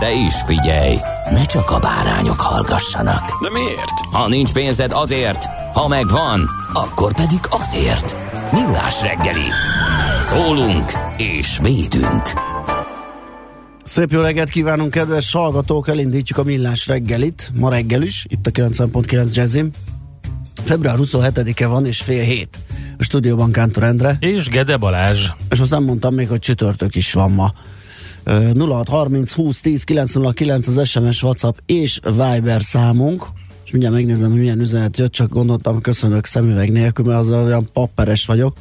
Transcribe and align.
De 0.00 0.12
is 0.12 0.34
figyelj, 0.46 0.96
ne 1.30 1.44
csak 1.44 1.70
a 1.70 1.78
bárányok 1.78 2.40
hallgassanak. 2.40 3.42
De 3.42 3.50
miért? 3.50 3.90
Ha 4.12 4.28
nincs 4.28 4.52
pénzed 4.52 4.92
azért, 4.92 5.44
ha 5.74 5.88
megvan, 5.88 6.48
akkor 6.72 7.14
pedig 7.14 7.38
azért. 7.50 8.16
Millás 8.52 9.02
reggeli. 9.02 9.46
Szólunk 10.20 10.92
és 11.16 11.58
védünk. 11.62 12.22
Szép 13.84 14.10
jó 14.12 14.20
reggelt 14.20 14.48
kívánunk, 14.48 14.90
kedves 14.90 15.32
hallgatók! 15.32 15.88
Elindítjuk 15.88 16.38
a 16.38 16.42
millás 16.42 16.86
reggelit, 16.86 17.50
ma 17.54 17.70
reggel 17.70 18.02
is, 18.02 18.26
itt 18.28 18.46
a 18.46 18.50
90.9 18.50 19.32
Jazzim. 19.34 19.70
Február 20.64 20.96
27-e 20.98 21.66
van, 21.66 21.86
és 21.86 22.00
fél 22.00 22.22
hét. 22.24 22.58
A 22.98 23.02
stúdióban 23.02 23.52
Kántor 23.52 23.82
Endre, 23.82 24.16
És 24.20 24.48
Gede 24.48 24.76
Balázs. 24.76 25.28
és 25.50 25.60
azt 25.60 25.70
nem 25.70 25.84
mondtam 25.84 26.14
még, 26.14 26.28
hogy 26.28 26.38
csütörtök 26.38 26.94
is 26.94 27.12
van 27.12 27.32
ma. 27.32 27.52
Ö, 28.24 28.50
0630 28.58 29.32
20 29.32 29.60
10 29.60 29.84
909 29.84 30.66
az 30.66 30.88
SMS, 30.88 31.22
WhatsApp 31.22 31.58
és 31.66 32.00
Viber 32.04 32.62
számunk. 32.62 33.26
És 33.64 33.70
mindjárt 33.70 33.94
megnézem, 33.94 34.30
hogy 34.30 34.40
milyen 34.40 34.60
üzenet 34.60 34.96
jött, 34.96 35.12
csak 35.12 35.28
gondoltam, 35.28 35.80
köszönök 35.80 36.26
szemüveg 36.26 36.72
nélkül, 36.72 37.04
mert 37.04 37.18
az 37.18 37.30
olyan 37.30 37.68
papperes 37.72 38.26
vagyok. 38.26 38.56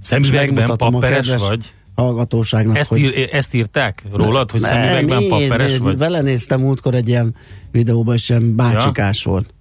Szemüvegben 0.00 0.76
papperes 0.76 1.34
vagy? 1.36 1.72
Hallgatóságnak, 1.94 2.76
Ezt, 2.76 2.88
hogy... 2.88 2.98
ír, 2.98 3.28
ezt 3.32 3.54
írták 3.54 4.02
rólad, 4.12 4.50
hogy 4.50 4.60
szemüvegben 4.60 5.20
én- 5.22 5.28
papperes 5.28 5.72
én 5.72 5.82
vagy? 5.82 5.96
Belenéztem 5.96 6.60
múltkor 6.60 6.94
egy 6.94 7.08
ilyen 7.08 7.34
videóba, 7.72 8.14
és 8.14 8.28
ilyen 8.28 8.56
bácsikás 8.56 9.24
volt. 9.24 9.54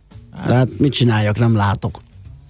De 0.47 0.53
hát 0.53 0.67
mit 0.77 0.91
csináljak, 0.93 1.39
nem 1.39 1.55
látok. 1.55 1.99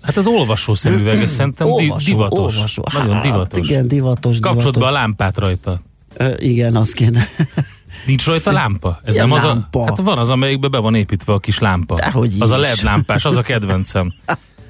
Hát 0.01 0.17
az 0.17 0.25
olvasó 0.25 0.73
szemüveg, 0.73 1.21
ez 1.21 1.31
szerintem 1.31 1.75
di- 1.75 1.93
divatos. 2.05 2.55
olvasó. 2.55 2.83
Nagyon 2.93 3.13
hát, 3.13 3.23
divatos. 3.23 3.69
Igen, 3.69 3.87
divatos, 3.87 4.39
Kapcsolod 4.39 4.63
be 4.63 4.69
a 4.69 4.71
divatos. 4.73 4.99
lámpát 4.99 5.37
rajta. 5.37 5.79
Ö, 6.15 6.33
igen, 6.37 6.75
azt 6.75 6.93
kéne. 6.93 7.27
Nincs 8.05 8.25
rajta 8.25 8.51
lámpa? 8.51 8.99
Ez 9.03 9.13
Ilyen 9.13 9.27
nem 9.27 9.37
az 9.37 9.43
lámpa. 9.43 9.81
a... 9.81 9.85
Hát 9.85 9.97
van 9.97 10.17
az, 10.17 10.29
amelyikbe 10.29 10.67
be 10.67 10.77
van 10.77 10.95
építve 10.95 11.33
a 11.33 11.39
kis 11.39 11.59
lámpa. 11.59 11.95
Dehogy 11.95 12.33
az 12.39 12.51
a 12.51 12.55
is. 12.57 12.61
LED 12.61 12.81
lámpás, 12.83 13.25
az 13.25 13.37
a 13.37 13.41
kedvencem. 13.41 14.13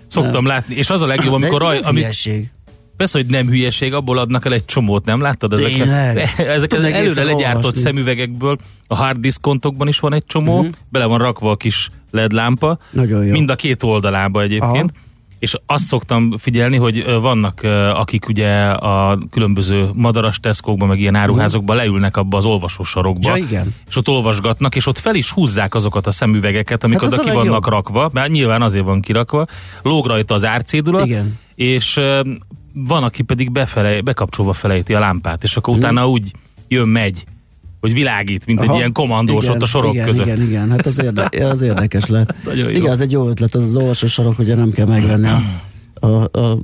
Szoktam 0.08 0.46
látni, 0.46 0.76
és 0.76 0.90
az 0.90 1.02
a 1.02 1.06
legjobb, 1.06 1.34
amikor 1.34 1.62
raj, 1.62 1.76
nem 1.80 1.88
ami, 1.90 2.00
hülyeség. 2.00 2.52
persze, 2.98 3.18
hogy 3.18 3.28
nem 3.28 3.48
hülyeség, 3.48 3.94
abból 3.94 4.18
adnak 4.18 4.46
el 4.46 4.54
egy 4.54 4.66
csomót, 4.66 5.06
nem 5.06 5.22
láttad? 5.22 5.54
Ezek, 5.54 5.66
Tényleg? 5.74 6.18
ezek 6.58 6.74
az 6.74 6.84
előre 6.84 7.24
legyártott 7.24 7.64
olvasni. 7.64 7.82
szemüvegekből, 7.82 8.58
a 8.88 8.96
hard 8.96 9.18
diskontokban 9.20 9.88
is 9.88 10.00
van 10.00 10.14
egy 10.14 10.26
csomó, 10.26 10.62
Mhm. 10.62 10.70
bele 10.90 11.06
van 11.06 11.18
rakva 11.18 11.52
a 11.52 11.56
kis 11.56 11.90
LED 12.12 12.32
lámpa, 12.32 12.78
Nagyon 12.92 13.26
jó. 13.26 13.32
mind 13.32 13.50
a 13.50 13.56
két 13.56 13.84
oldalába 13.84 14.42
egyébként. 14.42 14.92
Aha. 14.96 15.06
És 15.40 15.56
azt 15.66 15.84
szoktam 15.86 16.38
figyelni, 16.38 16.78
hogy 16.78 17.06
vannak, 17.22 17.62
akik 17.94 18.28
ugye 18.28 18.70
a 18.70 19.18
különböző 19.32 19.90
madaras 19.94 20.40
teszkókban, 20.40 20.88
meg 20.88 21.00
ilyen 21.00 21.16
áruházokban 21.16 21.76
leülnek 21.76 22.18
abba 22.18 22.38
az 22.38 22.46
olvasósarokba, 22.46 23.30
Ja, 23.30 23.36
igen. 23.44 23.76
és 23.90 23.96
ott 23.96 24.08
olvasgatnak, 24.08 24.76
és 24.76 24.86
ott 24.88 25.00
fel 25.00 25.16
is 25.16 25.32
húzzák 25.32 25.76
azokat 25.76 26.08
a 26.08 26.12
szemüvegeket, 26.12 26.84
amik 26.84 27.00
Hát 27.00 27.12
oda 27.14 27.22
ki 27.22 27.28
vannak 27.30 27.44
legjobb. 27.46 27.68
rakva, 27.68 28.10
mert 28.14 28.32
nyilván 28.32 28.62
azért 28.62 28.86
van 28.86 29.02
kirakva, 29.02 29.46
lóg 29.82 30.06
rajta 30.06 30.34
az 30.34 30.46
árcédula, 30.46 31.06
Igen. 31.06 31.40
és 31.56 32.00
van, 32.74 33.04
aki 33.04 33.24
pedig 33.24 33.52
befele, 33.52 34.02
bekapcsolva 34.02 34.54
felejti 34.54 34.94
a 34.94 35.00
lámpát, 35.00 35.44
és 35.44 35.58
akkor 35.58 35.76
utána 35.76 36.08
úgy 36.10 36.32
jön, 36.68 36.88
megy, 36.88 37.24
hogy 37.88 37.96
világít, 37.96 38.46
mint 38.46 38.60
Aha. 38.60 38.72
egy 38.72 38.78
ilyen 38.78 38.92
kommandós 38.92 39.44
igen, 39.44 39.56
ott 39.56 39.62
a 39.62 39.66
sorok 39.66 39.94
igen, 39.94 40.06
között. 40.06 40.26
Igen, 40.26 40.42
igen, 40.42 40.70
hát 40.70 40.86
az, 40.86 41.02
érde, 41.02 41.30
az 41.52 41.62
érdekes 41.62 42.04
jó. 42.56 42.68
Igen, 42.70 42.92
az 42.92 43.02
egy 43.02 43.12
jó 43.12 43.30
ötlet, 43.30 43.56
az 43.56 43.64
az 43.64 43.76
olvasó 43.76 44.08
sarok, 44.08 44.40
ugye 44.40 44.56
nem 44.56 44.72
kell 44.72 44.86
megvenni 44.86 45.28
a, 45.28 45.42
a, 46.08 46.40
a 46.40 46.60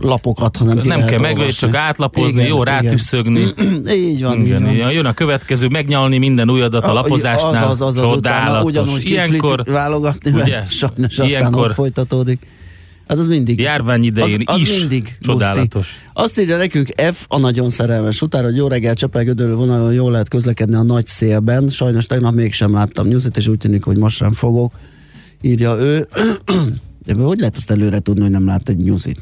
lapokat, 0.00 0.56
hanem 0.56 0.78
ki 0.80 0.88
Nem 0.88 1.04
kell 1.04 1.18
megvenni, 1.18 1.50
csak 1.50 1.74
átlapozni, 1.74 2.36
Igen, 2.36 2.46
jó, 2.46 2.62
igen. 2.62 2.74
rátüsszögni. 2.74 3.40
így 3.92 4.22
van, 4.22 4.40
így 4.40 4.46
Igen, 4.46 4.62
van. 4.62 4.74
igen. 4.74 4.90
Jön 4.90 5.06
a 5.06 5.12
következő, 5.12 5.68
megnyalni 5.68 6.18
minden 6.18 6.50
újadat 6.50 6.86
a 6.86 6.92
lapozásnál. 6.92 7.64
Az, 7.64 7.80
az, 7.80 7.80
az, 7.80 7.96
az, 7.96 8.02
utána 8.02 8.12
Csodálatos. 8.12 8.64
ugyanúgy 8.64 9.08
Ilyenkor 9.10 9.62
válogatni, 9.64 10.30
ugye? 10.30 10.62
sajnos 10.68 11.18
Ilyenkor- 11.18 11.74
folytatódik. 11.74 12.46
Hát 13.08 13.18
az 13.18 13.28
mindig. 13.28 13.60
járvány 13.60 14.04
idején 14.04 14.42
az, 14.44 14.54
az 14.54 14.60
is 14.60 14.78
mindig 14.78 15.16
csodálatos. 15.20 15.70
Guszti. 15.72 16.10
Azt 16.12 16.40
írja 16.40 16.56
nekünk 16.56 16.88
F, 17.12 17.24
a 17.28 17.38
nagyon 17.38 17.70
szerelmes 17.70 18.22
utár, 18.22 18.44
hogy 18.44 18.56
jó 18.56 18.68
reggel 18.68 18.94
Csepelgödörő 18.94 19.54
vonalon 19.54 19.92
jól 19.92 20.10
lehet 20.10 20.28
közlekedni 20.28 20.74
a 20.74 20.82
nagy 20.82 21.06
szélben. 21.06 21.68
Sajnos 21.68 22.06
tegnap 22.06 22.34
mégsem 22.34 22.72
láttam 22.72 23.06
nyuszit, 23.06 23.36
és 23.36 23.48
úgy 23.48 23.58
tűnik, 23.58 23.84
hogy 23.84 23.96
most 23.96 24.16
sem 24.16 24.32
fogok. 24.32 24.72
Írja 25.40 25.76
ő. 25.76 26.08
De 27.06 27.14
hogy 27.14 27.38
lehet 27.38 27.56
azt 27.56 27.70
előre 27.70 27.98
tudni, 27.98 28.22
hogy 28.22 28.30
nem 28.30 28.46
lát 28.46 28.68
egy 28.68 28.76
nyuszit? 28.76 29.20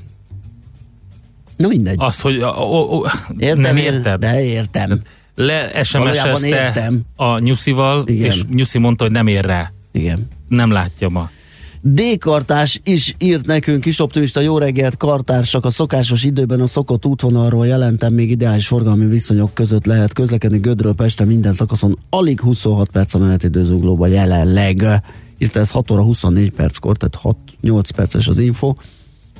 Na 1.56 1.68
mindegy. 1.68 1.96
Azt, 1.98 2.20
hogy 2.20 2.40
a, 2.40 2.72
a, 2.74 3.00
a, 3.02 3.12
Értem, 3.38 3.60
nem 3.60 3.76
ér- 3.76 3.84
érted? 3.84 4.20
De 4.20 4.42
értem. 4.44 5.00
Le 5.34 5.82
SMS-ezte 5.84 6.92
a 7.16 7.38
Nyuszival, 7.38 8.02
Igen. 8.06 8.26
és 8.26 8.44
Nyuszi 8.44 8.78
mondta, 8.78 9.04
hogy 9.04 9.12
nem 9.12 9.26
ér 9.26 9.44
rá. 9.44 9.72
Igen. 9.92 10.28
Nem 10.48 10.70
látja 10.70 11.08
ma. 11.08 11.30
D-kartás 11.84 12.80
is 12.84 13.14
írt 13.18 13.46
nekünk, 13.46 13.80
kis 13.80 14.00
optimista 14.00 14.40
jó 14.40 14.58
reggelt, 14.58 14.96
kartársak 14.96 15.64
a 15.64 15.70
szokásos 15.70 16.24
időben 16.24 16.60
a 16.60 16.66
szokott 16.66 17.06
útvonalról 17.06 17.66
jelentem, 17.66 18.14
még 18.14 18.30
ideális 18.30 18.66
forgalmi 18.66 19.06
viszonyok 19.06 19.54
között 19.54 19.86
lehet 19.86 20.12
közlekedni 20.12 20.58
Gödről 20.58 20.92
Pestre 20.94 21.24
minden 21.24 21.52
szakaszon, 21.52 21.98
alig 22.10 22.40
26 22.40 22.88
perc 22.90 23.14
a 23.14 23.18
menetidőzuglóban 23.18 24.08
jelenleg. 24.08 24.84
Írta 25.38 25.60
ez 25.60 25.70
6 25.70 25.90
óra 25.90 26.02
24 26.02 26.50
perckor, 26.50 26.96
tehát 26.96 27.36
6-8 27.62 27.88
perces 27.96 28.28
az 28.28 28.38
info. 28.38 28.74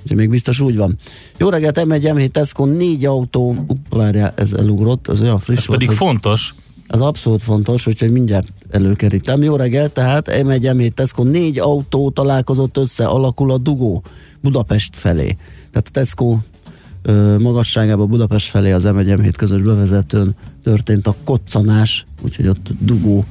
Úgyhogy 0.03 0.17
még 0.17 0.29
biztos 0.31 0.61
úgy 0.61 0.77
van. 0.77 0.99
Jó 1.39 1.49
reggelt, 1.49 1.81
M1, 1.85 2.13
M7, 2.15 2.29
Tesco, 2.31 2.65
négy 2.65 3.05
autó, 3.05 3.67
várjál, 3.91 4.33
ez 4.37 4.53
elugrott, 4.53 5.09
ez 5.09 5.21
olyan 5.21 5.39
friss 5.39 5.59
Ez 5.59 5.67
volt, 5.67 5.79
pedig 5.79 5.99
hogy- 5.99 6.07
fontos. 6.07 6.55
Az 6.93 7.01
abszolút 7.01 7.43
fontos, 7.43 7.87
úgyhogy 7.87 8.11
mindjárt 8.11 8.49
előkerítem. 8.71 9.43
Jó 9.43 9.57
reggel, 9.57 9.93
tehát 9.93 10.29
M1, 10.31 10.61
M7 10.61 10.91
Tesco 10.91 11.23
négy 11.23 11.59
autó 11.59 12.11
találkozott 12.11 12.77
össze, 12.77 13.05
alakul 13.05 13.51
a 13.51 13.59
dugó 13.59 14.03
Budapest 14.41 14.97
felé. 14.97 15.37
Tehát 15.71 15.89
a 15.89 15.91
Tesco 15.91 16.39
ö, 17.03 17.39
magasságában 17.39 18.09
Budapest 18.09 18.49
felé 18.49 18.73
az 18.73 18.85
M1, 18.87 19.19
M7 19.19 19.33
közös 19.37 19.61
bevezetőn 19.61 20.35
történt 20.63 21.07
a 21.07 21.15
koccanás, 21.25 22.07
úgyhogy 22.23 22.47
ott 22.47 22.71
dugó 22.79 23.25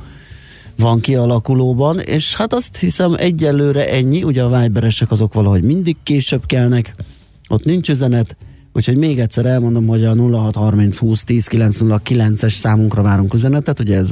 van 0.78 0.99
kialakulóban, 0.99 1.99
és 1.99 2.35
hát 2.35 2.53
azt 2.53 2.78
hiszem 2.78 3.16
egyelőre 3.17 3.90
ennyi, 3.90 4.23
ugye 4.23 4.43
a 4.43 4.59
Viberesek 4.59 5.11
azok 5.11 5.34
valahogy 5.34 5.63
mindig 5.63 5.96
később 6.03 6.46
kelnek, 6.46 6.96
ott 7.49 7.63
nincs 7.63 7.90
üzenet, 7.90 8.35
úgyhogy 8.73 8.97
még 8.97 9.20
egyszer 9.20 9.46
elmondom, 9.46 9.88
hogy 9.88 10.06
a 10.06 10.16
0630 10.16 10.97
20 10.97 11.23
10 11.23 11.47
909-es 11.52 12.53
számunkra 12.53 13.02
várunk 13.02 13.34
üzenetet, 13.34 13.79
ugye 13.79 13.97
ez 13.97 14.12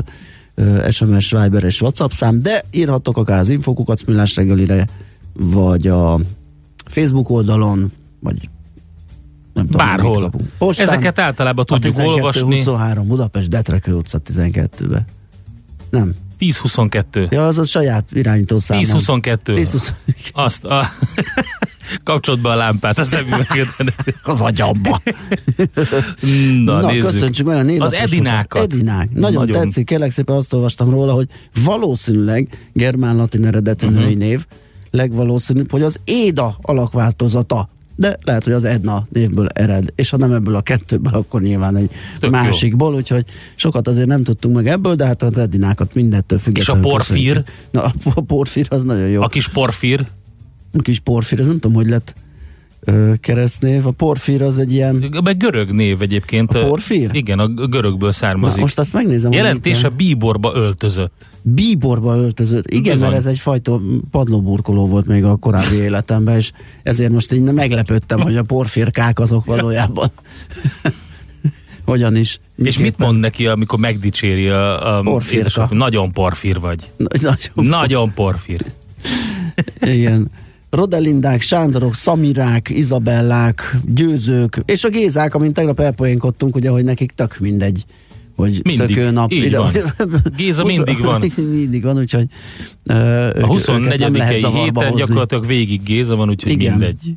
ö, 0.55 0.87
SMS, 0.89 1.31
Viber 1.31 1.63
és 1.63 1.81
WhatsApp 1.81 2.11
szám, 2.11 2.41
de 2.41 2.63
írhattok 2.71 3.17
akár 3.17 3.39
az 3.39 3.49
infokukat 3.49 4.05
Millás 4.05 4.35
reggelire, 4.35 4.87
vagy 5.33 5.87
a 5.87 6.19
Facebook 6.85 7.29
oldalon, 7.29 7.91
vagy 8.19 8.49
nem 9.53 9.65
tudom, 9.67 9.85
Bárhol. 9.85 10.31
Postán 10.57 10.87
Ezeket 10.87 11.19
általában 11.19 11.65
a 11.67 11.73
tudjuk 11.73 11.97
olvasni. 11.97 12.41
1223 12.41 13.07
Budapest 13.07 13.49
Detrekő 13.49 13.93
utca 13.93 14.21
12-be. 14.33 15.05
Nem, 15.89 16.15
10-22. 16.39 17.31
Ja, 17.31 17.47
az 17.47 17.57
a 17.57 17.63
saját 17.63 18.05
irányító 18.13 18.59
számom. 18.59 18.83
10-22. 18.85 19.53
10 19.53 19.93
Azt 20.33 20.65
a... 20.65 20.85
Kapcsolt 22.03 22.41
be 22.41 22.49
a 22.49 22.55
lámpát, 22.55 22.99
azt 22.99 23.11
nem 23.11 23.25
az 24.23 24.41
agyamba. 24.41 25.01
Na, 26.65 26.79
Na, 26.79 26.91
nézzük. 26.91 27.11
köszöntsük 27.11 27.45
meg 27.45 27.79
a 27.79 27.83
Az. 27.83 27.93
Edinákat. 27.93 28.61
Edinák. 28.61 29.09
Nagyon, 29.13 29.45
Nagyon. 29.45 29.61
Tetszik, 29.61 29.85
kérlek 29.85 30.11
szépen 30.11 30.35
azt 30.35 30.53
olvastam 30.53 30.89
róla, 30.89 31.13
hogy 31.13 31.27
valószínűleg 31.63 32.47
germán-latin 32.73 33.45
eredetű 33.45 33.87
uh-huh. 33.87 34.01
női 34.01 34.13
név, 34.13 34.45
legvalószínűbb, 34.91 35.71
hogy 35.71 35.81
az 35.81 35.99
Éda 36.03 36.57
alakváltozata. 36.61 37.69
De 37.99 38.17
lehet, 38.23 38.43
hogy 38.43 38.53
az 38.53 38.63
Edna 38.63 39.07
névből 39.11 39.47
ered, 39.47 39.91
és 39.95 40.09
ha 40.09 40.17
nem 40.17 40.31
ebből 40.31 40.55
a 40.55 40.61
kettőből, 40.61 41.13
akkor 41.13 41.41
nyilván 41.41 41.75
egy 41.75 41.87
Tök 41.87 42.19
Tök 42.19 42.23
jó. 42.23 42.29
másikból, 42.29 42.93
úgyhogy 42.95 43.25
sokat 43.55 43.87
azért 43.87 44.07
nem 44.07 44.23
tudtunk 44.23 44.55
meg 44.55 44.67
ebből, 44.67 44.95
de 44.95 45.05
hát 45.05 45.21
az 45.23 45.37
Edinákat 45.37 45.93
mindettől 45.93 46.39
függetlenül. 46.39 46.83
porfír? 46.83 47.15
köszönjük. 47.27 47.47
Na, 47.71 47.81
a 47.83 47.91
por- 48.03 48.25
porfír 48.25 48.67
az 48.69 48.83
nagyon 48.83 49.07
jó. 49.07 49.21
A 49.21 49.27
kis 49.27 49.47
porfír, 49.47 50.05
A 50.77 50.81
kis 50.81 50.99
porfír, 50.99 51.39
ez 51.39 51.45
nem 51.45 51.59
tudom, 51.59 51.75
hogy 51.75 51.89
lett 51.89 52.13
ö, 52.79 53.13
keresztnév. 53.19 53.87
A 53.87 53.91
porfír 53.91 54.41
az 54.41 54.57
egy 54.57 54.73
ilyen... 54.73 54.95
meg 55.23 55.37
görög 55.37 55.71
név 55.71 56.01
egyébként. 56.01 56.53
A 56.53 56.67
porfír? 56.67 57.09
Igen, 57.13 57.39
a 57.39 57.47
görögből 57.47 58.07
Na, 58.09 58.11
származik. 58.11 58.61
most 58.61 58.79
azt 58.79 58.93
megnézem. 58.93 59.31
hogy 59.31 59.39
Jelentése 59.39 59.87
mit- 59.87 59.97
bíborba 59.97 60.51
öltözött. 60.55 61.28
Bíborba 61.41 62.15
öltözött. 62.15 62.67
Igen, 62.67 62.93
Bizony. 62.93 62.99
mert 62.99 63.15
ez 63.15 63.25
egyfajta 63.25 63.81
padlóburkoló 64.11 64.87
volt 64.87 65.05
még 65.05 65.23
a 65.23 65.35
korábbi 65.35 65.75
életemben, 65.75 66.35
és 66.37 66.51
ezért 66.83 67.11
most 67.11 67.33
így 67.33 67.41
meglepődtem, 67.41 68.19
hogy 68.19 68.37
a 68.37 68.43
porfirkák 68.43 69.19
azok 69.19 69.45
valójában 69.45 70.11
hogyan 71.85 72.15
is. 72.15 72.39
És 72.57 72.77
mit 72.77 72.97
mond 72.97 73.19
neki, 73.19 73.47
amikor 73.47 73.79
megdicséri 73.79 74.47
a, 74.47 74.97
a 74.97 75.01
Porfirka. 75.01 75.67
Nagyon 75.71 76.11
porfír 76.11 76.59
vagy. 76.59 76.91
Nagyon, 76.97 77.35
Nagyon 77.53 78.13
porfír. 78.13 78.65
igen. 79.81 80.31
Rodelindák, 80.69 81.41
Sándorok, 81.41 81.95
Szamirák, 81.95 82.69
Izabellák, 82.69 83.77
Győzők, 83.85 84.61
és 84.65 84.83
a 84.83 84.89
Gézák, 84.89 85.35
amint 85.35 85.53
tegnap 85.53 85.79
elpoénkodtunk, 85.79 86.55
ugye, 86.55 86.69
hogy 86.69 86.83
nekik 86.83 87.11
tök 87.11 87.37
mindegy, 87.39 87.85
hogy 88.39 88.61
Mindig. 88.63 88.95
szökőnap. 88.95 89.31
Így 89.31 89.55
van. 89.55 89.71
Géza 90.35 90.63
mindig 90.63 90.99
van. 90.99 91.31
mindig 91.51 91.83
van, 91.83 91.97
úgyhogy 91.97 92.25
uh, 92.85 93.29
A 93.41 93.45
24. 93.45 94.21
héten 94.21 94.95
gyakorlatilag 94.95 95.45
végig 95.45 95.83
Géza 95.83 96.15
van, 96.15 96.29
úgyhogy 96.29 96.51
Igen. 96.51 96.71
mindegy. 96.71 97.15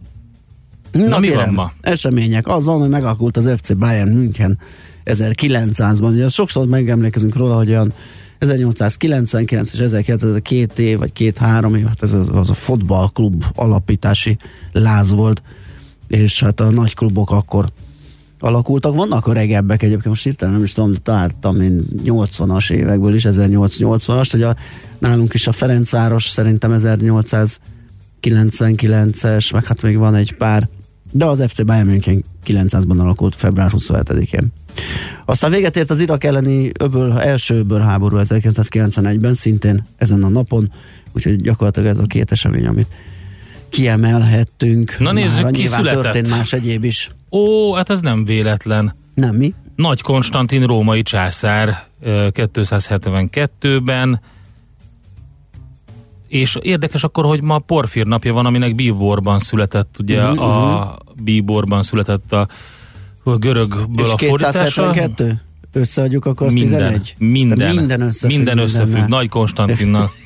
Na, 0.92 1.08
Na, 1.08 1.18
mi 1.18 1.26
kérem, 1.26 1.44
van 1.44 1.54
ma? 1.54 1.72
Események. 1.80 2.46
Az 2.46 2.64
van, 2.64 2.78
hogy 2.80 2.88
megakult 2.88 3.36
az 3.36 3.50
FC 3.56 3.74
Bayern 3.74 4.10
München 4.10 4.58
1900-ban. 5.04 6.12
Ugye 6.12 6.28
sokszor 6.28 6.66
megemlékezünk 6.66 7.36
róla, 7.36 7.56
hogy 7.56 7.68
olyan 7.68 7.92
1899 8.38 9.72
és 9.72 9.78
1900 9.78 10.38
két 10.42 10.78
év, 10.78 10.98
vagy 10.98 11.12
két-három 11.12 11.74
év, 11.74 11.86
hát 11.86 12.02
ez 12.02 12.12
az, 12.12 12.28
az 12.32 12.50
a 12.50 12.54
fotballklub 12.54 13.44
alapítási 13.54 14.36
láz 14.72 15.12
volt, 15.12 15.42
és 16.08 16.40
hát 16.40 16.60
a 16.60 16.70
nagy 16.70 16.94
klubok 16.94 17.30
akkor 17.30 17.72
alakultak. 18.42 18.94
Vannak 18.94 19.26
öregebbek 19.26 19.82
egyébként, 19.82 20.08
most 20.08 20.22
hirtelen 20.22 20.54
nem 20.54 20.62
is 20.62 20.72
tudom, 20.72 20.94
találtam 20.94 21.60
én 21.60 21.84
80-as 22.04 22.70
évekből 22.70 23.14
is, 23.14 23.24
1880-as, 23.28 24.28
hogy 24.30 24.42
a, 24.42 24.56
nálunk 24.98 25.34
is 25.34 25.46
a 25.46 25.52
Ferencváros 25.52 26.28
szerintem 26.28 26.76
1899-es, 26.78 29.52
meg 29.52 29.64
hát 29.64 29.82
még 29.82 29.96
van 29.96 30.14
egy 30.14 30.34
pár, 30.34 30.68
de 31.10 31.24
az 31.24 31.42
FC 31.46 31.64
Bayern 31.64 31.86
München 31.86 32.24
900-ban 32.46 32.98
alakult 32.98 33.34
február 33.34 33.70
27-én. 33.76 34.52
Aztán 35.24 35.50
véget 35.50 35.76
ért 35.76 35.90
az 35.90 36.00
Irak 36.00 36.24
elleni 36.24 36.70
öböl, 36.78 37.20
első 37.20 37.54
öböl 37.54 37.80
háború 37.80 38.16
1991-ben, 38.20 39.34
szintén 39.34 39.84
ezen 39.96 40.22
a 40.22 40.28
napon, 40.28 40.72
úgyhogy 41.12 41.40
gyakorlatilag 41.40 41.88
ez 41.88 41.98
a 41.98 42.06
két 42.06 42.30
esemény, 42.30 42.66
amit 42.66 42.88
kiemelhettünk. 43.72 44.96
Na 44.98 45.12
nézzük, 45.12 45.42
Már 45.42 45.52
ki 45.52 45.66
született. 45.66 46.02
történt 46.02 46.28
más 46.30 46.52
egyéb 46.52 46.84
is. 46.84 47.10
Ó, 47.30 47.72
hát 47.74 47.90
ez 47.90 48.00
nem 48.00 48.24
véletlen. 48.24 48.94
Nem 49.14 49.34
mi? 49.36 49.54
Nagy 49.76 50.00
Konstantin 50.00 50.66
római 50.66 51.02
császár 51.02 51.82
ö, 52.02 52.28
272-ben, 52.32 54.20
és 56.28 56.56
érdekes 56.62 57.04
akkor, 57.04 57.24
hogy 57.24 57.42
ma 57.42 57.58
Porfír 57.58 58.06
napja 58.06 58.32
van, 58.32 58.46
aminek 58.46 58.74
Bíborban 58.74 59.38
született, 59.38 59.96
ugye 59.98 60.22
Mhm, 60.28 60.38
a 60.38 60.96
Bíborban 61.22 61.82
született 61.82 62.32
a, 62.32 62.48
a 63.22 63.36
görögből 63.36 64.06
És 64.06 64.12
a 64.12 64.18
fordítása. 64.18 64.90
272? 64.90 65.40
Összeadjuk, 65.72 66.26
akkor 66.26 66.46
az 66.46 66.52
Minden, 66.52 66.78
11? 66.78 67.14
minden, 67.18 67.58
Tehát 67.58 67.74
minden 67.74 68.00
összefügg. 68.00 68.36
minden 68.36 68.58
összefügg. 68.58 69.08
Nagy 69.08 69.28
Konstantinnal. 69.28 70.10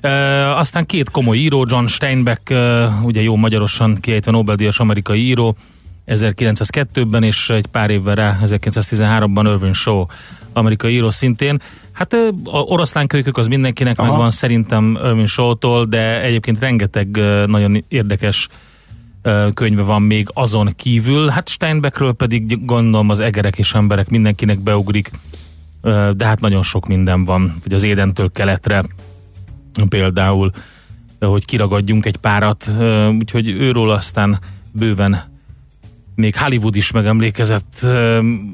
E, 0.00 0.10
aztán 0.56 0.86
két 0.86 1.10
komoly 1.10 1.36
író, 1.36 1.66
John 1.68 1.86
Steinbeck, 1.86 2.50
e, 2.50 2.86
ugye 3.02 3.22
jó 3.22 3.36
magyarosan 3.36 3.96
kiejtve 4.00 4.30
Nobel-díjas 4.30 4.78
amerikai 4.78 5.26
író, 5.26 5.56
1902-ben, 6.06 7.22
és 7.22 7.50
egy 7.50 7.66
pár 7.66 7.90
évvel 7.90 8.14
rá, 8.14 8.38
1913-ban 8.44 9.42
Irving 9.44 9.74
Shaw, 9.74 10.04
amerikai 10.52 10.92
író 10.92 11.10
szintén. 11.10 11.60
Hát 11.92 12.12
a 12.44 12.58
oroszlánkölykök 12.58 13.36
az 13.36 13.46
mindenkinek 13.46 13.98
Aha. 13.98 14.08
megvan 14.08 14.30
szerintem 14.30 14.98
Irving 15.02 15.26
Shaw-tól, 15.26 15.84
de 15.84 16.22
egyébként 16.22 16.58
rengeteg 16.58 17.20
nagyon 17.46 17.84
érdekes 17.88 18.48
könyve 19.54 19.82
van 19.82 20.02
még 20.02 20.28
azon 20.32 20.72
kívül. 20.76 21.28
Hát 21.28 21.48
Steinbeckről 21.48 22.12
pedig 22.12 22.64
gondolom 22.64 23.10
az 23.10 23.20
egerek 23.20 23.58
és 23.58 23.74
emberek 23.74 24.08
mindenkinek 24.08 24.60
beugrik, 24.60 25.10
de 26.16 26.24
hát 26.24 26.40
nagyon 26.40 26.62
sok 26.62 26.86
minden 26.86 27.24
van, 27.24 27.56
hogy 27.62 27.72
az 27.72 27.82
Édentől 27.82 28.32
keletre 28.32 28.82
például, 29.84 30.50
hogy 31.20 31.44
kiragadjunk 31.44 32.06
egy 32.06 32.16
párat, 32.16 32.70
úgyhogy 33.18 33.48
őról 33.48 33.90
aztán 33.90 34.38
bőven 34.72 35.34
még 36.14 36.36
Hollywood 36.36 36.76
is 36.76 36.90
megemlékezett 36.90 37.78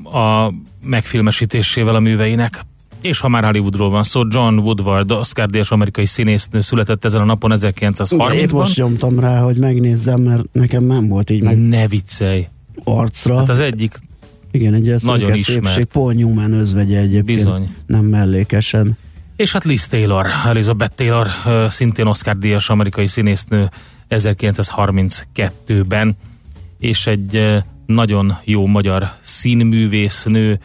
a 0.05 0.53
megfilmesítésével 0.85 1.95
a 1.95 2.01
műveinek. 2.01 2.61
És 3.01 3.21
ha 3.21 3.29
már 3.29 3.45
Hollywoodról 3.45 3.91
van 3.91 4.03
szó, 4.03 4.21
John 4.29 4.59
Woodward, 4.59 5.11
Oscar 5.13 5.51
díjas 5.51 5.71
amerikai 5.71 6.07
színésznő 6.07 6.61
született 6.61 7.05
ezen 7.05 7.21
a 7.21 7.25
napon 7.25 7.53
Ugye, 7.53 7.67
Épp 7.67 7.75
1930-ban. 7.77 8.53
most 8.53 8.77
nyomtam 8.77 9.19
rá, 9.21 9.41
hogy 9.41 9.57
megnézzem, 9.57 10.21
mert 10.21 10.43
nekem 10.53 10.85
nem 10.85 11.09
volt 11.09 11.31
így 11.31 11.43
meg 11.43 11.59
Ne 11.59 11.89
viccelj! 11.89 12.47
arcra. 12.85 13.37
Hát 13.39 13.49
az 13.49 13.61
egyik 13.61 13.99
Igen, 14.51 14.75
egy 14.75 14.95
nagyon 15.03 15.35
ismert. 15.35 15.65
szépség, 15.65 15.85
Paul 15.85 16.13
Newman 16.13 16.53
özvegye 16.53 16.99
egyébként. 16.99 17.25
Bizony. 17.25 17.75
Nem 17.87 18.05
mellékesen. 18.05 18.97
És 19.37 19.53
hát 19.53 19.65
Liz 19.65 19.89
Taylor, 19.89 20.27
Elizabeth 20.45 20.95
Taylor, 20.95 21.27
szintén 21.69 22.07
Oscar-díjas 22.07 22.71
amerikai 22.71 23.07
színésznő 23.07 23.71
1932-ben, 24.11 26.17
és 26.79 27.07
egy 27.07 27.63
nagyon 27.87 28.39
jó 28.45 28.67
magyar 28.67 29.13
színművésznő, 29.21 30.61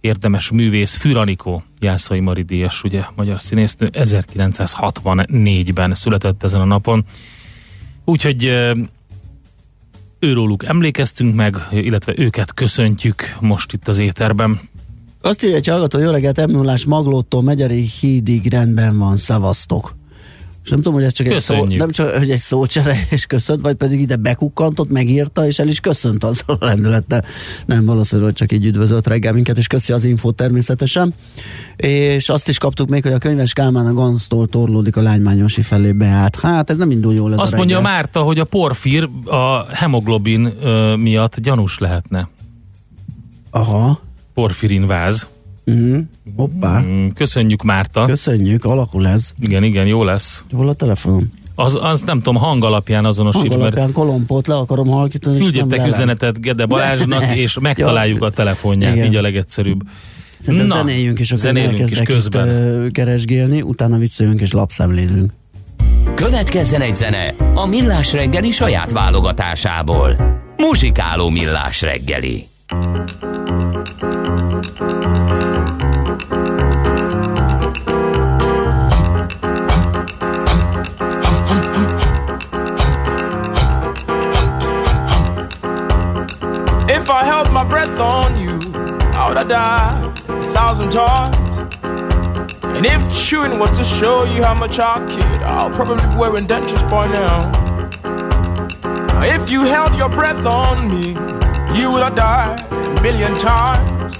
érdemes 0.00 0.50
művész, 0.50 0.96
Füranikó, 0.96 1.62
Jászai 1.80 2.20
Mari 2.20 2.42
díjas, 2.42 2.82
ugye, 2.82 3.02
magyar 3.14 3.40
színésznő, 3.40 3.90
1964-ben 3.92 5.94
született 5.94 6.42
ezen 6.42 6.60
a 6.60 6.64
napon. 6.64 7.04
Úgyhogy 8.04 8.72
őróluk 10.18 10.64
emlékeztünk 10.64 11.34
meg, 11.34 11.56
illetve 11.70 12.12
őket 12.16 12.54
köszöntjük 12.54 13.36
most 13.40 13.72
itt 13.72 13.88
az 13.88 13.98
éterben. 13.98 14.60
Azt 15.22 15.44
írja 15.44 15.56
egy 15.56 15.66
hallgató, 15.66 15.98
jó 15.98 16.10
reggelt, 16.10 16.46
m 16.46 16.50
0 16.50 16.74
Maglótól 16.86 17.42
Megyeri 17.42 17.90
hídig 18.00 18.50
rendben 18.50 18.98
van, 18.98 19.16
szavaztok. 19.16 19.94
És 20.64 20.70
nem 20.70 20.78
tudom, 20.78 20.94
hogy 20.94 21.04
ez 21.04 21.12
csak 21.12 21.26
egy, 21.26 21.40
szó, 21.40 21.64
nem 21.64 21.90
csak 21.90 22.10
hogy 22.10 22.30
egy 22.30 22.38
szócsere 22.38 23.06
és 23.10 23.26
köszönt, 23.26 23.60
vagy 23.60 23.74
pedig 23.74 24.00
ide 24.00 24.16
bekukkantott, 24.16 24.90
megírta, 24.90 25.46
és 25.46 25.58
el 25.58 25.68
is 25.68 25.80
köszönt 25.80 26.24
azzal 26.24 26.56
a 26.60 26.64
rendülettel. 26.64 27.24
Nem 27.66 27.84
valószínű, 27.84 28.22
hogy 28.22 28.32
csak 28.32 28.52
így 28.52 28.66
üdvözölt 28.66 29.06
reggel 29.06 29.32
minket, 29.32 29.58
és 29.58 29.66
köszi 29.66 29.92
az 29.92 30.04
infót 30.04 30.34
természetesen. 30.34 31.14
És 31.76 32.28
azt 32.28 32.48
is 32.48 32.58
kaptuk 32.58 32.88
még, 32.88 33.02
hogy 33.02 33.12
a 33.12 33.18
könyves 33.18 33.52
Kálmán 33.52 33.86
a 33.86 33.92
Ganztól 33.92 34.48
torlódik 34.48 34.96
a 34.96 35.02
lánymányosi 35.02 35.62
felé 35.62 35.92
beállt. 35.92 36.36
Hát 36.36 36.70
ez 36.70 36.76
nem 36.76 36.90
indul 36.90 37.14
jól 37.14 37.32
ez 37.32 37.38
Azt 37.38 37.52
a 37.52 37.56
mondja. 37.56 37.80
Márta, 37.80 38.22
hogy 38.22 38.38
a 38.38 38.44
porfír 38.44 39.08
a 39.24 39.64
hemoglobin 39.72 40.52
ö, 40.62 40.96
miatt 40.96 41.40
gyanús 41.40 41.78
lehetne. 41.78 42.28
Aha. 43.50 44.00
Porfirin 44.34 44.86
váz. 44.86 45.28
Uh-huh. 45.64 45.98
Hoppá. 46.36 46.80
Mm, 46.80 47.08
Köszönjük 47.08 47.62
Márta. 47.62 48.06
Köszönjük, 48.06 48.64
alakul 48.64 49.06
ez. 49.08 49.32
Igen, 49.40 49.62
igen, 49.62 49.86
jó 49.86 50.04
lesz. 50.04 50.44
Hol 50.52 50.68
a 50.68 50.72
telefonom? 50.74 51.32
Az, 51.54 51.78
az 51.80 52.00
nem 52.00 52.16
tudom, 52.16 52.36
hang 52.42 52.64
alapján 52.64 53.04
azonosíts, 53.04 53.40
Hang 53.48 53.60
mert 53.60 53.74
alapján 53.74 53.92
kolompót 53.92 54.46
le 54.46 54.56
akarom 54.56 54.88
halkítani, 54.88 55.38
küldjetek 55.38 55.86
üzenetet 55.86 56.40
Gede 56.40 56.66
Balázsnak, 56.66 57.20
Ne. 57.20 57.36
és 57.36 57.58
megtaláljuk 57.60 58.22
a 58.22 58.30
telefonját, 58.30 58.94
Igen. 58.94 59.06
így 59.06 59.16
a 59.16 59.20
legegyszerűbb. 59.20 59.80
Szerintem 60.40 60.68
Na, 60.68 60.74
zenéljünk, 60.74 61.18
és 61.18 61.26
akkor 61.30 61.42
zenélünk 61.42 61.90
is 61.90 62.00
közben. 62.02 62.84
Itt, 62.84 62.92
keresgélni, 62.92 63.62
utána 63.62 63.96
vicceljünk 63.96 64.40
és 64.40 64.52
lapszemlézünk. 64.52 65.32
Következzen 66.14 66.80
egy 66.80 66.94
zene 66.94 67.34
a 67.54 67.66
Millás 67.66 68.12
reggeli 68.12 68.50
saját 68.50 68.90
válogatásából. 68.92 70.16
Muzsikáló 70.56 71.28
Millás 71.28 71.82
reggeli. 71.82 72.46
Die 89.52 90.14
a 90.28 90.52
thousand 90.54 90.90
times. 90.90 91.36
And 92.76 92.86
if 92.86 93.00
chewing 93.14 93.58
was 93.58 93.70
to 93.78 93.84
show 93.84 94.24
you 94.24 94.42
how 94.42 94.54
much 94.54 94.78
I 94.78 95.04
kid, 95.06 95.42
I'll 95.42 95.70
probably 95.70 96.06
be 96.08 96.16
wearing 96.16 96.46
dentures 96.46 96.84
by 96.90 97.06
now. 97.06 97.50
If 99.22 99.50
you 99.50 99.62
held 99.62 99.94
your 99.96 100.08
breath 100.08 100.44
on 100.46 100.88
me, 100.90 101.08
you 101.78 101.92
would 101.92 102.02
have 102.02 102.16
died 102.16 102.60
a 102.72 103.02
million 103.02 103.34
times. 103.38 104.16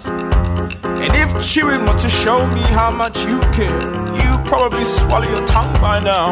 And 1.04 1.12
if 1.22 1.30
chewing 1.44 1.84
was 1.84 1.96
to 2.02 2.08
show 2.08 2.46
me 2.46 2.60
how 2.78 2.90
much 2.90 3.24
you 3.26 3.40
care, 3.56 3.80
you'd 4.18 4.44
probably 4.46 4.84
swallow 4.84 5.28
your 5.28 5.46
tongue 5.46 5.74
by 5.80 5.98
now. 5.98 6.28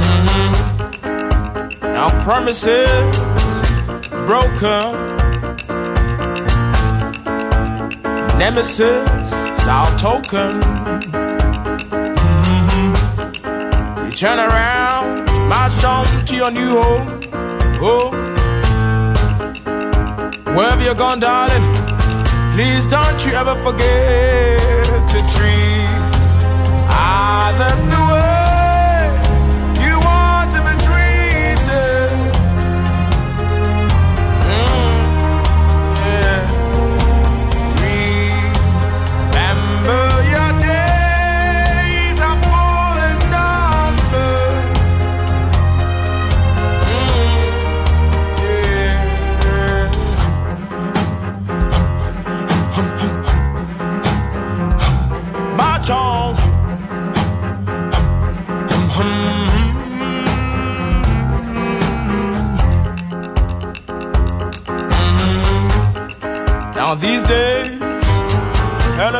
Mhm. 0.00 0.52
Now 1.82 2.08
promises 2.24 3.18
broken. 4.26 5.09
Nemesis, 8.40 9.32
our 9.66 9.86
token. 9.98 10.52
Mhm. 12.56 12.90
You 14.04 14.10
turn 14.22 14.38
around, 14.38 15.28
march 15.46 15.84
on 15.84 16.06
to 16.28 16.34
your 16.34 16.50
new 16.50 16.70
home. 16.80 17.06
Oh, 17.82 18.08
wherever 20.54 20.82
you're 20.86 21.00
gone, 21.06 21.20
darling, 21.20 21.66
please 22.54 22.86
don't 22.86 23.18
you 23.26 23.32
ever 23.42 23.56
forget 23.66 24.88
to 25.12 25.18
treat 25.34 25.90
others 26.88 27.80
the 27.92 28.00
way 28.06 28.09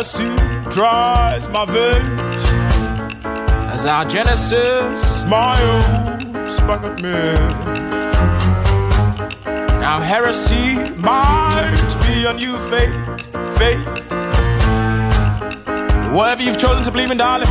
Hennessy 0.00 0.34
dries 0.70 1.46
my 1.50 1.66
veins 1.66 2.42
as 3.70 3.84
our 3.84 4.06
Genesis 4.06 5.20
smiles 5.20 6.58
back 6.60 6.82
at 6.84 7.02
me. 7.02 7.10
Now 9.78 10.00
heresy 10.00 10.78
might 10.96 11.94
be 12.06 12.24
a 12.24 12.32
new 12.32 12.56
fate, 12.70 13.28
faith. 13.58 14.06
Whatever 16.14 16.44
you've 16.44 16.56
chosen 16.56 16.82
to 16.84 16.90
believe 16.90 17.10
in, 17.10 17.18
darling, 17.18 17.50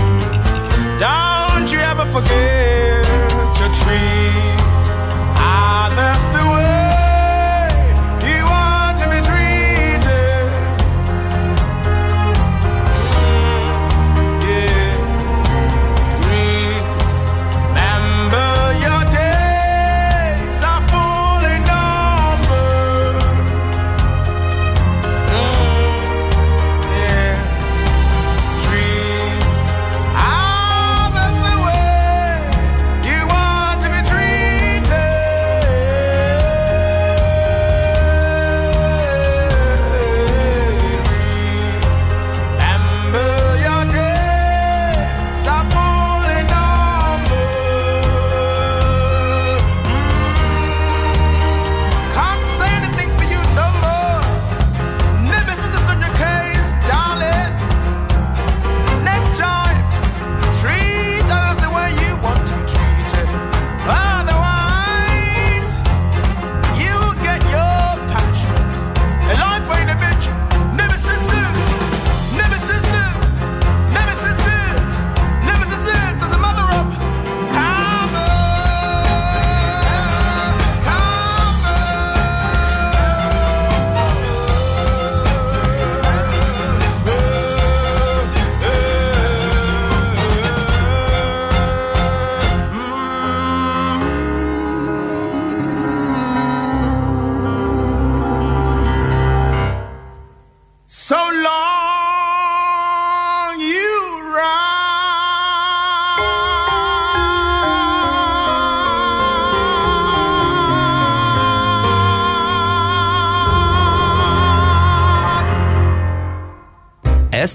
don't 0.97 1.71
you 1.71 1.77
ever 1.77 2.07
forget 2.07 3.05
your 3.59 3.69
treat 3.75 4.48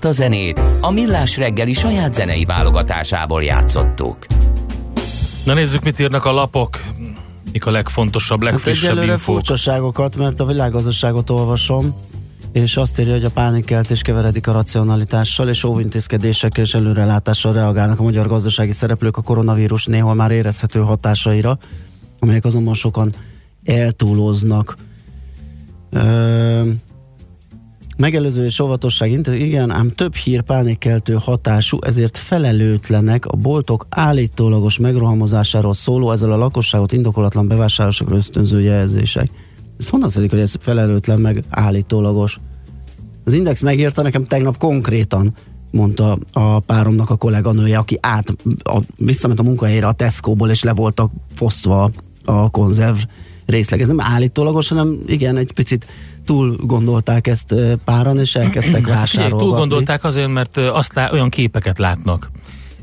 Ezt 0.05 0.19
a 0.19 0.23
zenét 0.23 0.63
a 0.81 0.91
Millás 0.91 1.37
reggeli 1.37 1.73
saját 1.73 2.15
zenei 2.15 2.45
válogatásából 2.45 3.43
játszottuk. 3.43 4.27
Na 5.45 5.55
nézzük, 5.55 5.83
mit 5.83 5.99
írnak 5.99 6.25
a 6.25 6.33
lapok. 6.33 6.81
Mik 7.53 7.67
a 7.67 7.71
legfontosabb, 7.71 8.43
Hát 8.43 8.51
legfrissebb 8.51 8.91
egyelőre 8.91 9.13
infók. 9.13 9.35
furcsaságokat, 9.35 10.17
mert 10.17 10.41
a 10.41 10.45
világgazdaságot 10.45 11.31
olvasom, 11.31 11.95
és 12.53 12.77
azt 12.77 13.01
írja, 13.01 13.13
hogy 13.13 13.25
a 13.25 13.31
pánikeltés 13.31 14.03
keveredik 14.03 14.47
a 14.47 14.53
racionalitással, 14.53 15.49
és 15.49 15.65
óvintézkedésekkel 15.65 16.65
és 16.65 16.75
előrelátással 16.75 17.53
reagálnak 17.53 17.99
a 17.99 18.03
magyar 18.03 18.27
gazdasági 18.27 18.73
szereplők 18.73 19.17
a 19.17 19.23
koronavírus 19.23 19.87
néhol 19.87 20.15
már 20.15 20.31
érezhető 20.31 20.81
hatásaira, 20.81 21.59
amelyek 22.19 22.45
azonban 22.45 22.75
sokan 22.75 23.13
eltúloznak. 23.65 24.77
Ö, 25.91 26.71
Megelőző 27.97 28.45
és 28.45 28.61
óvatosság, 28.61 29.11
intéz- 29.11 29.41
igen, 29.41 29.71
ám 29.71 29.91
több 29.91 30.15
hír 30.15 30.43
pánikkeltő 30.43 31.15
hatású, 31.21 31.79
ezért 31.81 32.17
felelőtlenek 32.17 33.27
a 33.27 33.37
boltok 33.37 33.87
állítólagos 33.89 34.79
megrohamozásáról 34.79 35.75
szóló, 35.75 36.11
ezzel 36.11 36.33
a 36.33 36.37
lakosságot 36.37 36.93
indokolatlan 36.93 37.49
bevásárlásokra 37.49 38.17
ösztönző 38.17 38.61
jelzések. 38.61 39.31
Ez 39.79 39.89
honnan 39.89 40.09
szedik, 40.09 40.31
hogy 40.31 40.39
ez 40.39 40.55
felelőtlen 40.61 41.21
meg 41.21 41.43
állítólagos? 41.51 42.41
Az 43.25 43.33
Index 43.33 43.61
megírta 43.61 44.03
nekem 44.03 44.25
tegnap 44.25 44.59
konkrétan, 44.59 45.33
mondta 45.71 46.19
a 46.33 46.59
páromnak 46.59 47.11
a 47.11 47.17
kolléganője, 47.17 47.79
aki 47.79 47.99
át, 48.01 48.35
a, 48.63 48.79
visszament 48.97 49.39
a 49.39 49.43
munkahelyére 49.43 49.87
a 49.87 49.93
Tesco-ból, 49.93 50.51
és 50.51 50.63
le 50.63 50.73
voltak 50.73 51.11
fosztva 51.35 51.91
a 52.25 52.51
konzerv 52.51 52.97
részleg. 53.47 53.81
Ez 53.81 53.87
nem 53.87 54.01
állítólagos, 54.01 54.69
hanem 54.69 54.99
igen, 55.07 55.37
egy 55.37 55.53
picit 55.53 55.87
túl 56.27 56.57
gondolták 56.61 57.27
ezt 57.27 57.55
páran, 57.85 58.19
és 58.19 58.35
elkezdtek 58.35 58.89
Hát 58.89 58.99
vásárolgatni. 58.99 59.47
túl 59.47 59.57
gondolták 59.59 60.05
azért, 60.05 60.29
mert 60.29 60.57
azt 60.57 60.95
lá- 60.95 61.13
olyan 61.13 61.29
képeket 61.29 61.79
látnak 61.79 62.31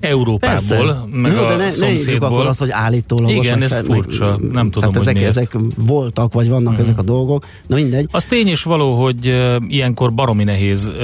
Európából, 0.02 0.38
Persze. 0.68 1.04
meg 1.12 1.32
Jó, 1.34 1.40
de 1.40 1.46
a 1.54 1.56
ne, 1.58 1.70
szomszédból. 1.70 2.30
Ne 2.30 2.36
akkor 2.36 2.48
az, 2.48 2.58
hogy 2.58 2.70
állítólagos. 2.72 3.46
Igen, 3.46 3.62
ez 3.62 3.72
fel- 3.74 3.84
furcsa. 3.84 4.38
Nem 4.52 4.70
tudom, 4.72 4.92
tehát 4.92 4.96
hogy 4.96 5.02
ezek, 5.02 5.14
miért. 5.14 5.30
ezek 5.30 5.56
voltak, 5.78 6.34
vagy 6.34 6.50
vannak 6.50 6.80
ezek 6.80 6.98
a 6.98 7.02
dolgok. 7.02 7.46
Na 7.68 7.76
mindegy. 7.76 8.08
Az 8.12 8.26
tény 8.26 8.48
is 8.48 8.64
való, 8.64 9.02
hogy 9.04 9.28
uh, 9.28 9.56
ilyenkor 9.68 10.14
baromi 10.14 10.44
nehéz 10.44 10.88
uh, 10.88 10.96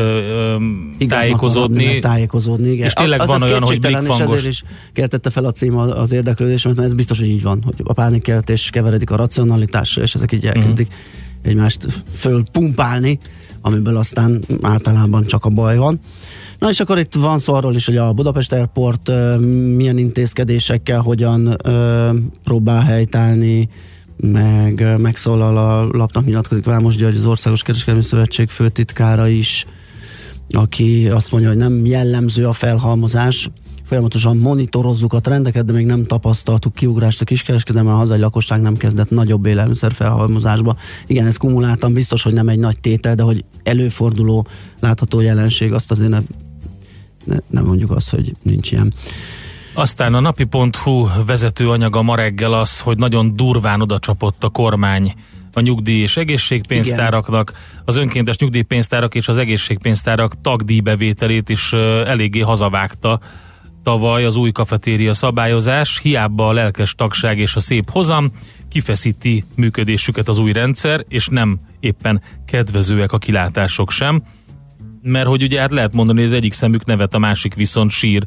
Igaznak 0.98 1.08
tájékozódni. 1.20 1.86
meg 1.86 2.00
tájékozódni, 2.00 2.70
igen. 2.72 2.86
És 2.86 2.94
tényleg 2.94 3.26
van 3.26 3.36
ez 3.36 3.44
olyan, 3.44 3.60
hogy 3.64 3.68
kétségtelen, 3.80 4.02
és 4.02 4.08
blikfangos- 4.08 4.38
ezért 4.38 4.52
is 4.54 4.64
keltette 4.94 5.30
fel 5.30 5.46
a 5.46 5.52
cím 5.52 5.78
az 5.78 5.92
az 5.96 6.12
érdeklődésemet, 6.12 6.78
mert 6.78 6.90
ez 6.90 6.96
biztos, 6.96 7.20
hogy 7.20 7.28
így 7.30 7.44
van, 7.44 7.62
hogy 7.66 7.76
a 7.84 7.94
pánikkeltés 7.94 8.70
keveredik 8.70 9.10
a 9.10 9.16
racionalitással, 9.16 10.04
és 10.04 10.16
ezek 10.16 10.32
így 10.32 10.46
elkezdik 10.46 10.88
Mhm. 10.88 11.50
egymást 11.50 11.86
fölpumpálni, 12.16 13.20
amiből 13.62 13.98
aztán 13.98 14.44
általában 14.62 15.26
csak 15.26 15.46
a 15.46 15.50
baj 15.50 15.78
van. 15.78 16.00
Na 16.60 16.70
és 16.70 16.80
akkor 16.80 16.98
itt 16.98 17.14
van 17.14 17.40
szó 17.40 17.54
arról 17.54 17.76
is, 17.76 17.86
hogy 17.86 17.98
a 17.98 18.14
Budapest 18.14 18.52
Airport 18.52 19.12
milyen 19.76 19.98
intézkedésekkel 19.98 21.02
hogyan 21.02 21.58
próbál 22.44 22.82
helytállni, 22.82 23.70
meg 24.18 25.00
megszólal 25.02 25.58
a 25.58 25.98
lapnak 25.98 26.26
nyilatkozik 26.26 26.66
Vámos 26.66 26.96
György, 26.96 27.18
az 27.18 27.26
Országos 27.26 27.64
Kereskedelmi 27.64 28.04
Szövetség 28.04 28.50
főtitkára 28.50 29.28
is, 29.28 29.66
aki 30.50 31.10
azt 31.10 31.32
mondja, 31.32 31.50
hogy 31.50 31.58
nem 31.58 31.86
jellemző 31.86 32.48
a 32.48 32.52
felhalmozás, 32.52 33.50
folyamatosan 33.84 34.38
monitorozzuk 34.38 35.14
a 35.14 35.20
trendeket, 35.20 35.66
de 35.66 35.74
még 35.74 35.86
nem 35.86 36.06
tapasztaltuk 36.06 36.74
kiugrást 36.74 37.22
a 37.22 37.26
kiskereskedelmen, 37.26 37.94
a 37.94 37.98
hazai 37.98 38.20
lakosság 38.20 38.62
nem 38.62 38.76
kezdett 38.76 39.10
nagyobb 39.10 39.46
élelmiszer 39.46 39.92
felhalmozásba. 39.92 40.76
Igen, 41.06 41.26
ez 41.26 41.38
kumuláltan 41.38 41.94
biztos, 41.94 42.24
hogy 42.24 42.34
nem 42.34 42.50
egy 42.50 42.60
nagy 42.60 42.80
tétel, 42.80 43.16
de 43.16 43.24
hogy 43.24 43.46
előforduló 43.64 44.48
látható 44.80 45.20
jelenség, 45.20 45.74
azt 45.74 45.92
azért 45.92 46.24
ne, 47.28 47.36
ne, 47.36 47.40
nem 47.50 47.66
mondjuk 47.66 47.92
azt, 47.92 48.10
hogy 48.10 48.36
nincs 48.42 48.72
ilyen. 48.72 48.94
Aztán 49.74 50.14
a 50.14 50.20
napi.hu 50.20 51.08
vezető 51.26 51.70
anyaga 51.70 52.02
ma 52.02 52.16
reggel 52.16 52.54
az, 52.54 52.80
hogy 52.80 52.98
nagyon 52.98 53.36
durván 53.36 53.82
oda 53.82 54.00
csapott 54.00 54.44
a 54.44 54.50
kormány 54.50 55.14
a 55.54 55.60
nyugdíj 55.62 56.02
és 56.02 56.18
egészségpénztáraknak, 56.18 57.54
az 57.86 57.96
önkéntes 57.96 58.38
nyugdíjpénztárak 58.38 59.16
és 59.16 59.28
az 59.28 59.38
egészségpénztárak 59.38 60.42
tagdíjbevételét 60.42 61.50
is 61.50 61.74
eléggé 62.06 62.40
hazavágta 62.40 63.20
tavaly 63.84 64.26
az 64.26 64.36
új 64.36 64.52
kafetéria 64.52 65.14
szabályozás, 65.14 66.00
hiába 66.04 66.48
a 66.48 66.52
lelkes 66.52 66.94
tagság 66.96 67.40
és 67.40 67.56
a 67.56 67.60
szép 67.60 67.90
hozam, 67.90 68.32
kifeszíti 68.70 69.46
működésüket 69.56 70.28
az 70.28 70.40
új 70.40 70.52
rendszer, 70.52 71.06
és 71.08 71.28
nem 71.28 71.60
éppen 71.80 72.22
kedvezőek 72.46 73.12
a 73.12 73.18
kilátások 73.18 73.92
sem 73.92 74.24
mert 75.08 75.28
hogy 75.28 75.44
ugye 75.44 75.60
hát 75.60 75.72
lehet 75.72 75.94
mondani, 75.94 76.20
hogy 76.20 76.28
az 76.28 76.34
egyik 76.36 76.54
szemük 76.54 76.86
nevet, 76.86 77.14
a 77.14 77.20
másik 77.20 77.54
viszont 77.54 77.92
sír 77.92 78.26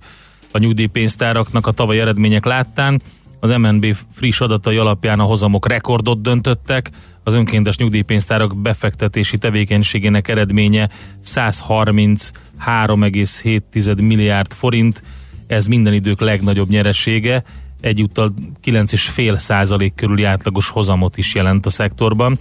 a 0.52 0.58
nyugdíjpénztáraknak 0.58 1.66
a 1.66 1.72
tavaly 1.72 2.00
eredmények 2.00 2.44
láttán. 2.44 3.02
Az 3.40 3.50
MNB 3.50 3.96
friss 4.12 4.40
adatai 4.40 4.76
alapján 4.76 5.20
a 5.20 5.24
hozamok 5.24 5.68
rekordot 5.68 6.22
döntöttek, 6.22 6.90
az 7.24 7.34
önkéntes 7.34 7.76
nyugdíjpénztárak 7.76 8.60
befektetési 8.60 9.38
tevékenységének 9.38 10.28
eredménye 10.28 10.88
133,7 11.24 14.02
milliárd 14.02 14.52
forint, 14.52 15.02
ez 15.46 15.66
minden 15.66 15.92
idők 15.92 16.20
legnagyobb 16.20 16.68
nyeresége, 16.68 17.44
egyúttal 17.80 18.32
9,5 18.64 19.38
százalék 19.38 19.94
körüli 19.94 20.24
átlagos 20.24 20.68
hozamot 20.68 21.16
is 21.16 21.34
jelent 21.34 21.66
a 21.66 21.70
szektorban, 21.70 22.38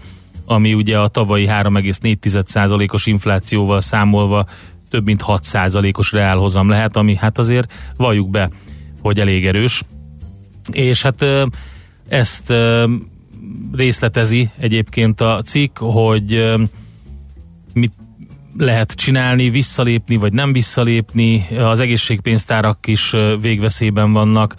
ami 0.52 0.74
ugye 0.74 1.00
a 1.00 1.08
tavalyi 1.08 1.46
3,4 1.46 2.46
százalékos 2.46 3.06
inflációval 3.06 3.82
számolva 3.82 4.46
több 4.90 5.06
mint 5.06 5.22
6 5.22 5.44
százalékos 5.44 6.12
reálhozam 6.12 6.70
lehet, 6.70 6.96
ami 6.96 7.16
hát 7.16 7.38
azért 7.38 7.74
valljuk 7.96 8.30
be, 8.30 8.50
hogy 9.02 9.20
elég 9.20 9.46
erős. 9.46 9.82
És 10.72 11.02
hát 11.02 11.26
ezt 12.08 12.54
részletezi 13.72 14.50
egyébként 14.58 15.22
a 15.22 15.42
cikk, 15.42 15.78
hogy 15.78 16.56
mit 17.74 17.94
lehet 18.58 18.92
csinálni, 18.92 19.50
visszalépni 19.50 20.16
vagy 20.16 20.34
nem 20.34 20.54
visszalépni. 20.54 21.48
Az 21.60 21.80
egészségpénztárak 21.80 22.88
is 22.88 23.16
végveszélyben 23.42 24.14
vannak 24.14 24.56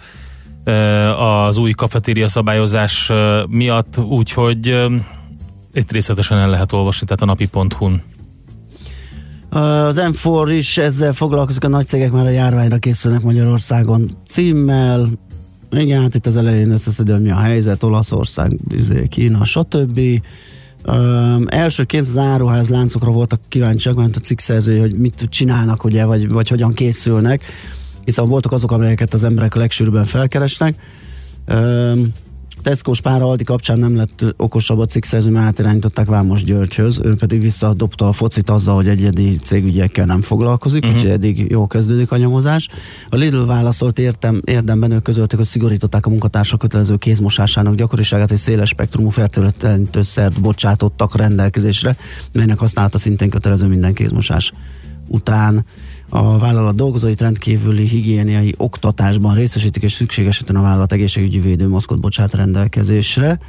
az 1.17 1.57
új 1.57 1.71
kafetéria 1.71 2.27
szabályozás 2.27 3.11
miatt, 3.49 3.97
úgyhogy 3.97 4.85
itt 5.73 5.91
részletesen 5.91 6.37
el 6.37 6.49
lehet 6.49 6.71
olvasni, 6.71 7.07
tehát 7.07 7.21
a 7.21 7.25
napi.hu-n. 7.25 8.01
Az 9.49 9.99
M4 9.99 10.53
is 10.57 10.77
ezzel 10.77 11.13
foglalkozik, 11.13 11.63
a 11.63 11.67
nagy 11.67 11.87
cégek 11.87 12.11
már 12.11 12.25
a 12.25 12.29
járványra 12.29 12.77
készülnek 12.77 13.21
Magyarországon 13.21 14.09
címmel. 14.27 15.09
Igen, 15.71 16.01
hát 16.01 16.15
itt 16.15 16.25
az 16.25 16.37
elején 16.37 16.71
összeszedő, 16.71 17.17
mi 17.17 17.31
a 17.31 17.39
helyzet, 17.39 17.83
Olaszország, 17.83 18.59
izé, 18.69 19.07
Kína, 19.07 19.43
stb. 19.43 19.99
Um, 20.85 21.45
elsőként 21.47 22.07
az 22.07 22.17
áruház 22.17 22.69
láncokra 22.69 23.11
voltak 23.11 23.41
kíváncsiak, 23.47 23.95
mert 23.95 24.15
a 24.15 24.19
cikk 24.19 24.39
szerzői, 24.39 24.79
hogy 24.79 24.93
mit 24.93 25.27
csinálnak, 25.29 25.83
ugye, 25.83 26.05
vagy, 26.05 26.29
vagy 26.29 26.49
hogyan 26.49 26.73
készülnek, 26.73 27.43
hiszen 28.05 28.27
voltak 28.27 28.51
azok, 28.51 28.71
amelyeket 28.71 29.13
az 29.13 29.23
emberek 29.23 29.55
legsűrűbben 29.55 30.05
felkeresnek. 30.05 30.75
Um, 31.47 32.11
Tesco 32.61 32.93
Spára 32.93 33.25
Aldi 33.25 33.43
kapcsán 33.43 33.79
nem 33.79 33.95
lett 33.95 34.25
okosabb 34.37 34.79
a 34.79 34.85
cikkszerző, 34.85 35.29
mert 35.29 35.45
átirányították 35.45 36.05
Vámos 36.05 36.43
Györgyhöz, 36.43 36.99
ő 37.03 37.15
pedig 37.15 37.41
visszadobta 37.41 38.07
a 38.07 38.13
focit 38.13 38.49
azzal, 38.49 38.75
hogy 38.75 38.87
egyedi 38.87 39.35
cégügyekkel 39.43 40.05
nem 40.05 40.21
foglalkozik, 40.21 40.83
uh-huh. 40.83 40.97
úgyhogy 40.97 41.11
eddig 41.11 41.49
jól 41.49 41.67
kezdődik 41.67 42.11
a 42.11 42.17
nyomozás. 42.17 42.69
A 43.09 43.15
Lidl 43.15 43.45
válaszolt 43.45 43.99
értem, 43.99 44.41
érdemben 44.45 44.91
ők 44.91 45.01
közölték, 45.01 45.37
hogy 45.37 45.47
szigorították 45.47 46.05
a 46.05 46.09
munkatársak 46.09 46.59
kötelező 46.59 46.95
kézmosásának 46.95 47.75
gyakoriságát, 47.75 48.29
hogy 48.29 48.37
széles 48.37 48.69
spektrumú 48.69 49.09
fertőtlenítő 49.09 50.01
szert 50.01 50.41
bocsátottak 50.41 51.15
rendelkezésre, 51.15 51.95
melynek 52.33 52.57
használata 52.57 52.97
szintén 52.97 53.29
kötelező 53.29 53.67
minden 53.67 53.93
kézmosás 53.93 54.51
után 55.07 55.65
a 56.13 56.37
vállalat 56.37 56.75
dolgozóit 56.75 57.21
rendkívüli 57.21 57.87
higiéniai 57.87 58.53
oktatásban 58.57 59.35
részesítik, 59.35 59.83
és 59.83 59.93
szükség 59.93 60.27
esetén 60.27 60.55
a 60.55 60.61
vállalat 60.61 60.91
egészségügyi 60.91 61.39
védőmaszkot 61.39 61.99
bocsát 61.99 62.33
rendelkezésre. 62.33 63.39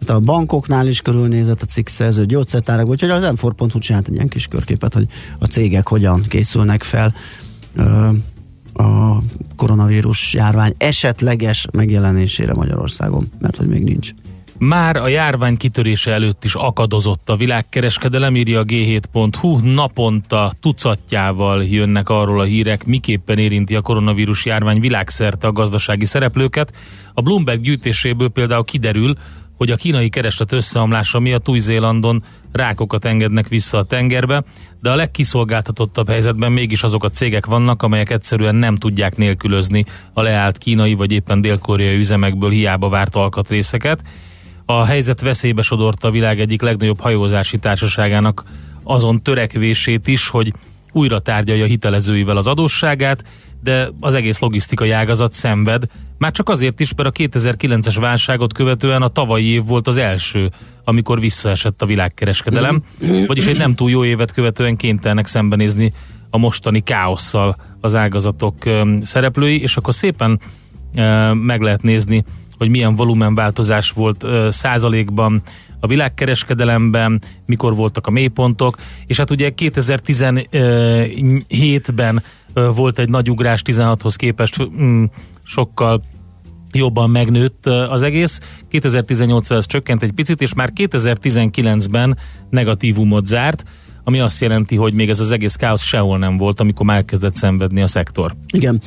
Ezt 0.00 0.10
a 0.10 0.20
bankoknál 0.20 0.86
is 0.86 1.00
körülnézett 1.00 1.62
a 1.62 1.66
cikk 1.66 1.88
szerző 1.88 2.26
gyógyszertárak, 2.26 2.88
úgyhogy 2.88 3.10
az 3.10 3.30
m 3.30 3.78
csinált 3.78 4.08
egy 4.08 4.14
ilyen 4.14 4.28
kis 4.28 4.46
körképet, 4.46 4.94
hogy 4.94 5.06
a 5.38 5.44
cégek 5.44 5.88
hogyan 5.88 6.22
készülnek 6.22 6.82
fel 6.82 7.14
a 8.72 9.18
koronavírus 9.56 10.34
járvány 10.34 10.74
esetleges 10.78 11.66
megjelenésére 11.72 12.54
Magyarországon, 12.54 13.30
mert 13.38 13.56
hogy 13.56 13.68
még 13.68 13.82
nincs. 13.82 14.10
Már 14.58 14.96
a 14.96 15.08
járvány 15.08 15.56
kitörése 15.56 16.10
előtt 16.10 16.44
is 16.44 16.54
akadozott 16.54 17.28
a 17.28 17.36
világkereskedelem, 17.36 18.36
írja 18.36 18.60
a 18.60 18.64
G7.hu. 18.64 19.58
Naponta 19.74 20.52
tucatjával 20.60 21.64
jönnek 21.64 22.08
arról 22.08 22.40
a 22.40 22.44
hírek, 22.44 22.84
miképpen 22.84 23.38
érinti 23.38 23.74
a 23.74 23.80
koronavírus 23.80 24.44
járvány 24.44 24.80
világszerte 24.80 25.46
a 25.46 25.52
gazdasági 25.52 26.04
szereplőket. 26.04 26.72
A 27.14 27.22
Bloomberg 27.22 27.60
gyűjtéséből 27.60 28.28
például 28.28 28.64
kiderül, 28.64 29.14
hogy 29.56 29.70
a 29.70 29.76
kínai 29.76 30.08
kereslet 30.08 30.52
összeomlása 30.52 31.18
miatt 31.18 31.48
Új-Zélandon 31.48 32.24
rákokat 32.52 33.04
engednek 33.04 33.48
vissza 33.48 33.78
a 33.78 33.82
tengerbe, 33.82 34.44
de 34.80 34.90
a 34.90 34.94
legkiszolgáltatottabb 34.94 36.08
helyzetben 36.08 36.52
mégis 36.52 36.82
azok 36.82 37.04
a 37.04 37.08
cégek 37.08 37.46
vannak, 37.46 37.82
amelyek 37.82 38.10
egyszerűen 38.10 38.54
nem 38.54 38.76
tudják 38.76 39.16
nélkülözni 39.16 39.84
a 40.12 40.22
leállt 40.22 40.58
kínai 40.58 40.94
vagy 40.94 41.12
éppen 41.12 41.40
dél-koreai 41.40 41.98
üzemekből 41.98 42.50
hiába 42.50 42.88
várt 42.88 43.16
alkatrészeket. 43.16 44.02
A 44.64 44.84
helyzet 44.84 45.20
veszélybe 45.20 45.62
sodorta 45.62 46.08
a 46.08 46.10
világ 46.10 46.40
egyik 46.40 46.62
legnagyobb 46.62 47.00
hajózási 47.00 47.58
társaságának 47.58 48.44
azon 48.82 49.22
törekvését 49.22 50.08
is, 50.08 50.28
hogy 50.28 50.52
újra 50.92 51.18
tárgyalja 51.18 51.64
hitelezőivel 51.64 52.36
az 52.36 52.46
adósságát, 52.46 53.24
de 53.62 53.88
az 54.00 54.14
egész 54.14 54.38
logisztikai 54.38 54.90
ágazat 54.90 55.32
szenved, 55.32 55.84
már 56.18 56.30
csak 56.30 56.48
azért 56.48 56.80
is, 56.80 56.94
mert 56.94 57.08
a 57.08 57.22
2009-es 57.22 57.96
válságot 58.00 58.52
követően 58.52 59.02
a 59.02 59.08
tavalyi 59.08 59.46
év 59.46 59.66
volt 59.66 59.86
az 59.86 59.96
első, 59.96 60.50
amikor 60.84 61.20
visszaesett 61.20 61.82
a 61.82 61.86
világkereskedelem, 61.86 62.82
vagyis 63.26 63.46
egy 63.46 63.58
nem 63.58 63.74
túl 63.74 63.90
jó 63.90 64.04
évet 64.04 64.32
követően 64.32 64.76
kénytelenek 64.76 65.26
szembenézni 65.26 65.92
a 66.30 66.38
mostani 66.38 66.80
káosszal 66.80 67.56
az 67.80 67.94
ágazatok 67.94 68.54
szereplői, 69.02 69.60
és 69.60 69.76
akkor 69.76 69.94
szépen 69.94 70.40
meg 71.32 71.60
lehet 71.60 71.82
nézni, 71.82 72.24
hogy 72.62 72.70
milyen 72.70 72.94
volumenváltozás 72.94 73.90
volt 73.90 74.22
ö, 74.22 74.48
százalékban 74.50 75.42
a 75.80 75.86
világkereskedelemben, 75.86 77.22
mikor 77.46 77.74
voltak 77.74 78.06
a 78.06 78.10
mélypontok, 78.10 78.76
és 79.06 79.16
hát 79.16 79.30
ugye 79.30 79.52
2017-ben 79.56 82.22
ö, 82.52 82.70
volt 82.74 82.98
egy 82.98 83.08
nagy 83.08 83.30
ugrás 83.30 83.62
16-hoz 83.64 84.16
képest 84.16 84.68
mm, 84.82 85.04
sokkal 85.42 86.02
jobban 86.72 87.10
megnőtt 87.10 87.66
az 87.66 88.02
egész. 88.02 88.40
2018-ra 88.70 89.50
ez 89.50 89.66
csökkent 89.66 90.02
egy 90.02 90.12
picit, 90.12 90.40
és 90.40 90.54
már 90.54 90.70
2019-ben 90.74 92.18
negatívumot 92.50 93.26
zárt. 93.26 93.64
Ami 94.04 94.20
azt 94.20 94.40
jelenti, 94.40 94.76
hogy 94.76 94.94
még 94.94 95.08
ez 95.08 95.20
az 95.20 95.30
egész 95.30 95.54
káosz 95.54 95.82
sehol 95.82 96.18
nem 96.18 96.36
volt, 96.36 96.60
amikor 96.60 96.86
már 96.86 96.96
elkezdett 96.96 97.34
szenvedni 97.34 97.82
a 97.82 97.86
szektor. 97.86 98.34
Igen. 98.46 98.80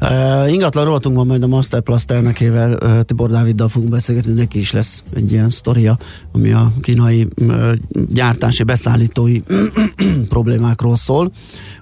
Uh, 0.00 0.52
ingatlan 0.52 0.84
rovatunkban 0.84 1.26
majd 1.26 1.42
a 1.42 1.46
Master 1.46 1.80
Plus 1.80 2.02
elnökével, 2.06 2.78
uh, 2.82 3.00
Tibor 3.00 3.30
Dáviddal 3.30 3.68
fogunk 3.68 3.90
beszélgetni, 3.90 4.32
neki 4.32 4.58
is 4.58 4.72
lesz 4.72 5.02
egy 5.14 5.32
ilyen 5.32 5.50
sztoria, 5.50 5.98
ami 6.32 6.52
a 6.52 6.72
kínai 6.80 7.28
uh, 7.36 7.72
gyártási, 8.08 8.62
beszállítói 8.62 9.40
problémákról 10.28 10.96
szól, 10.96 11.32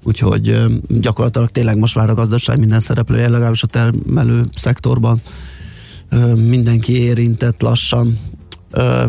úgyhogy 0.03 0.49
uh, 0.49 0.73
gyakorlatilag 0.89 1.51
tényleg 1.51 1.77
most 1.77 1.95
már 1.95 2.11
a 2.11 2.15
gazdaság 2.15 2.59
minden 2.59 2.81
szereplője, 2.81 3.29
legalábbis 3.29 3.63
a 3.63 3.67
termelő 3.67 4.45
szektorban 4.55 5.21
mindenki 6.49 7.01
érintett 7.01 7.63
lassan. 7.63 8.19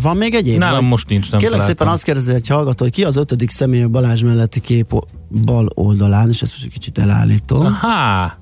Van 0.02 0.18
még 0.18 0.34
egyéb? 0.36 0.60
Nálam 0.60 0.80
vagy? 0.80 0.90
most 0.90 1.10
nincs, 1.10 1.32
nem 1.32 1.40
Kérlek 1.40 1.60
találtam. 1.60 1.78
szépen 1.78 1.94
azt 1.94 2.04
kérdezi 2.04 2.34
egy 2.34 2.48
hallgató, 2.48 2.84
hogy 2.84 2.94
ki 2.94 3.04
az 3.04 3.16
ötödik 3.16 3.50
személy 3.50 3.82
a 3.84 3.88
Balázs 3.88 4.22
melletti 4.24 4.60
kép 4.60 4.94
bal 5.46 5.70
oldalán, 5.74 6.30
és 6.30 6.42
ezt 6.42 6.52
most 6.52 6.66
egy 6.66 6.72
kicsit 6.72 6.98
elállítom. 6.98 7.66
Aha, 7.66 8.34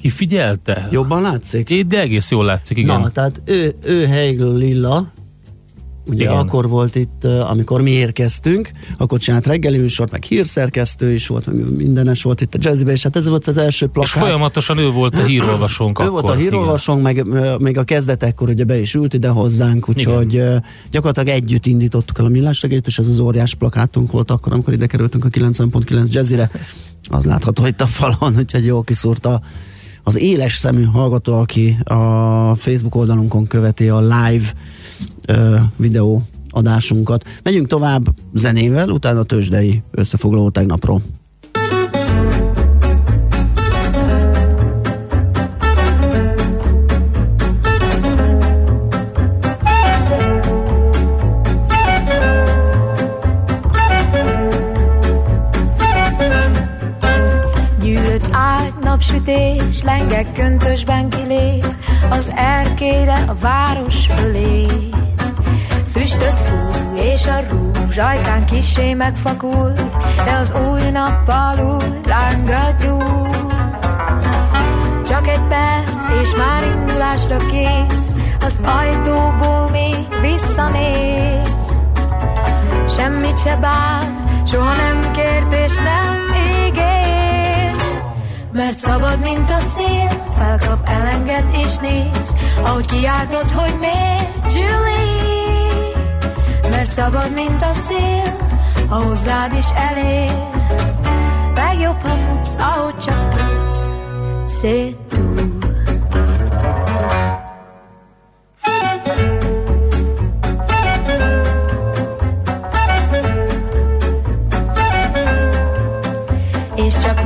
ki 0.00 0.08
figyelte? 0.08 0.88
Jobban 0.92 1.22
látszik? 1.22 1.70
É, 1.70 1.82
De 1.82 2.00
egész 2.00 2.30
jól 2.30 2.44
látszik, 2.44 2.76
igen. 2.76 3.00
Na, 3.00 3.10
tehát 3.10 3.42
ő, 3.44 3.74
ő 3.84 4.06
Heigl 4.06 4.46
Lilla, 4.56 5.06
ugye 6.08 6.22
Igen. 6.22 6.32
Igen. 6.32 6.46
akkor 6.46 6.68
volt 6.68 6.94
itt, 6.94 7.24
amikor 7.24 7.80
mi 7.80 7.90
érkeztünk, 7.90 8.70
akkor 8.98 9.18
csinált 9.18 9.46
reggeli 9.46 9.78
műsort, 9.78 10.10
meg 10.10 10.22
hírszerkesztő 10.22 11.12
is 11.12 11.26
volt, 11.26 11.46
meg 11.46 11.76
mindenes 11.76 12.22
volt 12.22 12.40
itt 12.40 12.54
a 12.54 12.58
jazzibe, 12.60 12.92
és 12.92 13.02
hát 13.02 13.16
ez 13.16 13.28
volt 13.28 13.46
az 13.46 13.56
első 13.56 13.84
És 13.86 13.92
plakát. 13.92 14.12
folyamatosan 14.22 14.78
ő 14.78 14.90
volt 14.90 15.14
a 15.18 15.24
hírolvasónk 15.24 16.00
Ő 16.00 16.02
akkor. 16.02 16.20
volt 16.20 16.34
a 16.34 16.38
hírolvasónk, 16.38 17.02
meg 17.02 17.24
még 17.58 17.78
a 17.78 17.84
kezdetekkor 17.84 18.48
ugye 18.48 18.64
be 18.64 18.78
is 18.80 18.94
ült 18.94 19.14
ide 19.14 19.28
hozzánk, 19.28 19.88
úgyhogy 19.88 20.36
ö, 20.36 20.56
gyakorlatilag 20.90 21.28
együtt 21.42 21.66
indítottuk 21.66 22.18
el 22.18 22.24
a 22.24 22.28
millás 22.28 22.62
reggelit, 22.62 22.86
és 22.86 22.98
ez 22.98 23.08
az 23.08 23.20
óriás 23.20 23.54
plakátunk 23.54 24.12
volt 24.12 24.30
akkor, 24.30 24.52
amikor 24.52 24.72
ide 24.72 24.86
kerültünk 24.86 25.24
a 25.24 25.28
90.9 25.28 26.10
jazzire. 26.10 26.50
Az 27.08 27.24
látható 27.24 27.66
itt 27.66 27.80
a 27.80 27.86
falon, 27.86 28.36
úgyhogy 28.38 28.64
jól 28.64 28.82
kiszúrta 28.84 29.40
az 30.08 30.18
éles 30.18 30.56
szemű 30.56 30.84
hallgató, 30.84 31.38
aki 31.38 31.78
a 31.84 32.54
Facebook 32.54 32.94
oldalunkon 32.94 33.46
követi 33.46 33.88
a 33.88 34.00
live 34.00 34.52
ö, 35.26 35.56
videó 35.76 36.22
adásunkat. 36.50 37.24
Megyünk 37.42 37.66
tovább 37.66 38.08
zenével, 38.34 38.88
utána 38.88 39.22
tőzsdei 39.22 39.82
összefoglaló 39.90 40.50
tegnapról. 40.50 41.02
Napsütés, 58.98 59.82
lengek 59.82 60.32
köntösben 60.32 61.08
kilép 61.08 61.66
Az 62.10 62.32
erkére 62.34 63.24
a 63.26 63.34
város 63.40 64.06
fölé. 64.06 64.66
Füstöt 65.92 66.38
fúj, 66.38 67.00
és 67.00 67.26
a 67.26 67.40
rúzs 67.50 67.96
rajtán 67.96 68.44
kissé 68.44 68.94
megfakult 68.94 69.82
De 70.24 70.32
az 70.40 70.52
új 70.70 70.90
nappal 70.90 71.58
új 71.58 72.00
lángra 72.06 72.74
gyúl 72.80 73.28
Csak 75.06 75.28
egy 75.28 75.42
perc, 75.48 76.20
és 76.22 76.34
már 76.36 76.64
indulásra 76.64 77.36
kész 77.36 78.14
Az 78.40 78.60
ajtóból 78.64 79.68
még 79.70 80.06
visszanéz. 80.20 81.80
Semmit 82.96 83.38
se 83.38 83.56
bán, 83.56 84.24
soha 84.46 84.74
nem 84.74 85.10
kért 85.12 85.52
és 85.52 85.76
nem 85.76 86.16
ígért 86.66 87.17
Mert 88.58 88.78
szabad, 88.78 89.20
mint 89.20 89.50
a 89.50 89.58
szél, 89.58 90.08
felkap, 90.38 90.88
elenged 90.88 91.44
és 91.52 91.76
néz. 91.76 92.34
Ahogy 92.64 92.86
kiáltod, 92.86 93.50
hogy 93.50 93.74
miért, 93.80 94.52
Julie? 94.52 95.90
Mert 96.70 96.90
szabad, 96.90 97.32
mint 97.34 97.62
a 97.62 97.72
szél, 97.72 98.36
ha 98.88 99.02
hozzád 99.02 99.52
is 99.52 99.66
elér. 99.74 100.46
Legjobb, 101.54 102.00
ha 102.00 102.16
futsz, 102.16 102.54
ahogy 102.58 102.96
csak 102.98 103.28
tudsz. 103.28 103.90
Szétúl 104.44 105.67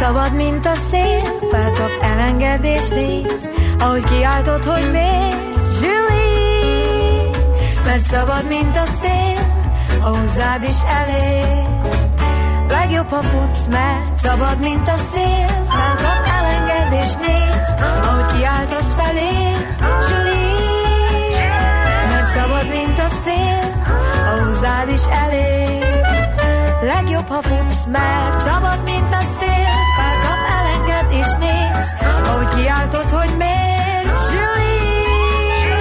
szabad, 0.00 0.34
mint 0.34 0.66
a 0.66 0.74
szél, 0.74 1.20
felkap, 1.50 1.90
elenged 2.00 2.64
és 2.64 2.88
néz, 2.88 3.50
ahogy 3.78 4.04
kiáltod, 4.04 4.64
hogy 4.64 4.90
miért, 4.90 5.80
Julie. 5.80 7.30
Mert 7.84 8.04
szabad, 8.04 8.46
mint 8.48 8.76
a 8.76 8.84
szél, 8.84 9.38
ha 10.00 10.16
hozzád 10.16 10.62
is 10.62 10.82
elér. 10.88 11.66
Legjobb, 12.68 13.08
ha 13.08 13.22
futsz, 13.22 13.66
mert 13.66 14.16
szabad, 14.16 14.60
mint 14.60 14.88
a 14.88 14.96
szél, 14.96 15.46
felkap, 15.68 16.29
elenged 16.90 17.08
és 17.08 17.14
néz, 17.14 17.74
ahogy 18.02 18.32
kiáltasz 18.32 18.94
felé, 18.94 19.52
Julie. 20.08 21.48
Mert 22.12 22.28
szabad, 22.28 22.68
mint 22.68 22.98
a 22.98 23.08
szél, 23.08 23.82
ha 24.24 24.44
hozzád 24.44 24.88
is 24.90 25.04
elér. 25.24 25.88
Legjobb, 26.82 27.26
ha 27.28 27.42
futsz, 27.42 27.84
mert 27.84 28.40
szabad, 28.40 28.84
mint 28.84 29.12
a 29.12 29.20
szél 29.20 29.72
Felkap, 29.96 30.38
elenged 30.58 31.12
és 31.12 31.32
néz 31.38 31.94
Ahogy 32.24 32.48
kiáltod, 32.48 33.10
hogy 33.10 33.36
miért, 33.36 34.20
Julie 34.30 35.76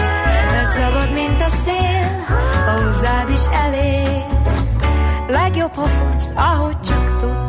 Mert 0.51 0.71
szabad, 0.71 1.13
mint 1.13 1.41
a 1.41 1.49
szél 1.49 2.25
Ha 2.65 2.83
hozzád 2.83 3.29
is 3.29 3.45
elér 3.65 4.25
Legjobb, 5.27 5.73
ha 5.73 5.85
futsz, 5.85 6.31
ahogy 6.35 6.79
csak 6.79 7.17
tudsz 7.17 7.48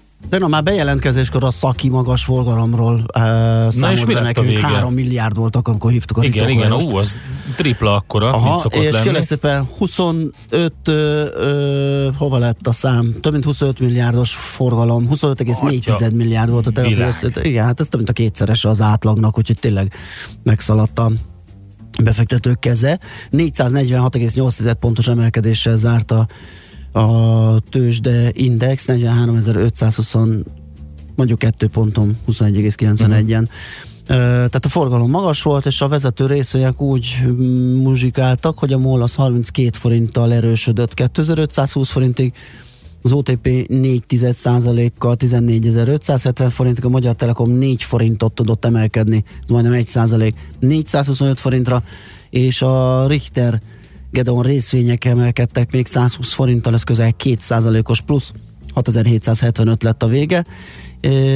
De 0.31 0.47
már 0.47 0.63
bejelentkezéskor 0.63 1.43
a 1.43 1.51
szaki 1.51 1.89
magas 1.89 2.23
forgalomról 2.23 2.93
uh, 2.93 3.03
számolt 3.69 3.91
és 3.91 4.05
mi 4.05 4.13
lett 4.13 4.23
a 4.23 4.25
nekünk. 4.25 4.45
vége? 4.47 4.67
3 4.67 4.93
milliárd 4.93 5.35
volt, 5.35 5.55
akkor 5.55 5.91
hívtuk 5.91 6.17
a 6.17 6.23
Igen, 6.23 6.49
igen, 6.49 6.73
ú, 6.73 6.95
az 6.95 7.17
tripla 7.55 7.95
akkora, 7.95 8.31
Aha, 8.33 8.47
mint 8.47 8.59
szokott 8.59 8.83
és 8.83 8.91
lenni. 8.91 9.03
kérlek 9.03 9.23
szépen 9.23 9.69
25, 9.77 10.33
ö, 10.85 11.25
ö, 11.35 12.09
hova 12.17 12.37
lett 12.37 12.67
a 12.67 12.71
szám? 12.71 13.15
Több 13.21 13.31
mint 13.31 13.43
25 13.43 13.79
milliárdos 13.79 14.33
forgalom, 14.35 15.07
25,4 15.11 15.89
Atya, 15.89 16.09
milliárd 16.11 16.49
volt 16.49 16.67
a 16.67 16.81
össze. 16.81 17.31
Igen, 17.43 17.65
hát 17.65 17.79
ez 17.79 17.87
több 17.87 17.99
mint 17.99 18.09
a 18.11 18.13
kétszerese 18.13 18.69
az 18.69 18.81
átlagnak, 18.81 19.37
úgyhogy 19.37 19.59
tényleg 19.59 19.93
megszaladt 20.43 20.99
a 20.99 21.11
befektetők 22.03 22.59
keze. 22.59 22.99
446,8 23.31 24.73
pontos 24.79 25.07
emelkedéssel 25.07 25.77
zárt 25.77 26.11
a, 26.11 26.27
a 26.91 27.59
tőzsde 27.59 28.31
index, 28.33 28.85
43.520 28.87 30.43
mondjuk 31.15 31.39
2 31.39 31.67
ponton, 31.67 32.17
21,91-en. 32.27 33.47
Ö, 34.07 34.13
Tehát 34.15 34.65
a 34.65 34.69
forgalom 34.69 35.09
magas 35.09 35.41
volt, 35.41 35.65
és 35.65 35.81
a 35.81 35.87
vezető 35.87 36.25
részek 36.25 36.81
úgy 36.81 37.23
muzsikáltak, 37.75 38.59
hogy 38.59 38.73
a 38.73 38.77
MOL 38.77 39.01
az 39.01 39.15
32 39.15 39.69
forinttal 39.77 40.33
erősödött 40.33 40.93
2520 40.93 41.89
forintig, 41.89 42.33
az 43.01 43.11
OTP 43.11 43.67
4 43.67 44.03
kal 44.97 45.15
14.570 45.19 46.47
forintig, 46.49 46.85
a 46.85 46.89
Magyar 46.89 47.15
Telekom 47.15 47.51
4 47.51 47.83
forintot 47.83 48.33
tudott 48.33 48.65
emelkedni, 48.65 49.23
ez 49.43 49.49
majdnem 49.49 49.73
1 49.73 49.87
százalék, 49.87 50.35
425 50.59 51.39
forintra, 51.39 51.83
és 52.29 52.61
a 52.61 53.07
Richter 53.07 53.61
Gedeon 54.11 54.43
részvények 54.43 55.05
emelkedtek 55.05 55.71
még 55.71 55.87
120 55.87 56.33
forinttal, 56.33 56.73
ez 56.73 56.83
közel 56.83 57.13
2 57.15 57.35
százalékos 57.39 58.01
plusz, 58.01 58.31
6775 58.73 59.83
lett 59.83 60.03
a 60.03 60.07
vége, 60.07 60.45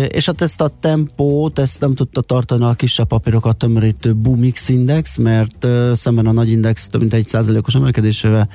és 0.08 0.26
hát 0.26 0.42
ezt 0.42 0.62
a 0.62 0.72
tempót, 0.80 1.60
ezt 1.60 1.80
nem 1.80 1.96
tudta 1.96 2.22
tartani 2.22 2.64
a 2.64 2.74
kisebb 2.74 3.08
papírokat 3.08 3.58
tömörítő 3.58 4.14
Bumix 4.14 4.70
Index, 4.70 5.18
mert 5.18 5.68
szemben 5.94 6.28
a 6.28 6.32
nagy 6.32 6.50
index 6.50 6.88
több 6.88 7.02
mint 7.02 7.14
egy 7.14 7.28
százalékos 7.28 7.76
emelkedésével 7.76 8.50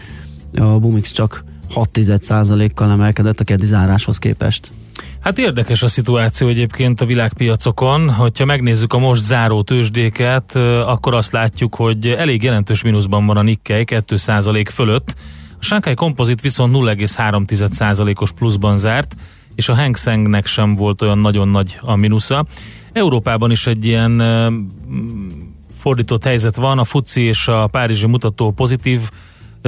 a 0.52 0.64
Bumix 0.64 1.10
csak 1.10 1.44
6% 1.74 2.70
kal 2.74 2.90
emelkedett 2.90 3.40
a 3.40 3.44
keddi 3.44 3.66
záráshoz 3.66 4.18
képest. 4.18 4.70
Hát 5.20 5.38
érdekes 5.38 5.82
a 5.82 5.88
szituáció 5.88 6.48
egyébként 6.48 7.00
a 7.00 7.04
világpiacokon. 7.04 8.10
Hogyha 8.10 8.44
megnézzük 8.44 8.92
a 8.92 8.98
most 8.98 9.22
záró 9.22 9.62
tőzsdéket, 9.62 10.56
akkor 10.86 11.14
azt 11.14 11.32
látjuk, 11.32 11.74
hogy 11.74 12.06
elég 12.06 12.42
jelentős 12.42 12.82
mínuszban 12.82 13.26
van 13.26 13.36
a 13.36 13.42
Nikkei 13.42 13.84
2% 13.86 14.66
fölött. 14.72 15.14
A 15.60 15.64
Shanghai 15.64 15.94
Composite 15.94 16.42
viszont 16.42 16.74
0,3%-os 16.74 18.32
pluszban 18.32 18.78
zárt, 18.78 19.16
és 19.54 19.68
a 19.68 19.74
Hang 19.74 19.96
Sengnek 19.96 20.46
sem 20.46 20.74
volt 20.74 21.02
olyan 21.02 21.18
nagyon 21.18 21.48
nagy 21.48 21.78
a 21.80 21.96
mínusza. 21.96 22.44
Európában 22.92 23.50
is 23.50 23.66
egy 23.66 23.84
ilyen 23.84 24.22
fordított 25.74 26.24
helyzet 26.24 26.56
van, 26.56 26.78
a 26.78 26.84
FUCI 26.84 27.22
és 27.22 27.48
a 27.48 27.66
Párizsi 27.66 28.06
mutató 28.06 28.50
pozitív 28.50 29.00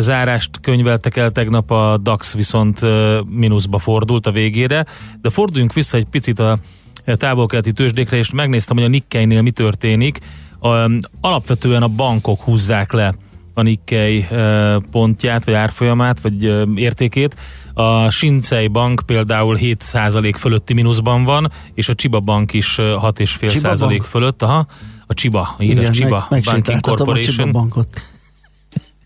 zárást 0.01 0.61
könyveltek 0.61 1.17
el 1.17 1.31
tegnap, 1.31 1.71
a 1.71 1.97
DAX 1.97 2.35
viszont 2.35 2.81
mínuszba 3.27 3.79
fordult 3.79 4.27
a 4.27 4.31
végére, 4.31 4.87
de 5.21 5.31
forduljunk 5.31 5.73
vissza 5.73 5.97
egy 5.97 6.05
picit 6.05 6.39
a 6.39 6.59
távol-keleti 7.05 7.73
tőzsdékre, 7.73 8.17
és 8.17 8.31
megnéztem, 8.31 8.77
hogy 8.77 8.85
a 8.85 8.89
Nikkeinél 8.89 9.43
mi 9.43 9.51
történik. 9.51 10.19
A, 10.61 10.91
alapvetően 11.21 11.83
a 11.83 11.89
bankok 11.89 12.41
húzzák 12.41 12.93
le 12.93 13.13
a 13.55 13.63
Nikkei 13.63 14.27
ö, 14.31 14.77
pontját, 14.91 15.45
vagy 15.45 15.55
árfolyamát, 15.55 16.21
vagy 16.21 16.45
ö, 16.45 16.65
értékét. 16.75 17.37
A 17.75 18.11
Shinsei 18.11 18.67
Bank 18.67 19.03
például 19.07 19.59
7% 19.61 20.35
fölötti 20.39 20.75
mínuszban 20.75 21.25
van, 21.25 21.53
és 21.75 21.89
a 21.89 21.95
Chiba 21.95 22.21
Bank 22.21 22.53
is 22.53 22.79
ö, 22.79 22.97
6,5% 23.03 23.77
Bank? 23.79 24.03
fölött. 24.03 24.43
Aha, 24.43 24.67
a 25.07 25.15
Chiba, 25.15 25.55
híres 25.59 25.79
Igen, 25.79 25.93
Chiba 25.93 26.27
meg, 26.31 26.43
Banking 26.43 26.67
megsétáltatom 26.67 27.09
a 27.09 27.19
Csiba 27.19 27.43
Corporation. 27.43 27.53
bankot. 27.53 28.03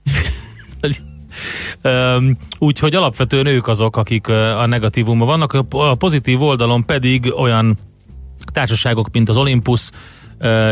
Úgyhogy 2.59 2.95
alapvetően 2.95 3.47
ők 3.47 3.67
azok, 3.67 3.97
akik 3.97 4.29
a 4.29 4.67
negatívumban 4.67 5.27
vannak, 5.27 5.53
a 5.71 5.95
pozitív 5.95 6.43
oldalon 6.43 6.85
pedig 6.85 7.33
olyan 7.37 7.77
társaságok, 8.53 9.11
mint 9.12 9.29
az 9.29 9.37
Olympus, 9.37 9.91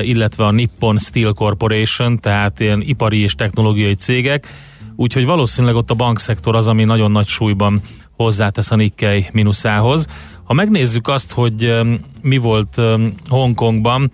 illetve 0.01 0.45
a 0.45 0.51
Nippon 0.51 0.99
Steel 0.99 1.33
Corporation, 1.33 2.19
tehát 2.19 2.61
ilyen 2.61 2.81
ipari 2.81 3.19
és 3.19 3.35
technológiai 3.35 3.95
cégek, 3.95 4.49
úgyhogy 4.97 5.25
valószínűleg 5.25 5.77
ott 5.77 5.91
a 5.91 5.95
bankszektor 5.95 6.57
az, 6.57 6.67
ami 6.67 6.85
nagyon 6.85 7.11
nagy 7.11 7.27
súlyban 7.27 7.81
hozzátesz 8.17 8.71
a 8.71 8.77
Nikkei 8.77 9.27
mínuszához. 9.33 10.07
Ha 10.45 10.53
megnézzük 10.53 11.09
azt, 11.09 11.33
hogy 11.33 11.75
mi 12.23 12.37
volt 12.37 12.81
Hongkongban, 13.29 14.13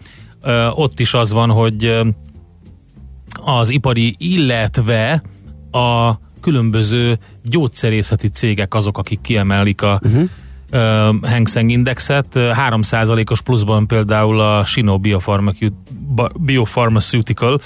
ott 0.74 1.00
is 1.00 1.14
az 1.14 1.32
van, 1.32 1.50
hogy 1.50 2.00
az 3.32 3.70
ipari, 3.70 4.14
illetve 4.18 5.22
a 5.70 6.18
különböző 6.40 7.18
gyógyszerészeti 7.42 8.28
cégek 8.28 8.74
azok, 8.74 8.98
akik 8.98 9.20
kiemelik 9.20 9.82
a 9.82 10.00
uh-huh. 10.02 10.22
uh, 10.72 11.30
Hang 11.30 11.48
Seng 11.48 11.70
Indexet. 11.70 12.26
3%-os 12.34 13.40
pluszban 13.40 13.86
például 13.86 14.40
a 14.40 14.64
Shino 14.64 15.00
Biopharmaceutical, 16.34 17.60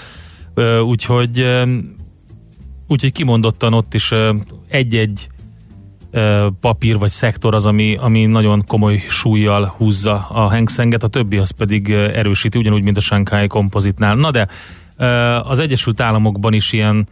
uh, 0.54 0.80
úgyhogy, 0.80 1.40
uh, 1.40 1.68
úgyhogy 2.88 3.12
kimondottan 3.12 3.72
ott 3.72 3.94
is 3.94 4.12
egy-egy 4.68 5.28
papír 6.60 6.98
vagy 6.98 7.10
szektor 7.10 7.54
az, 7.54 7.66
ami, 7.66 7.96
ami 8.00 8.26
nagyon 8.26 8.64
komoly 8.66 9.02
súlyjal 9.08 9.74
húzza 9.76 10.26
a 10.28 10.40
Hang 10.40 10.68
Senget, 10.68 11.02
a 11.02 11.08
többi 11.08 11.36
az 11.36 11.50
pedig 11.50 11.90
erősíti, 11.90 12.58
ugyanúgy, 12.58 12.82
mint 12.82 12.96
a 12.96 13.00
Shanghai 13.00 13.46
Composite-nál. 13.46 14.14
Na 14.14 14.30
de 14.30 14.48
az 15.42 15.58
Egyesült 15.58 16.00
Államokban 16.00 16.52
is 16.52 16.72
ilyen 16.72 17.06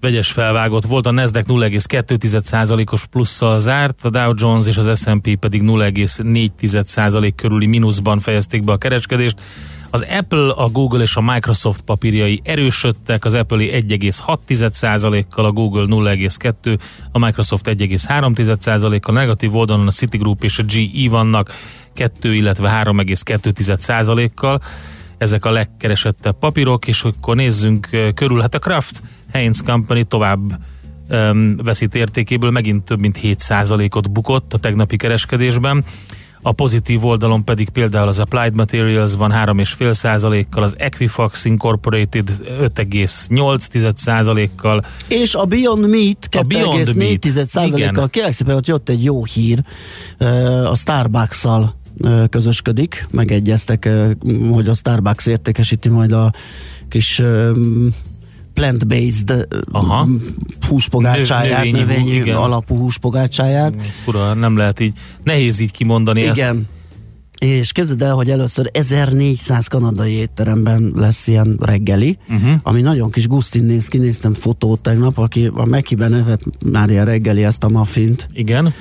vegyes 0.00 0.30
felvágott 0.32 0.84
volt, 0.84 1.06
a 1.06 1.10
Nasdaq 1.10 1.52
0,2%-os 1.52 3.06
plusszal 3.06 3.60
zárt, 3.60 4.04
a 4.04 4.10
Dow 4.10 4.32
Jones 4.36 4.66
és 4.66 4.76
az 4.76 5.00
S&P 5.00 5.36
pedig 5.36 5.62
0,4% 5.62 7.32
körüli 7.36 7.66
mínuszban 7.66 8.20
fejezték 8.20 8.64
be 8.64 8.72
a 8.72 8.76
kereskedést. 8.76 9.40
Az 9.90 10.06
Apple, 10.10 10.50
a 10.50 10.68
Google 10.68 11.02
és 11.02 11.16
a 11.16 11.20
Microsoft 11.20 11.80
papírjai 11.80 12.40
erősödtek, 12.44 13.24
az 13.24 13.34
Apple 13.34 13.58
1,6%-kal, 13.58 15.44
a 15.44 15.52
Google 15.52 15.84
0,2%, 15.88 16.78
a 17.12 17.18
Microsoft 17.18 17.68
1,3%-kal, 17.68 19.14
negatív 19.14 19.56
oldalon 19.56 19.86
a 19.86 19.90
Citigroup 19.90 20.44
és 20.44 20.58
a 20.58 20.62
GE 20.62 21.10
vannak 21.10 21.54
2, 21.94 22.34
illetve 22.34 22.82
3,2%-kal 22.84 24.60
ezek 25.18 25.44
a 25.44 25.50
legkeresettebb 25.50 26.38
papírok, 26.38 26.86
és 26.86 27.02
akkor 27.02 27.36
nézzünk 27.36 27.88
körül. 28.14 28.40
Hát 28.40 28.54
a 28.54 28.58
Kraft 28.58 29.02
Heinz 29.32 29.60
Company 29.60 30.08
tovább 30.08 30.40
um, 31.10 31.56
veszít 31.56 31.94
értékéből, 31.94 32.50
megint 32.50 32.84
több 32.84 33.00
mint 33.00 33.18
7%-ot 33.22 34.10
bukott 34.10 34.54
a 34.54 34.58
tegnapi 34.58 34.96
kereskedésben. 34.96 35.84
A 36.42 36.52
pozitív 36.52 37.04
oldalon 37.04 37.44
pedig 37.44 37.68
például 37.68 38.08
az 38.08 38.18
Applied 38.18 38.54
Materials 38.54 39.14
van 39.14 39.32
3,5%-kal, 39.32 40.62
az 40.62 40.74
Equifax 40.78 41.44
Incorporated 41.44 42.30
5,8%-kal, 42.60 44.84
És 45.08 45.34
a 45.34 45.44
Beyond 45.44 45.88
Meat 45.88 46.28
A 46.30 46.42
Beyond 46.42 46.96
Meat, 46.96 47.26
2,4%-kal. 47.26 47.78
igen. 47.78 48.08
Kérlek 48.10 48.32
szépen, 48.32 48.56
ott 48.56 48.66
jött 48.66 48.88
egy 48.88 49.04
jó 49.04 49.24
hír. 49.24 49.62
A 50.64 50.76
Starbucks-szal 50.76 51.77
közösködik, 52.30 53.06
megegyeztek, 53.10 53.88
hogy 54.52 54.68
a 54.68 54.74
Starbucks 54.74 55.26
értékesíti 55.26 55.88
majd 55.88 56.12
a 56.12 56.32
kis 56.88 57.22
plant-based 58.54 59.46
Aha. 59.72 60.08
húspogácsáját, 60.68 61.64
Növ- 61.64 61.72
növényi 61.76 62.14
igen. 62.14 62.36
alapú 62.36 62.76
húspogácsáját. 62.76 63.74
fura, 64.04 64.34
nem 64.34 64.56
lehet 64.56 64.80
így, 64.80 64.92
nehéz 65.22 65.60
így 65.60 65.70
kimondani 65.72 66.22
ezt. 66.22 66.54
És 67.38 67.72
képzeld 67.72 68.02
el, 68.02 68.14
hogy 68.14 68.30
először 68.30 68.70
1400 68.72 69.66
kanadai 69.66 70.12
étteremben 70.12 70.92
lesz 70.96 71.26
ilyen 71.26 71.58
reggeli, 71.60 72.18
uh-huh. 72.28 72.50
ami 72.62 72.80
nagyon 72.80 73.10
kis 73.10 73.26
gusztin 73.26 73.64
néz 73.64 73.88
ki, 73.88 73.98
néztem 73.98 74.34
fotót 74.34 74.80
tegnap, 74.80 75.18
aki 75.18 75.50
a 75.54 75.64
Mekiben 75.64 76.10
nevet 76.10 76.42
már 76.64 76.90
ilyen 76.90 77.04
reggeli 77.04 77.44
ezt 77.44 77.64
a 77.64 77.68
muffint, 77.68 78.28
Igen. 78.32 78.74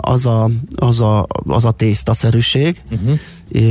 az 0.00 0.26
a, 0.26 0.50
az 0.76 1.00
a, 1.00 1.26
az 1.46 1.64
a 1.64 1.70
tésztaszerűség, 1.70 2.82
uh-huh. 2.90 3.18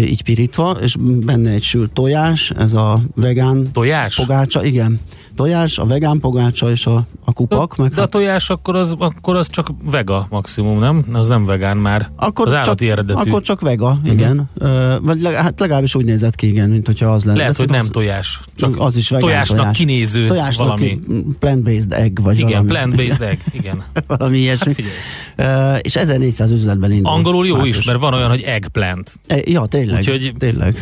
így 0.10 0.24
pirítva, 0.24 0.78
és 0.82 0.96
benne 1.26 1.50
egy 1.50 1.64
sült 1.64 1.92
tojás, 1.92 2.52
ez 2.58 2.74
a 2.74 3.02
vegán 3.16 3.72
Tojás? 3.72 4.16
pogácsa, 4.16 4.64
igen. 4.64 5.00
Tojás, 5.36 5.78
a 5.78 5.86
vegán 5.86 6.20
pogácsa 6.20 6.70
és 6.72 6.86
a, 6.86 7.06
a 7.26 7.34
kupak. 7.34 7.76
meg 7.76 7.92
De 7.94 8.02
a 8.02 8.06
tojás 8.06 8.50
akkor 8.50 8.76
az, 8.76 8.96
akkor 8.98 9.36
az 9.36 9.50
csak 9.50 9.68
vega 9.92 10.28
maximum, 10.30 10.80
nem? 10.80 11.06
Az 11.14 11.28
nem 11.28 11.46
vegán 11.46 11.78
már. 11.78 12.08
akkor 12.16 12.48
az 12.48 12.54
állati 12.54 12.86
csak, 12.86 12.94
eredetű. 12.94 13.30
Akkor 13.30 13.42
csak 13.42 13.62
vega, 13.62 14.00
igen. 14.04 14.50
Ö, 14.58 14.96
vagy 15.02 15.22
leg, 15.22 15.34
hát 15.34 15.60
legalábbis 15.60 15.96
úgy 15.96 16.06
nézett 16.06 16.36
ki, 16.36 16.48
igen, 16.48 16.70
mint 16.70 16.86
hogyha 16.86 17.14
az 17.14 17.24
lenne. 17.24 17.38
Lehet, 17.38 17.56
De 17.56 17.62
hogy 17.64 17.72
nem 17.72 17.86
tojás. 17.88 18.40
Csak 18.56 18.76
az 18.80 18.96
is 18.96 19.10
vegán 19.10 19.26
tojásnak 19.28 19.58
tojás. 19.60 19.78
kinéző 19.78 20.28
Tojásnak 20.28 20.66
valami. 20.68 21.00
plant-based 21.40 21.92
egg, 21.94 22.20
vagy 22.22 22.40
Igen, 22.40 22.50
valami. 22.68 22.68
plant-based 22.68 23.22
egg. 23.22 23.38
Igen. 23.60 23.84
valami 24.08 24.38
ilyesmi. 24.38 24.74
Hát 24.74 24.76
figyelj. 24.76 25.74
Ö, 25.76 25.78
és 25.78 25.96
1400 25.96 26.52
üzletben 26.52 26.92
indul. 26.92 27.12
Angolul 27.12 27.46
jó 27.48 27.56
Március. 27.56 27.78
is, 27.80 27.86
mert 27.86 28.00
van 28.00 28.14
olyan, 28.14 28.30
hogy 28.30 28.42
eggplant. 28.42 29.12
E, 29.28 29.38
Ja, 29.46 29.66
tényleg. 29.66 29.98
Úgyhogy- 29.98 30.34
Tényleg. 30.38 30.78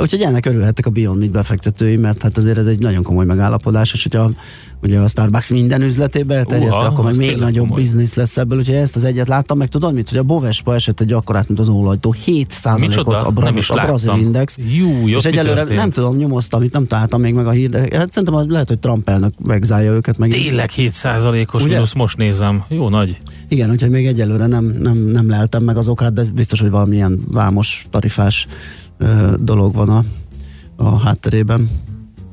Úgyhogy 0.00 0.20
ennek 0.20 0.46
örülhettek 0.46 0.86
a 0.86 0.90
Beyond 0.90 1.18
Meat 1.18 1.32
befektetői, 1.32 1.96
mert 1.96 2.22
hát 2.22 2.36
azért 2.36 2.58
ez 2.58 2.66
egy 2.66 2.78
nagyon 2.78 3.02
komoly 3.02 3.24
megállapodás, 3.24 3.92
és 3.92 4.02
hogyha 4.02 4.30
ugye 4.82 4.98
a 4.98 5.08
Starbucks 5.08 5.50
minden 5.50 5.82
üzletébe 5.82 6.44
terjeszti, 6.44 6.76
Uha, 6.76 6.86
akkor 6.86 7.04
meg 7.04 7.16
még 7.16 7.36
nagyobb 7.36 7.66
komoly. 7.68 7.82
biznisz 7.82 8.14
lesz 8.14 8.36
ebből, 8.36 8.58
úgyhogy 8.58 8.74
ezt 8.74 8.96
az 8.96 9.04
egyet 9.04 9.28
láttam, 9.28 9.58
meg 9.58 9.68
tudod 9.68 9.94
mit, 9.94 10.08
hogy 10.08 10.18
a 10.18 10.22
Bovespa 10.22 10.74
esett 10.74 11.00
egy 11.00 11.12
akkorát, 11.12 11.48
mint 11.48 11.60
az 11.60 11.68
ólajtó, 11.68 12.12
7 12.12 12.54
ot 12.64 12.80
Micsoda? 12.80 13.18
a, 13.18 13.30
bra- 13.30 13.68
a 13.68 13.74
brazil 13.86 14.14
index. 14.18 14.58
Jú, 14.76 15.08
és 15.08 15.24
egyelőre 15.24 15.62
nem 15.62 15.90
tudom, 15.90 16.16
nyomoztam, 16.16 16.62
itt 16.62 16.72
nem 16.72 16.86
találtam 16.86 17.20
még 17.20 17.34
meg 17.34 17.46
a 17.46 17.50
hír, 17.50 17.70
de 17.70 17.78
hát 17.78 18.12
szerintem 18.12 18.50
lehet, 18.50 18.68
hogy 18.68 18.78
Trump 18.78 19.08
elnök 19.08 19.32
megzálja 19.44 19.92
őket 19.92 20.18
meg. 20.18 20.30
Tényleg 20.30 20.70
7%-os 20.76 21.62
Ugye? 21.64 21.74
mínusz, 21.74 21.92
most 21.94 22.16
nézem. 22.16 22.64
Jó 22.68 22.88
nagy. 22.88 23.18
Igen, 23.48 23.70
úgyhogy 23.70 23.90
még 23.90 24.06
egyelőre 24.06 24.46
nem, 24.46 24.64
nem, 24.64 24.96
nem 24.98 25.28
leltem 25.28 25.62
meg 25.62 25.76
az 25.76 25.88
okát, 25.88 26.12
de 26.12 26.22
biztos, 26.34 26.60
hogy 26.60 26.70
valamilyen 26.70 27.20
vámos, 27.30 27.86
tarifás 27.90 28.46
ö, 28.98 29.34
dolog 29.40 29.74
van 29.74 29.88
a, 29.88 30.04
a 30.76 30.98
hátterében. 30.98 31.70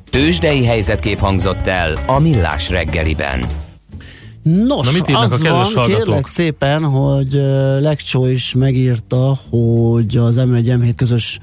Tőzsdei 0.10 0.65
helyzetkép 0.65 1.19
hangzott 1.19 1.67
el 1.67 1.93
a 2.08 2.19
Millás 2.19 2.69
reggeliben. 2.69 3.45
Nos, 4.41 4.86
Na, 4.86 4.91
mit 4.91 5.10
írnak 5.10 5.23
az 5.23 5.32
a 5.32 5.43
kedves 5.43 5.73
van, 5.73 5.84
hallgatók? 5.84 6.06
kérlek 6.06 6.28
szépen, 6.28 6.84
hogy 6.84 7.34
Lekcsó 7.82 8.25
is 8.25 8.54
megírta, 8.54 9.39
hogy 9.49 10.17
az 10.17 10.36
M1 10.39 10.78
M7 10.80 10.93
közös 10.95 11.39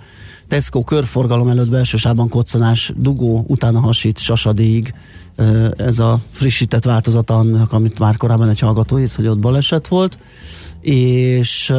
Tesco 0.48 0.85
körforgalom 0.85 1.48
előtt 1.48 1.68
belső 1.68 1.96
sávban 1.96 2.28
koccanás, 2.28 2.92
dugó, 2.96 3.44
utána 3.48 3.80
hasít 3.80 4.18
Sasadíg. 4.18 4.94
Uh, 5.37 5.70
ez 5.76 5.98
a 5.98 6.20
frissített 6.30 6.85
változata 6.85 7.37
annak, 7.37 7.72
amit 7.72 7.98
már 7.98 8.16
korábban 8.16 8.48
egy 8.48 8.58
hallgató 8.58 8.98
írt, 8.98 9.14
hogy 9.14 9.26
ott 9.26 9.38
baleset 9.38 9.88
volt. 9.88 10.18
És 10.80 11.72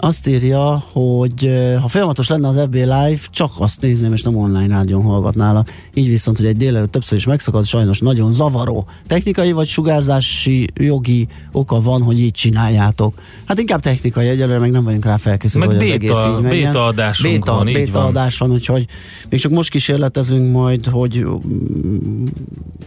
azt 0.00 0.26
írja, 0.26 0.84
hogy 0.92 1.50
ha 1.80 1.88
folyamatos 1.88 2.28
lenne 2.28 2.48
az 2.48 2.56
FB 2.64 2.74
Live, 2.74 3.18
csak 3.30 3.52
azt 3.58 3.80
nézném, 3.80 4.12
és 4.12 4.22
nem 4.22 4.36
online 4.36 4.74
rádión 4.74 5.02
hallgatnálak. 5.02 5.70
Így 5.94 6.08
viszont, 6.08 6.36
hogy 6.36 6.46
egy 6.46 6.56
délelőtt 6.56 6.90
többször 6.90 7.18
is 7.18 7.26
megszakadt, 7.26 7.66
sajnos 7.66 7.98
nagyon 8.00 8.32
zavaró. 8.32 8.86
Technikai 9.06 9.52
vagy 9.52 9.66
sugárzási 9.66 10.66
jogi 10.74 11.28
oka 11.52 11.80
van, 11.80 12.02
hogy 12.02 12.20
így 12.20 12.32
csináljátok. 12.32 13.18
Hát 13.44 13.58
inkább 13.58 13.80
technikai, 13.80 14.28
egyelőre 14.28 14.58
meg 14.58 14.70
nem 14.70 14.84
vagyunk 14.84 15.04
rá 15.04 15.16
felkészülve, 15.16 15.66
Meg 15.66 15.76
hogy 15.76 15.86
az 15.86 15.92
egész 15.94 16.10
így 16.10 16.42
menjen. 16.42 16.50
béta 16.72 16.84
adásunk 16.84 17.34
béta, 17.34 17.54
van, 17.54 17.68
így 17.68 17.74
béta 17.74 17.92
van. 17.98 18.06
adás 18.06 18.38
van, 18.38 18.50
úgyhogy 18.52 18.86
még 19.28 19.40
csak 19.40 19.52
most 19.52 19.70
kísérletezünk 19.70 20.52
majd, 20.52 20.86
hogy 20.86 21.26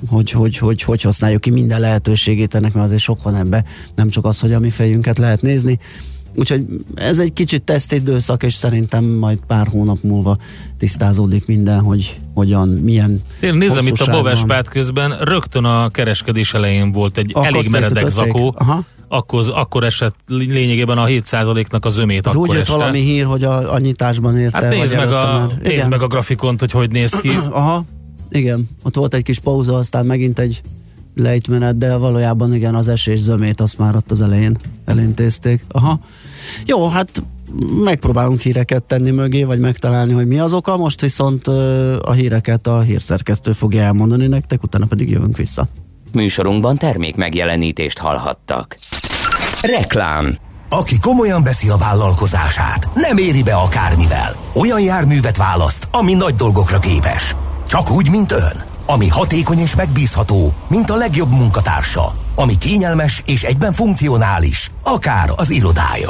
hogy, 0.07 0.31
hogy, 0.31 0.57
hogy, 0.57 0.81
hogy 0.81 1.01
használjuk 1.01 1.41
ki 1.41 1.49
minden 1.49 1.79
lehetőségét 1.79 2.55
ennek, 2.55 2.73
mert 2.73 2.85
azért 2.85 3.01
sok 3.01 3.23
van 3.23 3.35
ebbe, 3.35 3.63
nem 3.95 4.09
csak 4.09 4.25
az, 4.25 4.39
hogy 4.39 4.53
a 4.53 4.59
mi 4.59 4.69
fejünket 4.69 5.17
lehet 5.17 5.41
nézni. 5.41 5.79
Úgyhogy 6.35 6.65
ez 6.95 7.19
egy 7.19 7.33
kicsit 7.33 7.61
tesztidőszak, 7.61 8.43
és 8.43 8.53
szerintem 8.53 9.03
majd 9.03 9.37
pár 9.47 9.67
hónap 9.67 9.97
múlva 10.01 10.37
tisztázódik 10.77 11.45
minden, 11.45 11.79
hogy 11.79 12.19
hogyan, 12.33 12.69
milyen 12.69 13.21
Én 13.41 13.55
nézem 13.55 13.87
itt 13.87 13.99
a. 13.99 14.11
Bovespát 14.11 14.69
közben, 14.69 15.17
rögtön 15.19 15.65
a 15.65 15.89
kereskedés 15.89 16.53
elején 16.53 16.91
volt 16.91 17.17
egy 17.17 17.31
Akkor 17.33 17.47
elég 17.47 17.69
meredek 17.69 18.09
zakó, 18.09 18.53
Aha. 18.57 18.83
akkor, 19.07 19.45
akkor 19.53 19.83
esett 19.83 20.15
lényegében 20.27 20.97
a 20.97 21.05
7%-nak 21.05 21.85
a 21.85 21.89
zömét 21.89 22.27
Az 22.27 22.35
akkor 22.35 22.49
úgy 22.49 22.55
este. 22.55 22.77
valami 22.77 22.99
hír, 22.99 23.25
hogy 23.25 23.43
a, 23.43 23.73
a 23.73 23.79
nyitásban 23.79 24.37
érte. 24.37 24.57
Hát 24.57 24.69
nézd 24.69 24.95
meg, 24.95 25.11
a, 25.11 25.51
nézd 25.61 25.89
meg 25.89 26.01
a 26.01 26.07
grafikont, 26.07 26.59
hogy 26.59 26.71
hogy 26.71 26.91
néz 26.91 27.11
ki. 27.11 27.29
Aha, 27.51 27.85
igen. 28.29 28.69
Ott 28.83 28.95
volt 28.95 29.13
egy 29.13 29.23
kis 29.23 29.39
pauza, 29.39 29.75
aztán 29.75 30.05
megint 30.05 30.39
egy 30.39 30.61
lejtmenet, 31.15 31.77
de 31.77 31.95
valójában 31.95 32.53
igen, 32.53 32.75
az 32.75 32.87
esés 32.87 33.19
zömét 33.19 33.61
azt 33.61 33.77
már 33.77 33.95
ott 33.95 34.11
az 34.11 34.21
elején 34.21 34.57
elintézték. 34.85 35.63
Aha. 35.67 35.99
Jó, 36.65 36.87
hát 36.87 37.23
megpróbálunk 37.83 38.39
híreket 38.39 38.83
tenni 38.83 39.11
mögé, 39.11 39.43
vagy 39.43 39.59
megtalálni, 39.59 40.13
hogy 40.13 40.27
mi 40.27 40.39
az 40.39 40.53
oka. 40.53 40.77
Most 40.77 41.01
viszont 41.01 41.47
a 42.01 42.11
híreket 42.11 42.67
a 42.67 42.81
hírszerkesztő 42.81 43.53
fogja 43.53 43.81
elmondani 43.81 44.27
nektek, 44.27 44.63
utána 44.63 44.85
pedig 44.85 45.09
jövünk 45.09 45.37
vissza. 45.37 45.67
Műsorunkban 46.13 46.77
termék 46.77 47.15
megjelenítést 47.15 47.97
hallhattak. 47.97 48.77
Reklám 49.61 50.35
Aki 50.69 50.99
komolyan 50.99 51.43
veszi 51.43 51.69
a 51.69 51.77
vállalkozását, 51.77 52.89
nem 52.93 53.17
éri 53.17 53.43
be 53.43 53.53
akármivel. 53.53 54.35
Olyan 54.53 54.81
járművet 54.81 55.37
választ, 55.37 55.87
ami 55.91 56.13
nagy 56.13 56.35
dolgokra 56.35 56.79
képes. 56.79 57.35
Csak 57.67 57.91
úgy, 57.91 58.09
mint 58.09 58.31
ön. 58.31 58.70
Ami 58.91 59.07
hatékony 59.07 59.59
és 59.59 59.75
megbízható, 59.75 60.53
mint 60.67 60.89
a 60.89 60.95
legjobb 60.95 61.29
munkatársa. 61.29 62.15
Ami 62.35 62.57
kényelmes 62.57 63.21
és 63.25 63.43
egyben 63.43 63.73
funkcionális, 63.73 64.71
akár 64.83 65.31
az 65.35 65.49
irodája. 65.49 66.09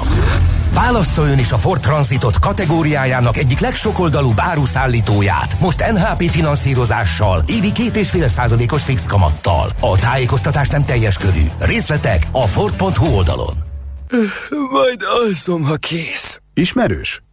Válassza 0.74 1.22
ön 1.22 1.38
is 1.38 1.52
a 1.52 1.58
Ford 1.58 1.82
Transitot 1.82 2.40
kategóriájának 2.40 3.38
egyik 3.38 3.60
legsokoldalúbb 3.60 4.36
áruszállítóját, 4.38 5.60
most 5.60 5.92
NHP 5.92 6.30
finanszírozással, 6.30 7.44
évi 7.48 7.72
két 7.72 7.96
és 7.96 8.10
fél 8.10 8.28
százalékos 8.28 8.84
fix 8.84 9.06
kamattal. 9.06 9.70
A 9.80 9.98
tájékoztatás 9.98 10.68
nem 10.68 10.86
teljes 10.86 11.18
körű. 11.18 11.46
Részletek 11.60 12.28
a 12.32 12.48
Ford.hu 12.48 13.06
oldalon. 13.06 13.56
Majd 14.72 15.02
alszom, 15.26 15.64
ha 15.64 15.76
kész. 15.76 16.42
Ismerős? 16.54 17.24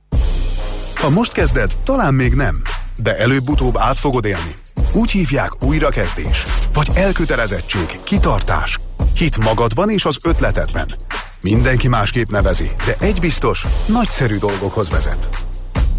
Ha 0.94 1.10
most 1.10 1.32
kezded, 1.32 1.76
talán 1.84 2.14
még 2.14 2.34
nem, 2.34 2.62
de 3.02 3.16
előbb-utóbb 3.16 3.76
át 3.76 3.98
fogod 3.98 4.24
élni. 4.24 4.52
Úgy 4.92 5.10
hívják 5.10 5.62
újrakezdés, 5.62 6.46
vagy 6.72 6.88
elkötelezettség, 6.94 8.00
kitartás, 8.04 8.78
hit 9.14 9.38
magadban 9.38 9.90
és 9.90 10.04
az 10.04 10.18
ötletedben. 10.22 10.94
Mindenki 11.42 11.88
másképp 11.88 12.28
nevezi, 12.28 12.70
de 12.86 12.96
egy 13.06 13.20
biztos, 13.20 13.66
nagyszerű 13.86 14.36
dolgokhoz 14.36 14.90
vezet. 14.90 15.28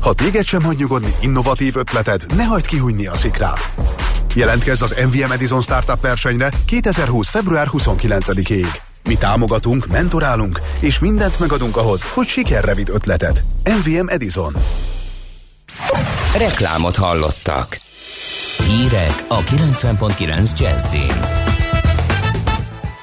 Ha 0.01 0.13
téged 0.13 0.45
sem 0.45 0.61
hagy 0.61 0.77
nyugodni 0.77 1.15
innovatív 1.21 1.75
ötleted, 1.75 2.25
ne 2.35 2.43
hagyd 2.43 2.65
kihújni 2.65 3.07
a 3.07 3.15
szikrát. 3.15 3.73
Jelentkezz 4.35 4.81
az 4.81 4.95
MVM 5.05 5.31
Edison 5.31 5.61
Startup 5.61 6.01
versenyre 6.01 6.49
2020. 6.65 7.29
február 7.29 7.67
29-ig. 7.71 8.67
Mi 9.03 9.15
támogatunk, 9.15 9.87
mentorálunk, 9.87 10.59
és 10.79 10.99
mindent 10.99 11.39
megadunk 11.39 11.77
ahhoz, 11.77 12.01
hogy 12.13 12.27
sikerre 12.27 12.73
vidd 12.73 12.91
ötleted. 12.91 13.43
MVM 13.65 14.07
Edison. 14.07 14.53
Reklámot 16.37 16.95
hallottak. 16.95 17.81
Hírek 18.67 19.25
a 19.27 19.39
90.9 19.39 20.59
Jazzin. 20.59 21.13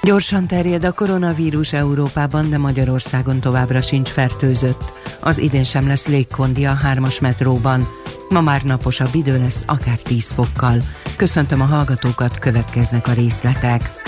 Gyorsan 0.02 0.46
terjed 0.46 0.84
a 0.84 0.92
koronavírus 0.92 1.72
Európában, 1.72 2.50
de 2.50 2.58
Magyarországon 2.58 3.40
továbbra 3.40 3.80
sincs 3.80 4.08
fertőzött. 4.08 4.92
Az 5.20 5.38
idén 5.38 5.64
sem 5.64 5.86
lesz 5.86 6.06
légkondi 6.06 6.64
a 6.64 6.74
hármas 6.74 7.20
metróban. 7.20 7.88
Ma 8.28 8.40
már 8.40 8.62
naposabb 8.62 9.14
idő 9.14 9.38
lesz, 9.38 9.62
akár 9.66 9.98
10 9.98 10.32
fokkal. 10.32 10.82
Köszöntöm 11.16 11.60
a 11.60 11.64
hallgatókat, 11.64 12.38
következnek 12.38 13.08
a 13.08 13.12
részletek. 13.12 14.05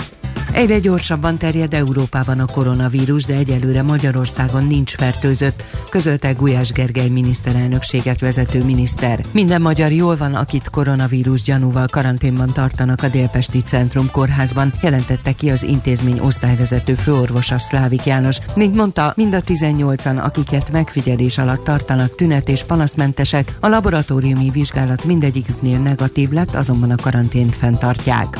Egyre 0.51 0.79
gyorsabban 0.79 1.37
terjed 1.37 1.73
Európában 1.73 2.39
a 2.39 2.45
koronavírus, 2.45 3.23
de 3.23 3.33
egyelőre 3.33 3.81
Magyarországon 3.81 4.67
nincs 4.67 4.95
fertőzött, 4.95 5.65
közölte 5.89 6.31
Gulyás 6.31 6.71
Gergely 6.71 7.09
miniszterelnökséget 7.09 8.19
vezető 8.19 8.63
miniszter. 8.63 9.25
Minden 9.31 9.61
magyar 9.61 9.91
jól 9.91 10.15
van, 10.15 10.33
akit 10.33 10.69
koronavírus 10.69 11.41
gyanúval 11.41 11.87
karanténban 11.87 12.53
tartanak 12.53 13.03
a 13.03 13.07
Délpesti 13.07 13.61
Centrum 13.61 14.11
kórházban, 14.11 14.73
jelentette 14.81 15.31
ki 15.31 15.49
az 15.49 15.63
intézmény 15.63 16.19
osztályvezető 16.19 16.93
főorvosa 16.93 17.59
Szlávik 17.59 18.05
János. 18.05 18.37
Mint 18.55 18.75
mondta, 18.75 19.13
mind 19.15 19.33
a 19.33 19.41
18-an, 19.41 20.23
akiket 20.23 20.71
megfigyelés 20.71 21.37
alatt 21.37 21.63
tartanak 21.63 22.15
tünet 22.15 22.49
és 22.49 22.63
panaszmentesek, 22.63 23.57
a 23.59 23.67
laboratóriumi 23.67 24.49
vizsgálat 24.49 25.03
mindegyiküknél 25.03 25.79
negatív 25.79 26.29
lett, 26.29 26.55
azonban 26.55 26.91
a 26.91 26.95
karantént 26.95 27.55
fenntartják. 27.55 28.37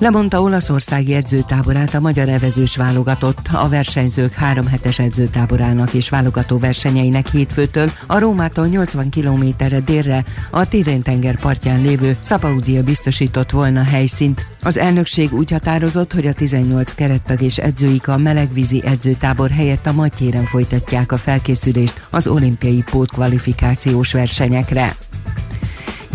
Lemondta 0.00 0.42
Olaszországi 0.42 1.14
edzőtáborát 1.14 1.94
a 1.94 2.00
magyar 2.00 2.28
evezős 2.28 2.76
válogatott. 2.76 3.48
A 3.52 3.68
versenyzők 3.68 4.32
három 4.32 4.66
hetes 4.66 4.98
edzőtáborának 4.98 5.94
és 5.94 6.08
válogató 6.08 6.58
versenyeinek 6.58 7.30
hétfőtől 7.30 7.90
a 8.06 8.18
Rómától 8.18 8.66
80 8.66 9.10
kilométerre 9.10 9.80
délre 9.80 10.24
a 10.50 10.68
Tirén-tenger 10.68 11.40
partján 11.40 11.82
lévő 11.82 12.16
Szapaudia 12.20 12.82
biztosított 12.82 13.50
volna 13.50 13.82
helyszínt. 13.82 14.46
Az 14.62 14.76
elnökség 14.76 15.32
úgy 15.32 15.50
határozott, 15.50 16.12
hogy 16.12 16.26
a 16.26 16.32
18 16.32 16.94
kerettag 16.94 17.42
és 17.42 17.58
edzőik 17.58 18.08
a 18.08 18.16
melegvízi 18.16 18.82
edzőtábor 18.84 19.50
helyett 19.50 19.86
a 19.86 19.92
Matyéren 19.92 20.44
folytatják 20.44 21.12
a 21.12 21.16
felkészülést 21.16 22.06
az 22.10 22.26
olimpiai 22.26 22.84
pótkvalifikációs 22.90 24.12
versenyekre. 24.12 24.96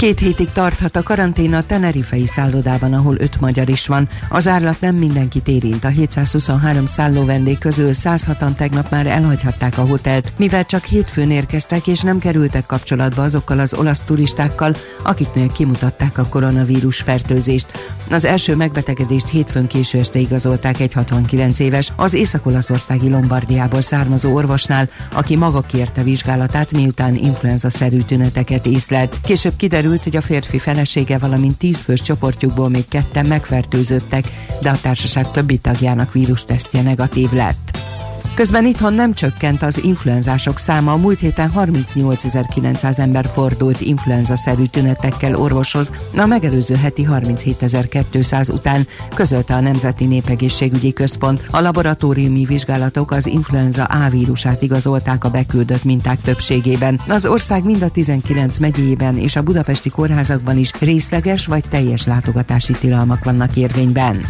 Két 0.04 0.20
hétig 0.20 0.52
tarthat 0.52 0.96
a 0.96 1.04
karantén 1.04 1.54
a 1.54 1.66
Tenerifei 1.66 2.28
szállodában, 2.28 2.94
ahol 2.94 3.16
öt 3.20 3.40
magyar 3.40 3.70
is 3.70 3.88
van. 3.88 4.10
Az 4.30 4.48
árlat 4.48 4.82
nem 4.82 4.96
mindenkit 4.96 5.48
érint. 5.48 5.84
A 5.84 5.88
723 5.88 6.86
szálló 6.86 7.26
vendég 7.26 7.58
közül 7.58 7.90
106-an 7.92 8.56
tegnap 8.56 8.90
már 8.90 9.08
elhagyhatták 9.08 9.78
a 9.78 9.86
hotelt, 9.86 10.34
mivel 10.38 10.66
csak 10.66 10.84
hétfőn 10.84 11.32
érkeztek 11.32 11.88
és 11.88 12.02
nem 12.02 12.20
kerültek 12.20 12.66
kapcsolatba 12.66 13.24
azokkal 13.24 13.60
az 13.60 13.74
olasz 13.74 14.00
turistákkal, 14.00 14.76
akiknél 15.04 15.52
kimutatták 15.52 16.18
a 16.18 16.28
koronavírus 16.30 17.02
fertőzést. 17.02 17.96
Az 18.10 18.26
első 18.26 18.56
megbetegedést 18.56 19.28
hétfőn 19.28 19.68
késő 19.68 20.00
este 20.00 20.20
igazolták 20.20 20.80
egy 20.80 20.94
69 20.94 21.60
éves, 21.60 21.92
az 21.96 22.14
észak-olaszországi 22.14 23.10
Lombardiából 23.10 23.82
származó 23.82 24.34
orvosnál, 24.34 24.90
aki 25.12 25.36
maga 25.36 25.62
kérte 25.62 26.04
vizsgálatát, 26.04 26.72
miután 26.72 27.16
influenza-szerű 27.16 27.98
tüneteket 27.98 28.66
észlelt. 28.66 29.18
Később 29.24 29.56
kiderült, 29.56 30.04
hogy 30.04 30.16
a 30.16 30.22
férfi 30.22 30.60
felesége, 30.60 31.18
valamint 31.18 31.58
tíz 31.58 31.78
fős 31.78 32.02
csoportjukból 32.02 32.70
még 32.70 32.88
ketten 32.88 33.26
megfertőzöttek, 33.26 34.32
de 34.62 34.70
a 34.70 34.80
társaság 34.82 35.32
többi 35.32 35.58
tagjának 35.58 36.14
vírustesztje 36.14 36.82
negatív 36.82 37.32
lett. 37.32 37.93
Közben 38.36 38.66
itthon 38.66 38.94
nem 38.94 39.14
csökkent 39.14 39.64
az 39.64 39.84
influenzások 39.84 40.58
száma. 40.58 40.92
A 40.92 40.98
múlt 40.98 41.20
héten 41.20 41.52
38.900 41.56 43.00
ember 43.00 43.30
fordult 43.34 43.82
influenza-szerű 43.82 44.64
tünetekkel 44.64 45.36
orvoshoz, 45.36 45.92
a 46.16 46.26
megelőző 46.26 46.76
heti 46.76 47.08
37.200 47.10 48.54
után 48.54 48.88
közölte 49.16 49.56
a 49.56 49.60
Nemzeti 49.60 50.06
Népegészségügyi 50.06 50.94
Központ. 50.94 51.46
A 51.52 51.62
laboratóriumi 51.62 52.46
vizsgálatok 52.46 53.12
az 53.12 53.26
influenza 53.26 53.84
A 53.84 54.10
vírusát 54.10 54.62
igazolták 54.62 55.24
a 55.24 55.30
beküldött 55.30 55.84
minták 55.84 56.22
többségében. 56.22 57.00
Az 57.08 57.26
ország 57.26 57.64
mind 57.64 57.82
a 57.82 57.90
19 57.90 58.58
megyében 58.58 59.18
és 59.18 59.36
a 59.36 59.42
budapesti 59.44 59.90
kórházakban 59.90 60.58
is 60.58 60.72
részleges 60.80 61.46
vagy 61.46 61.64
teljes 61.70 62.06
látogatási 62.06 62.74
tilalmak 62.74 63.24
vannak 63.24 63.56
érvényben. 63.56 64.22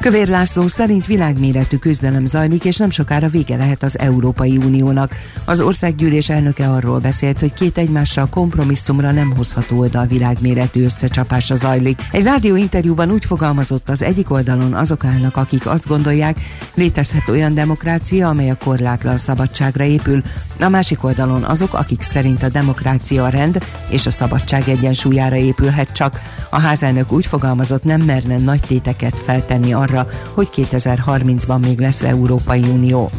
Kövér 0.00 0.28
László 0.28 0.68
szerint 0.68 1.06
világméretű 1.06 1.76
küzdelem 1.76 2.26
zajlik, 2.26 2.64
és 2.64 2.76
nem 2.76 2.90
sokára 2.90 3.28
vége 3.28 3.56
lehet 3.56 3.82
az 3.82 3.98
Európai 3.98 4.56
Uniónak. 4.56 5.14
Az 5.44 5.60
országgyűlés 5.60 6.28
elnöke 6.28 6.68
arról 6.68 6.98
beszélt, 6.98 7.40
hogy 7.40 7.52
két 7.52 7.78
egymással 7.78 8.26
kompromisszumra 8.26 9.10
nem 9.10 9.36
hozható 9.36 9.78
oldal 9.78 10.06
világméretű 10.06 10.84
összecsapása 10.84 11.54
zajlik. 11.54 12.00
Egy 12.10 12.22
rádió 12.22 12.56
interjúban 12.56 13.10
úgy 13.10 13.24
fogalmazott 13.24 13.88
az 13.88 14.02
egyik 14.02 14.30
oldalon 14.30 14.72
azok 14.72 15.04
állnak, 15.04 15.36
akik 15.36 15.66
azt 15.66 15.86
gondolják, 15.86 16.40
létezhet 16.74 17.28
olyan 17.28 17.54
demokrácia, 17.54 18.28
amely 18.28 18.50
a 18.50 18.56
korlátlan 18.64 19.16
szabadságra 19.16 19.84
épül, 19.84 20.22
a 20.60 20.68
másik 20.68 21.04
oldalon 21.04 21.42
azok, 21.42 21.74
akik 21.74 22.02
szerint 22.02 22.42
a 22.42 22.48
demokrácia 22.48 23.28
rend 23.28 23.64
és 23.90 24.06
a 24.06 24.10
szabadság 24.10 24.68
egyensúlyára 24.68 25.36
épülhet 25.36 25.92
csak. 25.92 26.20
A 26.50 26.60
házelnök 26.60 27.12
úgy 27.12 27.26
fogalmazott, 27.26 27.84
nem 27.84 28.00
merne 28.00 28.38
nagy 28.38 28.60
téteket 28.60 29.18
feltenni 29.18 29.72
arra, 29.72 29.89
hogy 30.34 30.48
2030-ban 30.54 31.60
még 31.60 31.78
lesz 31.80 32.02
Európai 32.02 32.60
Unió. 32.60 33.10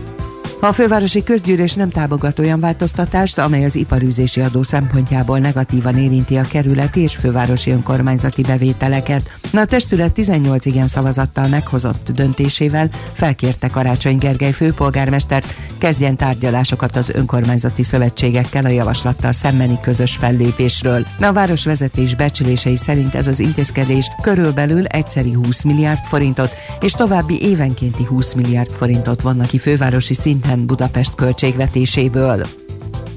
A 0.64 0.72
fővárosi 0.72 1.24
közgyűlés 1.24 1.74
nem 1.74 1.89
támogat 1.89 2.39
olyan 2.39 2.59
változtatást, 2.59 3.38
amely 3.38 3.66
az 3.66 3.76
iparűzési 3.76 4.41
adó 4.41 4.64
szempontjából 4.64 5.39
negatívan 5.39 5.97
érinti 5.97 6.38
a 6.38 6.41
kerületi 6.41 6.99
és 6.99 7.16
fővárosi 7.16 7.72
önkormányzati 7.72 8.41
bevételeket. 8.41 9.38
Na 9.51 9.62
a 9.62 9.66
testület 9.66 10.14
18 10.14 10.66
igen 10.66 10.88
szavazattal 10.88 11.47
meghozott 11.47 12.12
döntésével 12.12 12.89
felkérte 13.14 13.68
Karácsony 13.68 14.18
Gergely 14.18 14.51
főpolgármestert, 14.51 15.55
kezdjen 15.78 16.16
tárgyalásokat 16.16 16.95
az 16.95 17.09
önkormányzati 17.09 17.84
szövetségekkel 17.84 18.66
a 18.66 18.70
javaslattal 18.70 19.32
szembeni 19.32 19.80
közös 19.82 20.16
fellépésről. 20.16 21.05
Na 21.20 21.28
a 21.28 21.34
városvezetés 21.34 22.16
becslései 22.16 22.76
szerint 22.76 23.16
ez 23.16 23.28
az 23.28 23.39
intézkedés 23.39 24.12
körülbelül 24.22 24.86
egyszeri 24.86 25.32
20 25.32 25.64
milliárd 25.64 26.03
forintot 26.03 26.53
és 26.80 26.91
további 26.91 27.41
évenkénti 27.41 28.03
20 28.03 28.34
milliárd 28.34 28.70
forintot 28.72 29.22
vannak 29.22 29.47
ki 29.47 29.57
fővárosi 29.57 30.14
szinten 30.14 30.49
Manhattan 30.52 30.66
Budapest 30.66 31.16
költségvetéséből. 31.16 32.45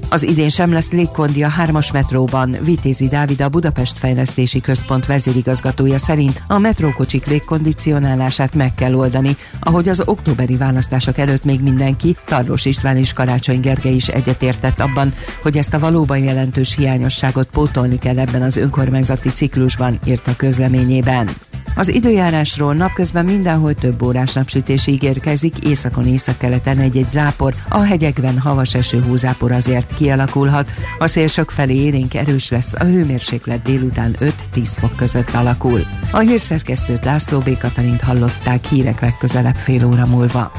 Az 0.09 0.23
idén 0.23 0.49
sem 0.49 0.73
lesz 0.73 0.91
légkondi 0.91 1.43
a 1.43 1.49
3-as 1.49 1.93
metróban. 1.93 2.57
Vitézi 2.61 3.07
Dávid 3.07 3.41
a 3.41 3.49
Budapest 3.49 3.97
Fejlesztési 3.97 4.61
Központ 4.61 5.05
vezérigazgatója 5.05 5.97
szerint 5.97 6.41
a 6.47 6.57
metrókocsik 6.57 7.25
légkondicionálását 7.25 8.53
meg 8.53 8.75
kell 8.75 8.93
oldani, 8.93 9.35
ahogy 9.59 9.89
az 9.89 10.01
októberi 10.05 10.55
választások 10.55 11.17
előtt 11.17 11.43
még 11.43 11.61
mindenki, 11.61 12.15
Tarlós 12.25 12.65
István 12.65 12.97
és 12.97 13.13
Karácsony 13.13 13.59
Gergely 13.59 13.95
is 13.95 14.07
egyetértett 14.07 14.79
abban, 14.79 15.13
hogy 15.41 15.57
ezt 15.57 15.73
a 15.73 15.79
valóban 15.79 16.17
jelentős 16.17 16.75
hiányosságot 16.75 17.47
pótolni 17.47 17.97
kell 17.99 18.19
ebben 18.19 18.41
az 18.41 18.57
önkormányzati 18.57 19.29
ciklusban, 19.29 19.99
írt 20.05 20.27
a 20.27 20.35
közleményében. 20.35 21.29
Az 21.75 21.93
időjárásról 21.93 22.73
napközben 22.73 23.25
mindenhol 23.25 23.73
több 23.73 24.01
órás 24.01 24.33
napsütés 24.33 24.87
ígérkezik, 24.87 25.57
északon 25.57 26.07
északkeleten 26.07 26.77
egy-egy 26.77 27.09
zápor, 27.09 27.53
a 27.69 27.79
hegyekben 27.79 28.39
havas 28.39 28.73
eső 28.73 29.03
hózápor 29.07 29.51
azért 29.51 29.95
kialakulhat, 29.95 30.69
a 30.99 31.07
szél 31.07 31.27
sok 31.27 31.51
felé 31.51 31.75
érénk 31.75 32.13
erős 32.13 32.49
lesz, 32.49 32.73
a 32.73 32.83
hőmérséklet 32.83 33.61
délután 33.61 34.15
5-10 34.19 34.31
fok 34.77 34.95
között 34.95 35.29
alakul. 35.33 35.81
A 36.11 36.19
hírszerkesztőt 36.19 37.05
László 37.05 37.39
B. 37.39 37.57
Katalint 37.57 38.01
hallották 38.01 38.65
hírek 38.65 39.01
legközelebb 39.01 39.55
fél 39.55 39.85
óra 39.85 40.05
múlva. 40.05 40.51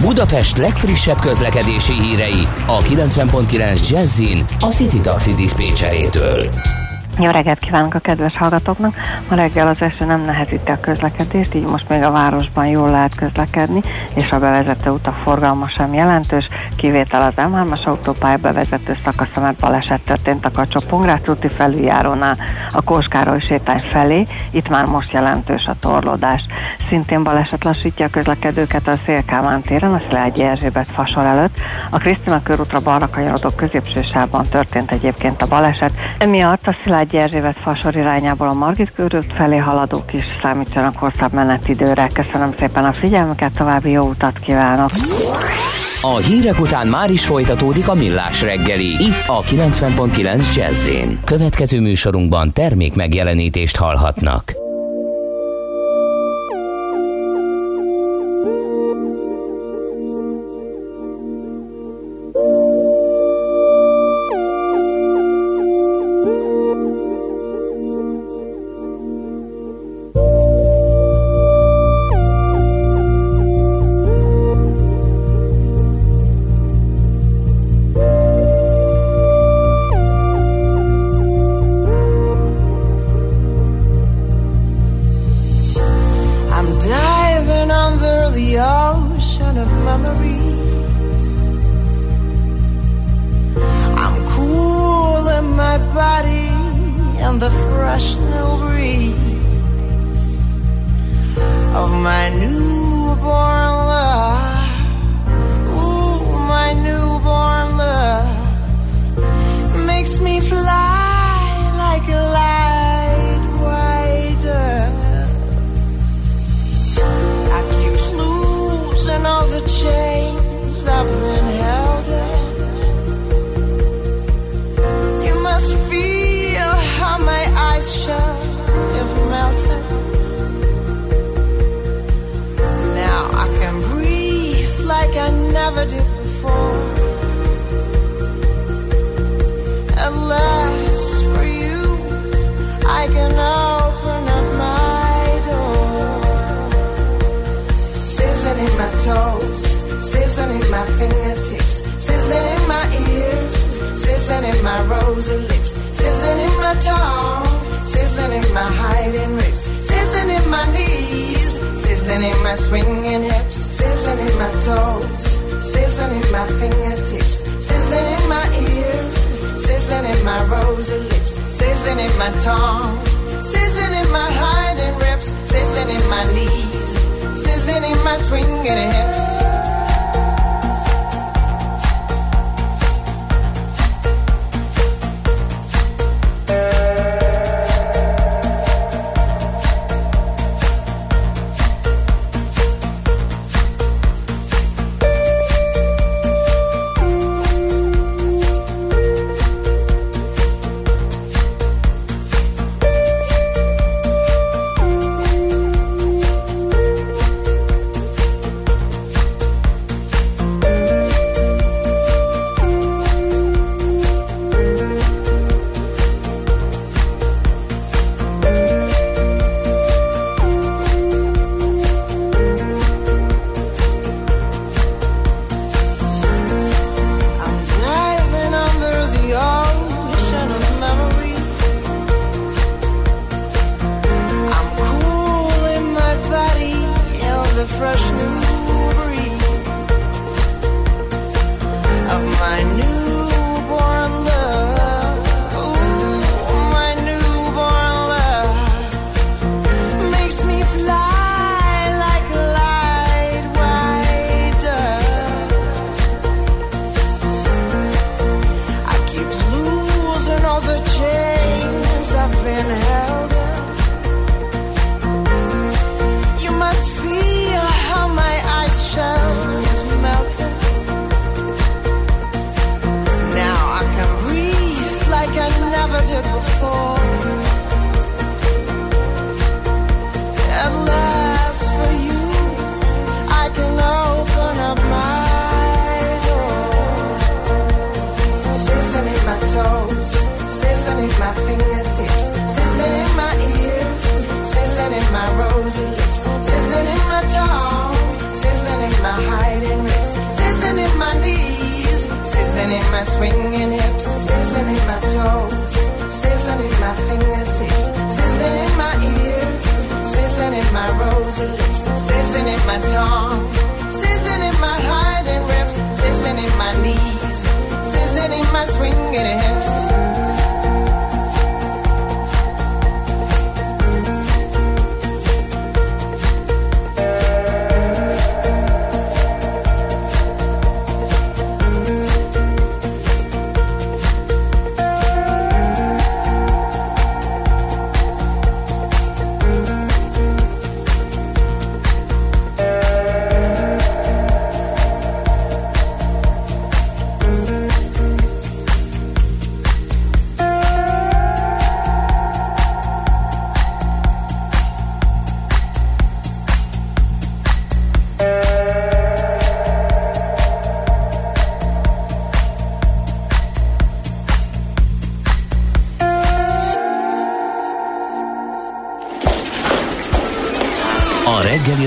Budapest 0.00 0.56
legfrissebb 0.56 1.18
közlekedési 1.18 1.92
hírei 1.92 2.48
a 2.66 2.82
90.9 2.82 3.88
Jazzin 3.88 4.46
a 4.60 4.66
City 4.66 5.00
Taxi 5.00 5.34
Dispécsejétől. 5.34 6.50
Jó 7.20 7.30
reggelt 7.30 7.58
kívánok 7.58 7.94
a 7.94 7.98
kedves 7.98 8.36
hallgatóknak! 8.36 8.96
Ma 9.28 9.36
reggel 9.36 9.68
az 9.68 9.82
eső 9.82 10.04
nem 10.04 10.24
nehezíti 10.24 10.70
a 10.70 10.80
közlekedést, 10.80 11.54
így 11.54 11.66
most 11.66 11.88
még 11.88 12.02
a 12.02 12.10
városban 12.10 12.66
jól 12.66 12.90
lehet 12.90 13.14
közlekedni, 13.14 13.80
és 14.14 14.30
a 14.30 14.38
bevezető 14.38 14.90
utak 14.90 15.14
forgalma 15.14 15.68
sem 15.68 15.94
jelentős, 15.94 16.48
kivétel 16.76 17.22
az 17.22 17.32
M3-as 17.36 17.84
autópálya 17.84 18.36
bevezető 18.36 18.96
szakasza, 19.04 19.40
mert 19.40 19.60
baleset 19.60 20.00
történt 20.00 20.44
a 20.44 20.50
kacsó 20.50 20.80
úti 21.26 21.48
felüljárónál 21.48 22.36
a 22.72 22.82
Kóskároly 22.82 23.40
sétány 23.40 23.82
felé, 23.90 24.26
itt 24.50 24.68
már 24.68 24.84
most 24.84 25.12
jelentős 25.12 25.66
a 25.66 25.76
torlódás. 25.80 26.44
Szintén 26.88 27.22
baleset 27.22 27.64
lassítja 27.64 28.06
a 28.06 28.10
közlekedőket 28.10 28.88
a 28.88 28.98
Szélkámán 29.04 29.60
téren, 29.60 29.94
a 29.94 30.00
Szilágyi 30.08 30.42
Erzsébet 30.42 30.88
fasor 30.92 31.24
előtt. 31.24 31.56
A 31.90 31.98
Krisztina 31.98 32.42
körútra 32.42 32.80
balra 32.80 33.10
kanyarodó 33.10 33.48
középső 33.48 34.02
sávban 34.02 34.48
történt 34.48 34.90
egyébként 34.90 35.42
a 35.42 35.46
baleset, 35.46 35.92
emiatt 36.18 36.66
a 36.66 36.76
Szilágyi 36.82 37.07
Szilágyi 37.08 37.34
Erzsébet 37.34 37.56
fasor 37.62 37.96
irányából 37.96 38.48
a 38.48 38.52
Margit 38.52 38.92
körült 38.92 39.32
felé 39.32 39.56
haladók 39.56 40.12
is 40.12 40.24
számítsanak 40.42 40.96
hosszabb 40.96 41.32
menetidőre. 41.32 42.10
Köszönöm 42.12 42.54
szépen 42.58 42.84
a 42.84 42.92
figyelmüket, 42.92 43.52
további 43.52 43.90
jó 43.90 44.02
utat 44.08 44.38
kívánok! 44.38 44.90
A 46.00 46.16
hírek 46.16 46.60
után 46.60 46.86
már 46.86 47.10
is 47.10 47.26
folytatódik 47.26 47.88
a 47.88 47.94
millás 47.94 48.42
reggeli, 48.42 48.86
itt 48.86 49.26
a 49.26 49.42
90.9 49.42 50.54
jazz 50.54 50.90
Következő 51.24 51.80
műsorunkban 51.80 52.52
termék 52.52 52.94
megjelenítést 52.94 53.76
hallhatnak. 53.76 54.67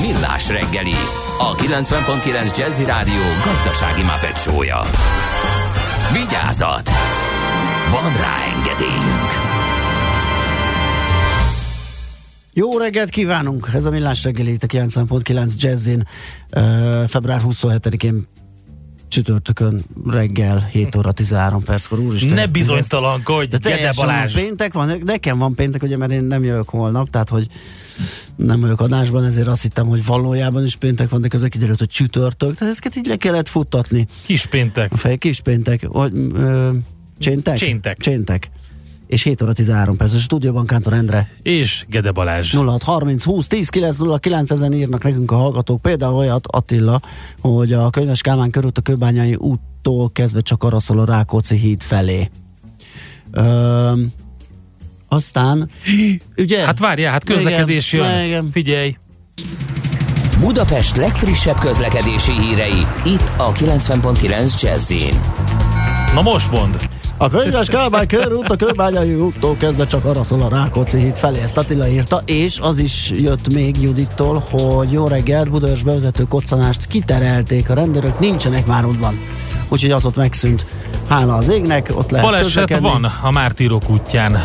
Millás 0.00 0.48
reggeli, 0.48 0.94
a 1.38 1.54
90.9 1.54 2.56
Jazzy 2.56 2.84
Rádió 2.84 3.22
gazdasági 3.44 4.02
mapetsója. 4.02 4.82
Vigyázat! 6.12 6.90
Van 7.90 8.12
rá 8.12 8.36
engedélyünk! 8.56 9.30
Jó 12.52 12.78
reggelt 12.78 13.08
kívánunk! 13.08 13.70
Ez 13.74 13.84
a 13.84 13.90
Millás 13.90 14.24
reggeli 14.24 14.52
itt 14.52 14.62
a 14.62 14.66
90.9 14.66 15.54
Jazzin 15.56 16.06
február 17.06 17.40
27-én 17.44 18.26
csütörtökön 19.14 19.84
reggel 20.06 20.68
7 20.72 20.96
óra 20.96 21.12
13 21.12 21.62
perckor. 21.62 21.98
Úristen, 21.98 22.34
Ne 22.34 22.46
bizonytalankodj, 22.46 23.56
De 23.56 23.58
Gede 23.58 23.92
Balázs! 23.96 24.34
péntek 24.34 24.72
van, 24.72 25.00
nekem 25.04 25.38
van 25.38 25.54
péntek, 25.54 25.82
ugye, 25.82 25.96
mert 25.96 26.12
én 26.12 26.24
nem 26.24 26.44
jövök 26.44 26.68
holnap, 26.68 27.10
tehát 27.10 27.28
hogy 27.28 27.46
nem 28.36 28.60
vagyok 28.60 28.80
adásban, 28.80 29.24
ezért 29.24 29.46
azt 29.46 29.62
hittem, 29.62 29.86
hogy 29.86 30.04
valójában 30.04 30.64
is 30.64 30.76
péntek 30.76 31.08
van, 31.08 31.20
de 31.20 31.28
közben 31.28 31.50
kiderült, 31.50 31.78
hogy 31.78 31.88
csütörtök, 31.88 32.54
tehát 32.54 32.72
ezeket 32.72 32.96
így 32.96 33.06
le 33.06 33.16
kellett 33.16 33.48
futtatni. 33.48 34.06
Kis 34.26 34.46
péntek. 34.46 34.92
A 34.92 34.96
fej 34.96 35.16
kis 35.16 35.40
péntek, 35.40 35.86
vagy 35.88 36.12
ö, 36.34 36.70
cséntek? 37.18 37.56
Cséntek. 37.56 37.98
Cséntek. 37.98 38.50
És 39.14 39.22
7 39.22 39.42
óra 39.42 39.52
13 39.52 39.96
perc. 39.96 40.14
A 40.14 40.18
stúdióban 40.18 40.66
Kántor 40.66 40.92
Endre. 40.92 41.30
És 41.42 41.84
Gede 41.88 42.10
Balázs. 42.10 42.54
0630 42.54 43.24
20 43.24 43.46
10 43.46 43.68
909 43.68 44.50
ezen 44.50 44.72
írnak 44.72 45.02
nekünk 45.02 45.30
a 45.30 45.36
hallgatók. 45.36 45.82
Például 45.82 46.14
olyat 46.14 46.46
Attila, 46.46 47.00
hogy 47.40 47.72
a 47.72 47.90
Könyves 47.90 48.20
Kálmán 48.20 48.50
körút 48.50 48.78
a 48.78 48.80
Kőbányai 48.80 49.34
úttól 49.34 50.10
kezdve 50.12 50.40
csak 50.40 50.62
arra 50.62 50.80
szól 50.80 50.98
a 50.98 51.04
Rákóczi 51.04 51.56
híd 51.56 51.82
felé. 51.82 52.30
Öm, 53.30 54.12
aztán, 55.08 55.70
ugye? 56.36 56.64
Hát 56.64 56.78
várjál, 56.78 57.12
hát 57.12 57.24
közlekedés 57.24 57.92
Igen, 57.92 58.16
jön. 58.16 58.26
igen. 58.26 58.50
Figyelj! 58.50 58.96
Budapest 60.40 60.96
legfrissebb 60.96 61.58
közlekedési 61.58 62.32
hírei, 62.32 62.86
itt 63.04 63.32
a 63.36 63.52
90.9 63.52 64.60
jazz 64.60 64.92
Na 66.14 66.22
most 66.22 66.50
mond! 66.50 66.88
A 67.16 67.28
könyves 67.30 67.68
Kálmán 67.68 68.06
körút 68.06 68.48
a 68.48 68.56
Kőbányai 68.56 69.14
úttól 69.14 69.56
kezdve 69.56 69.86
csak 69.86 70.04
arra 70.04 70.24
szól 70.24 70.42
a 70.42 70.48
Rákóczi 70.48 70.98
híd 70.98 71.16
felé. 71.16 71.40
Ezt 71.40 71.56
Attila 71.56 71.88
írta, 71.88 72.22
és 72.26 72.58
az 72.58 72.78
is 72.78 73.10
jött 73.10 73.48
még 73.48 73.82
Judittól, 73.82 74.44
hogy 74.50 74.92
jó 74.92 75.06
reggel, 75.06 75.44
Budaörs 75.44 75.82
bevezető 75.82 76.24
koccanást 76.24 76.86
kiterelték 76.86 77.70
a 77.70 77.74
rendőrök, 77.74 78.18
nincsenek 78.18 78.66
már 78.66 78.84
útban. 78.84 79.20
Úgyhogy 79.68 79.90
az 79.90 80.04
ott 80.04 80.16
megszűnt. 80.16 80.66
Hála 81.08 81.34
az 81.34 81.48
égnek, 81.48 81.90
ott 81.94 82.10
lehet 82.10 82.26
Baleset 82.26 82.46
közlekedni. 82.46 82.88
van 82.88 83.12
a 83.22 83.30
Mártírok 83.30 83.90
útján. 83.90 84.38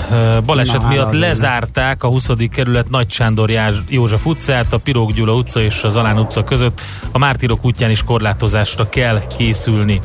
Baleset 0.46 0.82
Na, 0.82 0.88
miatt 0.88 1.12
lezárták 1.12 2.04
a 2.04 2.08
20. 2.08 2.30
kerület 2.52 2.90
Nagy 2.90 3.10
Sándor 3.10 3.52
József 3.88 4.26
utcát, 4.26 4.74
a 4.74 4.78
Pirók 4.78 5.12
Gyula 5.12 5.34
utca 5.34 5.62
és 5.62 5.84
az 5.84 5.96
Alán 5.96 6.20
utca 6.20 6.44
között. 6.44 6.82
A 7.12 7.18
Mártírok 7.18 7.66
útján 7.66 7.90
is 7.90 8.04
korlátozásra 8.04 8.90
kell 8.90 9.22
készülni. 9.38 10.02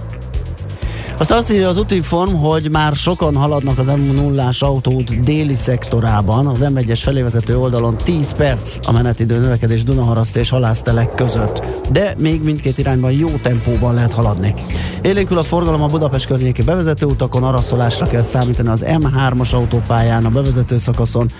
Aztán 1.18 1.38
azt 1.38 1.52
írja 1.52 1.68
az 1.68 1.78
útinform, 1.78 2.34
hogy 2.34 2.70
már 2.70 2.94
sokan 2.94 3.36
haladnak 3.36 3.78
az 3.78 3.86
m 3.86 4.14
0 4.14 4.48
autóút 4.58 5.22
déli 5.22 5.54
szektorában, 5.54 6.46
az 6.46 6.58
M1-es 6.62 7.00
felé 7.02 7.22
vezető 7.22 7.58
oldalon 7.58 7.96
10 7.96 8.32
perc 8.32 8.78
a 8.82 8.92
menetidő 8.92 9.38
növekedés 9.38 9.82
Dunaharaszt 9.82 10.36
és 10.36 10.50
Halásztelek 10.50 11.14
között. 11.14 11.62
De 11.90 12.14
még 12.18 12.42
mindkét 12.42 12.78
irányban 12.78 13.12
jó 13.12 13.28
tempóban 13.28 13.94
lehet 13.94 14.12
haladni. 14.12 14.54
Élénkül 15.02 15.38
a 15.38 15.44
forgalom 15.44 15.82
a 15.82 15.88
Budapest 15.88 16.26
környéki 16.26 16.62
bevezető 16.62 17.06
utakon, 17.06 17.42
araszolásra 17.42 18.06
kell 18.06 18.22
számítani 18.22 18.68
az 18.68 18.84
M3-as 18.86 19.54
autópályán, 19.54 20.24
a 20.24 20.30
bevezető 20.30 20.78
szakaszon, 20.78 21.32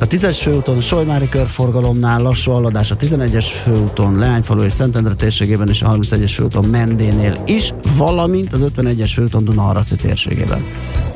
a 0.00 0.06
10-es 0.06 0.38
főúton 0.42 0.80
Solymári 0.80 1.28
körforgalomnál 1.28 2.22
lassú 2.22 2.52
haladás 2.52 2.90
a 2.90 2.96
11-es 2.96 3.46
főúton 3.62 4.18
Leányfalu 4.18 4.62
és 4.62 4.72
Szentendre 4.72 5.14
térségében 5.14 5.68
és 5.68 5.82
a 5.82 5.90
31-es 5.90 6.32
főúton 6.34 6.64
Mendénél 6.64 7.42
is, 7.46 7.74
valamint 7.96 8.52
az 8.52 8.64
51-es 8.76 9.10
főúton 9.14 9.44
Dunaharaszti 9.44 9.96
térségében. 9.96 10.64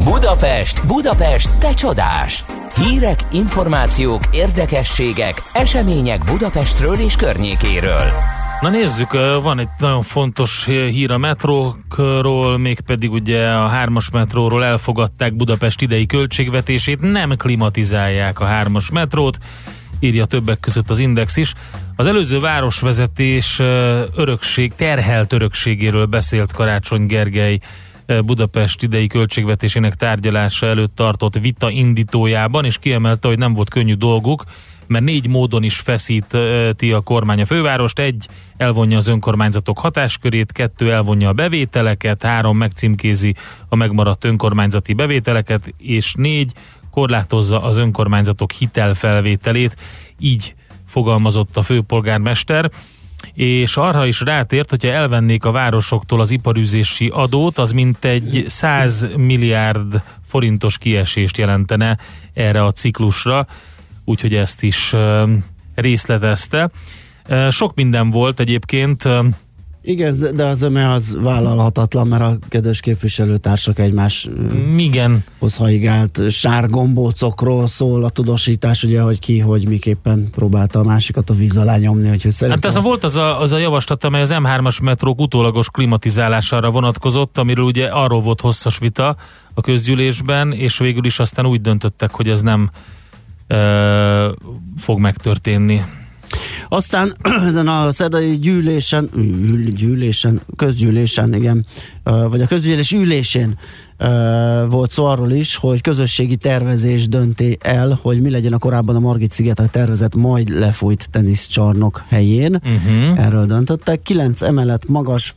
Budapest, 0.04 0.86
Budapest, 0.86 1.50
te 1.58 1.74
csodás! 1.74 2.44
Hírek, 2.74 3.26
információk, 3.32 4.22
érdekességek, 4.32 5.42
események 5.52 6.24
Budapestről 6.24 6.94
és 6.94 7.16
környékéről. 7.16 8.41
Na 8.62 8.68
nézzük, 8.68 9.12
van 9.42 9.58
egy 9.58 9.68
nagyon 9.78 10.02
fontos 10.02 10.64
hír 10.64 11.10
a 11.10 11.18
metrókról, 11.18 12.58
mégpedig 12.58 13.12
ugye 13.12 13.48
a 13.48 13.66
hármas 13.66 14.10
metróról 14.10 14.64
elfogadták 14.64 15.34
Budapest 15.34 15.82
idei 15.82 16.06
költségvetését, 16.06 17.00
nem 17.00 17.36
klimatizálják 17.36 18.40
a 18.40 18.44
hármas 18.44 18.90
metrót, 18.90 19.38
írja 20.00 20.24
többek 20.24 20.60
között 20.60 20.90
az 20.90 20.98
Index 20.98 21.36
is. 21.36 21.54
Az 21.96 22.06
előző 22.06 22.40
városvezetés 22.40 23.58
örökség, 24.16 24.74
terhelt 24.74 25.32
örökségéről 25.32 26.06
beszélt 26.06 26.52
Karácsony 26.52 27.06
Gergely 27.06 27.58
Budapest 28.24 28.82
idei 28.82 29.06
költségvetésének 29.06 29.94
tárgyalása 29.94 30.66
előtt 30.66 30.94
tartott 30.94 31.38
vita 31.38 31.70
indítójában, 31.70 32.64
és 32.64 32.78
kiemelte, 32.78 33.28
hogy 33.28 33.38
nem 33.38 33.52
volt 33.52 33.70
könnyű 33.70 33.94
dolguk, 33.94 34.44
mert 34.86 35.04
négy 35.04 35.28
módon 35.28 35.62
is 35.62 35.78
feszíti 35.78 36.92
a 36.92 37.00
kormány 37.00 37.40
a 37.40 37.46
fővárost. 37.46 37.98
Egy, 37.98 38.28
elvonja 38.56 38.96
az 38.96 39.06
önkormányzatok 39.06 39.78
hatáskörét, 39.78 40.52
kettő, 40.52 40.92
elvonja 40.92 41.28
a 41.28 41.32
bevételeket, 41.32 42.22
három, 42.22 42.56
megcímkézi 42.56 43.34
a 43.68 43.76
megmaradt 43.76 44.24
önkormányzati 44.24 44.92
bevételeket, 44.92 45.74
és 45.78 46.14
négy, 46.14 46.52
korlátozza 46.90 47.62
az 47.62 47.76
önkormányzatok 47.76 48.52
hitelfelvételét. 48.52 49.76
Így 50.18 50.54
fogalmazott 50.86 51.56
a 51.56 51.62
főpolgármester 51.62 52.70
és 53.34 53.76
arra 53.76 54.06
is 54.06 54.20
rátért, 54.20 54.70
hogyha 54.70 54.88
elvennék 54.88 55.44
a 55.44 55.50
városoktól 55.50 56.20
az 56.20 56.30
iparűzési 56.30 57.08
adót, 57.08 57.58
az 57.58 57.72
mintegy 57.72 58.44
100 58.46 59.06
milliárd 59.16 60.02
forintos 60.26 60.78
kiesést 60.78 61.38
jelentene 61.38 61.98
erre 62.34 62.64
a 62.64 62.72
ciklusra, 62.72 63.46
úgyhogy 64.04 64.34
ezt 64.34 64.62
is 64.62 64.92
ö, 64.92 65.32
részletezte. 65.74 66.70
Ö, 67.28 67.48
Sok 67.50 67.74
minden 67.74 68.10
volt 68.10 68.40
egyébként, 68.40 69.04
ö, 69.04 69.20
Igen, 69.84 70.16
de 70.34 70.46
az 70.46 70.62
öme 70.62 70.90
az 70.90 71.16
vállalhatatlan, 71.22 72.06
mert 72.06 72.22
a 72.22 72.38
kedves 72.48 72.80
képviselőtársak 72.80 73.78
egymáshoz 73.78 74.34
igen, 74.76 75.24
haigált 75.56 76.30
sárgombócokról 76.30 77.66
szól 77.66 78.04
a 78.04 78.08
tudósítás, 78.08 78.82
ugye, 78.82 79.00
hogy 79.00 79.18
ki, 79.18 79.38
hogy 79.38 79.68
miképpen 79.68 80.28
próbálta 80.30 80.78
a 80.78 80.82
másikat 80.82 81.30
a 81.30 81.34
víz 81.34 81.56
alá 81.56 81.76
nyomni, 81.76 82.08
hogy 82.08 82.26
Hát 82.40 82.64
ez 82.64 82.76
a 82.76 82.80
volt 82.80 83.04
az 83.04 83.16
a, 83.16 83.40
az 83.40 83.52
a 83.52 83.58
javaslat, 83.58 84.04
amely 84.04 84.20
az 84.20 84.34
M3-as 84.34 84.82
metrók 84.82 85.20
utólagos 85.20 85.70
klimatizálására 85.70 86.70
vonatkozott, 86.70 87.38
amiről 87.38 87.64
ugye 87.64 87.86
arról 87.86 88.20
volt 88.20 88.40
hosszas 88.40 88.78
vita 88.78 89.16
a 89.54 89.60
közgyűlésben, 89.60 90.52
és 90.52 90.78
végül 90.78 91.04
is 91.04 91.18
aztán 91.18 91.46
úgy 91.46 91.60
döntöttek, 91.60 92.10
hogy 92.10 92.28
ez 92.28 92.40
nem 92.40 92.70
fog 94.76 94.98
megtörténni. 94.98 95.84
Aztán 96.68 97.16
ezen 97.48 97.68
a 97.68 97.92
szerdai 97.92 98.38
gyűlésen, 98.38 99.10
gyűlésen, 99.74 100.40
közgyűlésen, 100.56 101.34
igen, 101.34 101.66
vagy 102.02 102.40
a 102.40 102.46
közgyűlés 102.46 102.92
ülésén 102.92 103.58
volt 104.68 104.90
szó 104.90 105.04
arról 105.04 105.30
is, 105.30 105.56
hogy 105.56 105.80
közösségi 105.80 106.36
tervezés 106.36 107.08
dönti 107.08 107.58
el, 107.60 107.98
hogy 108.02 108.20
mi 108.20 108.30
legyen 108.30 108.52
a 108.52 108.58
korábban 108.58 108.96
a 108.96 109.00
Margit 109.00 109.32
szigetre 109.32 109.66
tervezett 109.66 110.14
majd 110.14 110.48
lefújt 110.48 111.08
teniszcsarnok 111.10 112.04
helyén. 112.08 112.54
Uh-huh. 112.54 113.24
Erről 113.24 113.46
döntöttek. 113.46 114.02
Kilenc 114.02 114.42
emelet 114.42 114.88
magas 114.88 115.34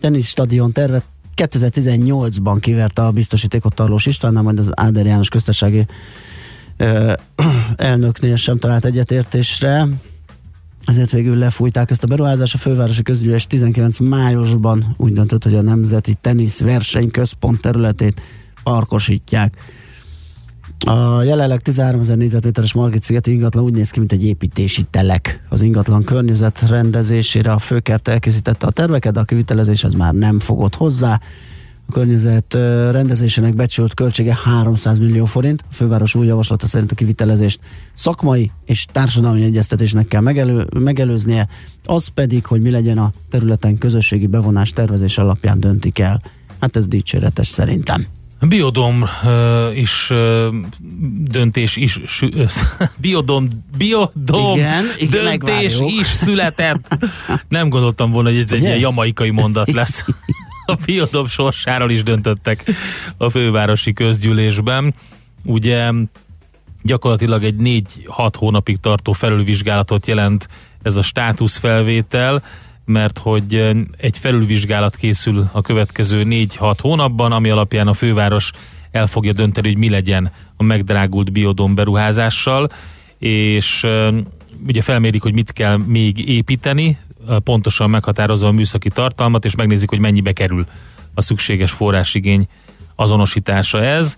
teniszstadion 0.00 0.72
tervet 0.72 1.04
2018-ban 1.36 2.56
kiverte 2.60 3.02
a 3.02 3.10
biztosítékot 3.10 3.74
Tarlós 3.74 4.06
Istvánnál, 4.06 4.42
majd 4.42 4.58
az 4.58 4.70
Áder 4.74 5.06
János 5.06 5.28
köztársasági 5.28 5.78
ö, 5.78 5.82
elnöknél 7.76 8.36
sem 8.36 8.58
talált 8.58 8.84
egyetértésre. 8.84 9.88
Ezért 10.84 11.10
végül 11.10 11.36
lefújták 11.36 11.90
ezt 11.90 12.02
a 12.02 12.06
beruházást. 12.06 12.54
A 12.54 12.58
fővárosi 12.58 13.02
közgyűlés 13.02 13.46
19 13.46 13.98
májusban 13.98 14.94
úgy 14.96 15.12
döntött, 15.12 15.44
hogy 15.44 15.54
a 15.54 15.62
Nemzeti 15.62 16.14
Tenisz 16.20 16.60
Verseny 16.60 17.10
Központ 17.10 17.60
területét 17.60 18.22
parkosítják. 18.62 19.56
A 20.86 21.22
jelenleg 21.22 21.62
13 21.62 22.00
ezer 22.00 22.16
négyzetméteres 22.16 22.72
Margit 22.72 23.02
szigeti 23.02 23.30
ingatlan 23.30 23.64
úgy 23.64 23.72
néz 23.72 23.90
ki, 23.90 23.98
mint 23.98 24.12
egy 24.12 24.24
építési 24.24 24.82
telek. 24.90 25.42
Az 25.48 25.62
ingatlan 25.62 26.04
környezet 26.04 26.68
rendezésére 26.68 27.52
a 27.52 27.58
főkert 27.58 28.08
elkészítette 28.08 28.66
a 28.66 28.70
terveket, 28.70 29.12
de 29.12 29.20
a 29.20 29.24
kivitelezés 29.24 29.84
az 29.84 29.92
már 29.92 30.14
nem 30.14 30.40
fogott 30.40 30.74
hozzá. 30.74 31.20
A 31.90 31.92
környezet 31.92 32.54
rendezésének 32.90 33.54
becsült 33.54 33.94
költsége 33.94 34.38
300 34.44 34.98
millió 34.98 35.24
forint. 35.24 35.64
A 35.70 35.74
főváros 35.74 36.14
új 36.14 36.26
javaslata 36.26 36.66
szerint 36.66 36.92
a 36.92 36.94
kivitelezést 36.94 37.60
szakmai 37.94 38.50
és 38.64 38.86
társadalmi 38.92 39.44
egyeztetésnek 39.44 40.06
kell 40.06 40.20
megelő, 40.20 40.66
megelőznie, 40.78 41.48
az 41.84 42.08
pedig, 42.08 42.46
hogy 42.46 42.60
mi 42.60 42.70
legyen 42.70 42.98
a 42.98 43.12
területen 43.30 43.78
közösségi 43.78 44.26
bevonás 44.26 44.70
tervezés 44.70 45.18
alapján 45.18 45.60
döntik 45.60 45.98
el. 45.98 46.22
Hát 46.60 46.76
ez 46.76 46.86
dicséretes 46.86 47.46
szerintem. 47.46 48.06
Biodom 48.48 49.02
uh, 49.02 49.78
is 49.78 50.10
uh, 50.10 50.54
döntés 51.30 51.76
is 51.76 52.00
sü, 52.06 52.26
uh, 52.26 52.50
biodom, 53.00 53.48
biodom 53.76 54.56
Igen, 54.56 54.84
igen, 54.98 55.10
döntés 55.10 55.78
megvárjuk. 55.78 56.00
is 56.00 56.06
született. 56.06 56.96
Nem 57.48 57.68
gondoltam 57.68 58.10
volna, 58.10 58.28
hogy 58.28 58.38
ez 58.38 58.52
egy 58.52 58.58
Ugye? 58.58 58.68
ilyen 58.68 58.80
jamaikai 58.80 59.30
mondat 59.30 59.72
lesz. 59.72 60.04
A 60.70 60.76
biodom 60.84 61.26
sorsáról 61.26 61.90
is 61.90 62.02
döntöttek 62.02 62.64
a 63.16 63.28
fővárosi 63.28 63.92
közgyűlésben. 63.92 64.94
Ugye 65.44 65.92
gyakorlatilag 66.82 67.44
egy 67.44 67.54
4-6 67.58 68.32
hónapig 68.38 68.76
tartó 68.76 69.12
felülvizsgálatot 69.12 70.06
jelent 70.06 70.48
ez 70.82 70.96
a 70.96 71.02
státuszfelvétel, 71.02 72.42
mert 72.84 73.18
hogy 73.18 73.54
egy 73.96 74.18
felülvizsgálat 74.18 74.96
készül 74.96 75.48
a 75.52 75.60
következő 75.60 76.22
4-6 76.26 76.76
hónapban, 76.80 77.32
ami 77.32 77.50
alapján 77.50 77.86
a 77.86 77.94
főváros 77.94 78.50
el 78.90 79.06
fogja 79.06 79.32
dönteni, 79.32 79.68
hogy 79.68 79.78
mi 79.78 79.88
legyen 79.88 80.32
a 80.56 80.62
megdrágult 80.62 81.32
biodom 81.32 81.74
beruházással, 81.74 82.70
és 83.18 83.86
ugye 84.66 84.82
felmérik, 84.82 85.22
hogy 85.22 85.34
mit 85.34 85.52
kell 85.52 85.76
még 85.76 86.28
építeni, 86.28 86.98
pontosan 87.44 87.90
meghatározva 87.90 88.46
a 88.46 88.52
műszaki 88.52 88.88
tartalmat, 88.88 89.44
és 89.44 89.54
megnézik, 89.54 89.88
hogy 89.88 89.98
mennyibe 89.98 90.32
kerül 90.32 90.66
a 91.14 91.22
szükséges 91.22 91.70
forrásigény 91.70 92.46
azonosítása 92.94 93.82
ez. 93.82 94.16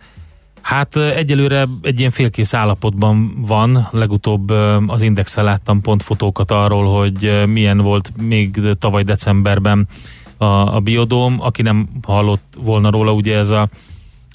Hát 0.61 0.97
egyelőre 0.97 1.69
egy 1.83 1.99
ilyen 1.99 2.11
félkész 2.11 2.55
állapotban 2.55 3.43
van. 3.47 3.89
Legutóbb 3.91 4.51
az 4.87 5.03
Indexel 5.03 5.45
láttam 5.45 5.81
pont 5.81 6.03
fotókat 6.03 6.51
arról, 6.51 6.99
hogy 6.99 7.43
milyen 7.47 7.79
volt 7.79 8.13
még 8.21 8.61
tavaly 8.79 9.03
decemberben 9.03 9.89
a, 10.37 10.45
a 10.45 10.81
biodóm. 10.81 11.37
Aki 11.41 11.63
nem 11.63 11.89
hallott 12.03 12.55
volna 12.59 12.91
róla, 12.91 13.13
ugye 13.13 13.37
ez 13.37 13.51
a 13.51 13.69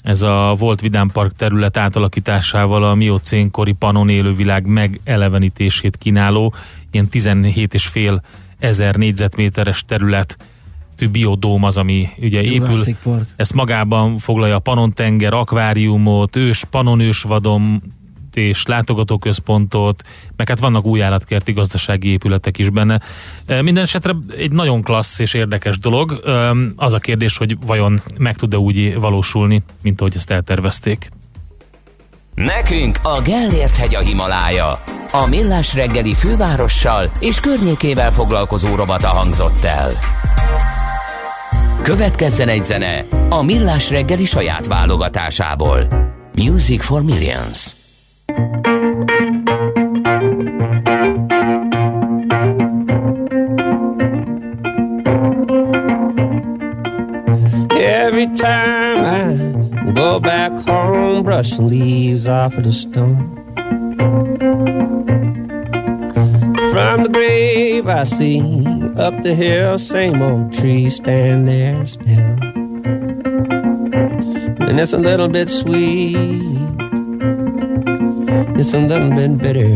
ez 0.02 0.22
a 0.22 0.54
volt 0.58 0.80
Vidám 0.80 1.10
Park 1.10 1.32
terület 1.36 1.76
átalakításával 1.76 2.84
a 2.84 2.94
miocénkori 2.94 3.72
panon 3.72 4.08
élővilág 4.08 4.66
megelevenítését 4.66 5.96
kínáló 5.96 6.54
ilyen 6.90 7.08
17,5 7.10 8.18
ezer 8.58 8.94
négyzetméteres 8.94 9.84
terület 9.86 10.36
biodóm 11.10 11.62
az, 11.62 11.76
ami 11.76 12.08
ugye 12.18 12.42
épül. 12.42 12.84
Park. 13.02 13.26
Ezt 13.36 13.54
magában 13.54 14.18
foglalja 14.18 14.54
a 14.54 14.58
Panontenger, 14.58 15.34
akváriumot, 15.34 16.36
ős, 16.36 16.64
panonősvadom 16.64 17.80
és 18.34 18.66
látogatóközpontot, 18.66 20.02
meg 20.36 20.48
hát 20.48 20.58
vannak 20.58 20.84
új 20.84 21.02
állatkerti 21.02 21.52
gazdasági 21.52 22.08
épületek 22.08 22.58
is 22.58 22.70
benne. 22.70 23.00
Minden 23.46 23.82
esetre 23.82 24.16
egy 24.36 24.52
nagyon 24.52 24.82
klassz 24.82 25.18
és 25.18 25.34
érdekes 25.34 25.78
dolog. 25.78 26.20
Az 26.76 26.92
a 26.92 26.98
kérdés, 26.98 27.36
hogy 27.36 27.56
vajon 27.66 28.00
meg 28.18 28.36
tud-e 28.36 28.58
úgy 28.58 28.94
valósulni, 28.94 29.62
mint 29.82 30.00
ahogy 30.00 30.12
ezt 30.16 30.30
eltervezték. 30.30 31.10
Nekünk 32.36 32.98
a 33.02 33.20
Gellért 33.20 33.76
hegy 33.76 33.94
a 33.94 34.00
Himalája. 34.00 34.82
A 35.12 35.26
Millás 35.26 35.74
reggeli 35.74 36.14
fővárossal 36.14 37.10
és 37.20 37.40
környékével 37.40 38.12
foglalkozó 38.12 38.74
rovata 38.74 39.08
hangzott 39.08 39.64
el. 39.64 39.92
Következzen 41.82 42.48
egy 42.48 42.64
zene 42.64 43.04
a 43.28 43.42
Millás 43.42 43.90
reggeli 43.90 44.24
saját 44.24 44.66
válogatásából. 44.66 45.88
Music 46.34 46.84
for 46.84 47.02
Millions. 47.02 47.70
Every 57.68 58.30
time 58.30 58.85
go 60.06 60.20
back 60.20 60.52
home, 60.68 61.24
brushing 61.24 61.66
leaves 61.66 62.28
off 62.28 62.56
of 62.56 62.62
the 62.62 62.70
stone. 62.70 63.26
From 66.70 67.02
the 67.02 67.10
grave 67.12 67.88
I 67.88 68.04
see 68.04 68.40
up 68.96 69.14
the 69.24 69.34
hill, 69.34 69.80
same 69.80 70.22
old 70.22 70.52
tree 70.52 70.88
stand 70.90 71.48
there 71.48 71.84
still. 71.86 72.36
And 74.68 74.78
it's 74.78 74.92
a 74.92 74.98
little 75.08 75.28
bit 75.28 75.48
sweet, 75.48 76.14
it's 78.60 78.74
a 78.74 78.78
little 78.78 79.10
bit 79.10 79.38
bitter. 79.38 79.74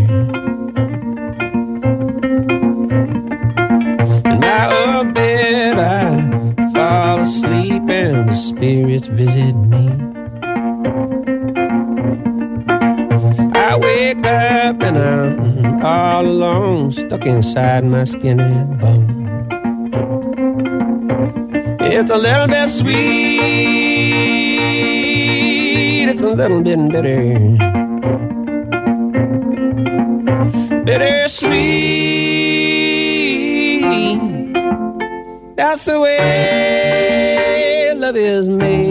Spirits 8.33 9.07
visit 9.07 9.55
me. 9.55 10.10
And 14.83 14.99
I'm 14.99 15.85
all 15.85 16.25
alone, 16.27 16.93
stuck 16.93 17.27
inside 17.27 17.85
my 17.85 18.05
skin 18.05 18.39
and 18.41 18.79
bone. 18.81 19.21
It's 21.81 22.11
a 22.11 22.17
little 22.17 22.47
bit 22.47 22.69
sweet, 22.69 22.95
it's 26.09 26.23
a 26.23 26.29
little 26.29 26.63
bit 26.63 26.79
bitter. 26.93 27.39
Bitter 30.85 31.29
sweet. 31.29 32.21
That's 35.57 35.85
the 35.85 36.01
way 36.01 37.93
love 37.95 38.17
is 38.17 38.49
made 38.49 38.90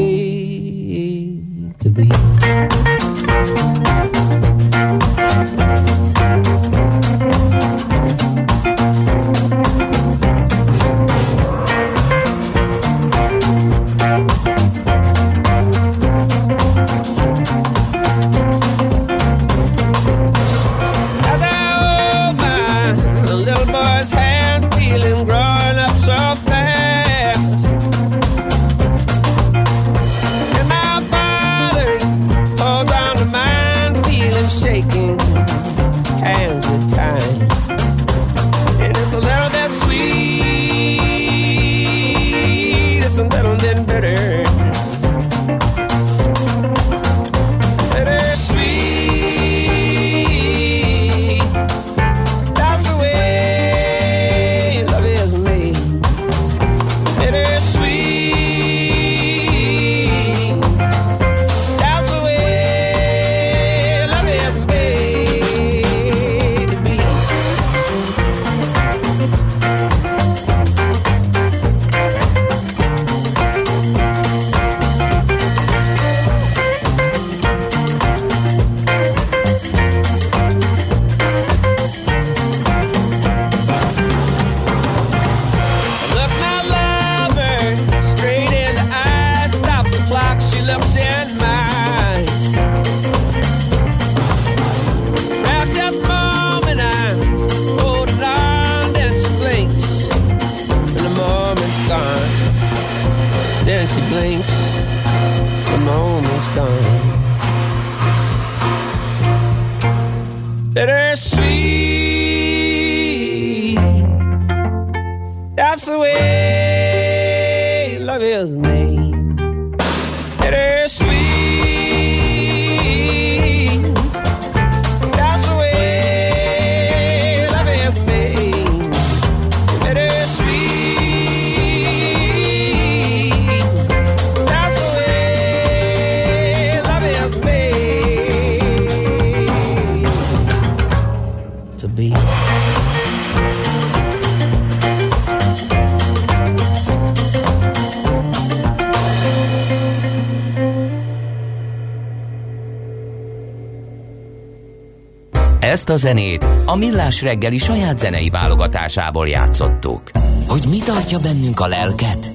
zenét 156.00 156.46
a 156.66 156.76
Millás 156.76 157.22
reggeli 157.22 157.58
saját 157.58 157.98
zenei 157.98 158.30
válogatásából 158.30 159.28
játszottuk. 159.28 160.12
Hogy 160.48 160.64
mi 160.70 160.78
tartja 160.78 161.20
bennünk 161.20 161.60
a 161.60 161.68
lelket? 161.68 162.32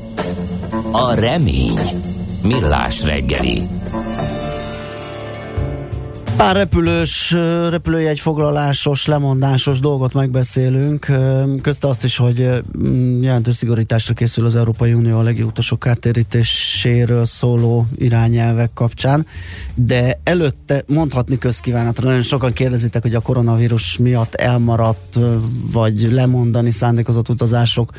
A 0.92 1.14
remény. 1.14 1.78
Millás 2.42 3.04
reggeli. 3.04 3.62
Pár 6.36 6.56
repülős, 6.56 7.32
ö, 7.32 7.68
repülőjegy 7.68 8.20
foglalásos, 8.20 9.06
lemondásos 9.06 9.80
dolgot 9.80 10.12
megbeszélünk. 10.12 11.08
Ö, 11.08 11.54
Közte 11.62 11.88
azt 11.88 12.04
is, 12.04 12.16
hogy 12.16 12.38
jelentős 13.20 13.56
szigorításra 13.56 14.14
készül 14.14 14.44
az 14.44 14.56
Európai 14.56 14.92
Unió 14.92 15.18
a 15.18 15.22
legiutasok 15.22 15.78
kártérítéséről 15.78 17.26
szóló 17.26 17.86
irányelvek 17.96 18.70
kapcsán, 18.74 19.26
de 19.74 20.20
előtte 20.22 20.82
mondhatni 20.86 21.38
közkívánatra, 21.38 22.06
nagyon 22.06 22.22
sokan 22.22 22.52
kérdezitek, 22.52 23.02
hogy 23.02 23.14
a 23.14 23.20
koronavírus 23.20 23.98
miatt 23.98 24.34
elmaradt, 24.34 25.18
vagy 25.72 26.12
lemondani 26.12 26.70
szándékozott 26.70 27.28
utazások 27.28 27.92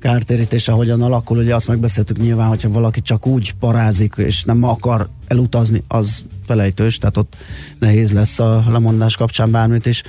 kártérítése 0.00 0.72
hogyan 0.72 1.02
alakul, 1.02 1.38
ugye 1.38 1.54
azt 1.54 1.68
megbeszéltük 1.68 2.18
nyilván, 2.18 2.48
hogyha 2.48 2.70
valaki 2.70 3.00
csak 3.00 3.26
úgy 3.26 3.54
parázik, 3.60 4.14
és 4.16 4.44
nem 4.44 4.62
akar 4.62 5.08
elutazni, 5.26 5.82
az 5.88 6.24
felejtős, 6.46 6.98
tehát 6.98 7.16
ott 7.16 7.36
nehéz 7.78 8.12
lesz 8.12 8.38
a 8.38 8.64
lemondás 8.68 9.16
kapcsán 9.16 9.50
bármit 9.50 9.86
is 9.86 10.02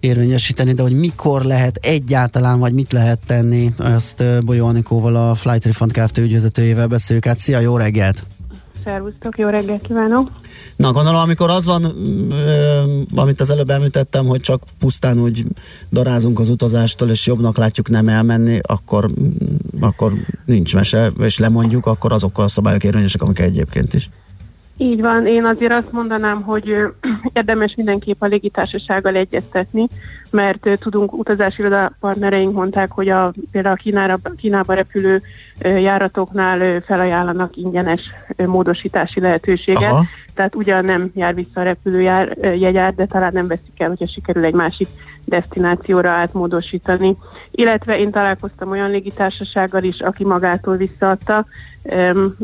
érvényesíteni, 0.00 0.72
de 0.72 0.82
hogy 0.82 0.92
mikor 0.92 1.42
lehet 1.44 1.76
egyáltalán, 1.76 2.58
vagy 2.58 2.72
mit 2.72 2.92
lehet 2.92 3.18
tenni, 3.26 3.72
azt 3.76 4.20
ö, 4.20 4.38
Bolyó 4.40 4.66
Anikóval, 4.66 5.16
a 5.16 5.34
Flight 5.34 5.64
Refund 5.64 5.92
Kft. 5.92 6.18
ügyvezetőjével 6.18 6.86
beszéljük 6.86 7.26
át. 7.26 7.38
Szia, 7.38 7.58
jó 7.58 7.76
reggelt! 7.76 8.26
Szervusztok, 8.84 9.38
jó 9.38 9.48
reggelt 9.48 9.82
kívánok! 9.82 10.30
Na, 10.76 10.92
gondolom, 10.92 11.20
amikor 11.20 11.50
az 11.50 11.66
van, 11.66 11.84
ö, 12.30 12.82
amit 13.14 13.40
az 13.40 13.50
előbb 13.50 13.70
említettem, 13.70 14.26
hogy 14.26 14.40
csak 14.40 14.62
pusztán 14.78 15.18
úgy 15.18 15.44
darázunk 15.90 16.38
az 16.38 16.50
utazástól, 16.50 17.08
és 17.08 17.26
jobbnak 17.26 17.56
látjuk 17.56 17.88
nem 17.88 18.08
elmenni, 18.08 18.58
akkor, 18.62 19.08
mm, 19.08 19.28
akkor 19.80 20.12
nincs 20.44 20.74
mese, 20.74 21.10
és 21.18 21.38
lemondjuk, 21.38 21.86
akkor 21.86 22.12
azokkal 22.12 22.44
a 22.44 22.48
szabályok 22.48 22.84
érvényesek, 22.84 23.22
amik 23.22 23.38
egyébként 23.38 23.94
is. 23.94 24.10
Így 24.76 25.00
van, 25.00 25.26
én 25.26 25.44
azért 25.44 25.72
azt 25.72 25.92
mondanám, 25.92 26.42
hogy 26.42 26.64
érdemes 27.32 27.74
mindenképp 27.76 28.22
a 28.22 28.26
légitársasággal 28.26 29.14
egyeztetni, 29.14 29.88
mert 30.32 30.68
tudunk 30.78 31.12
utazási 31.12 31.62
partnereink 32.00 32.52
mondták, 32.52 32.92
hogy 32.92 33.08
a, 33.08 33.32
például 33.50 33.74
a 33.74 33.82
Kínára, 33.82 34.18
Kínába 34.36 34.74
repülő 34.74 35.22
járatoknál 35.62 36.80
felajánlanak 36.80 37.56
ingyenes 37.56 38.00
módosítási 38.46 39.20
lehetőséget, 39.20 39.90
Aha. 39.90 40.04
tehát 40.34 40.54
ugyan 40.54 40.84
nem 40.84 41.10
jár 41.14 41.34
vissza 41.34 41.60
a 41.60 41.62
repülőjár 41.62 42.36
ö, 42.40 42.52
jegyár, 42.52 42.94
de 42.94 43.06
talán 43.06 43.32
nem 43.32 43.46
veszik 43.46 43.80
el, 43.80 43.88
hogyha 43.88 44.06
sikerül 44.06 44.44
egy 44.44 44.54
másik 44.54 44.88
destinációra 45.30 46.10
átmódosítani. 46.10 47.16
Illetve 47.50 47.98
én 47.98 48.10
találkoztam 48.10 48.70
olyan 48.70 48.90
légitársasággal 48.90 49.82
is, 49.82 50.00
aki 50.00 50.24
magától 50.24 50.76
visszaadta. 50.76 51.46
Um, 51.82 52.36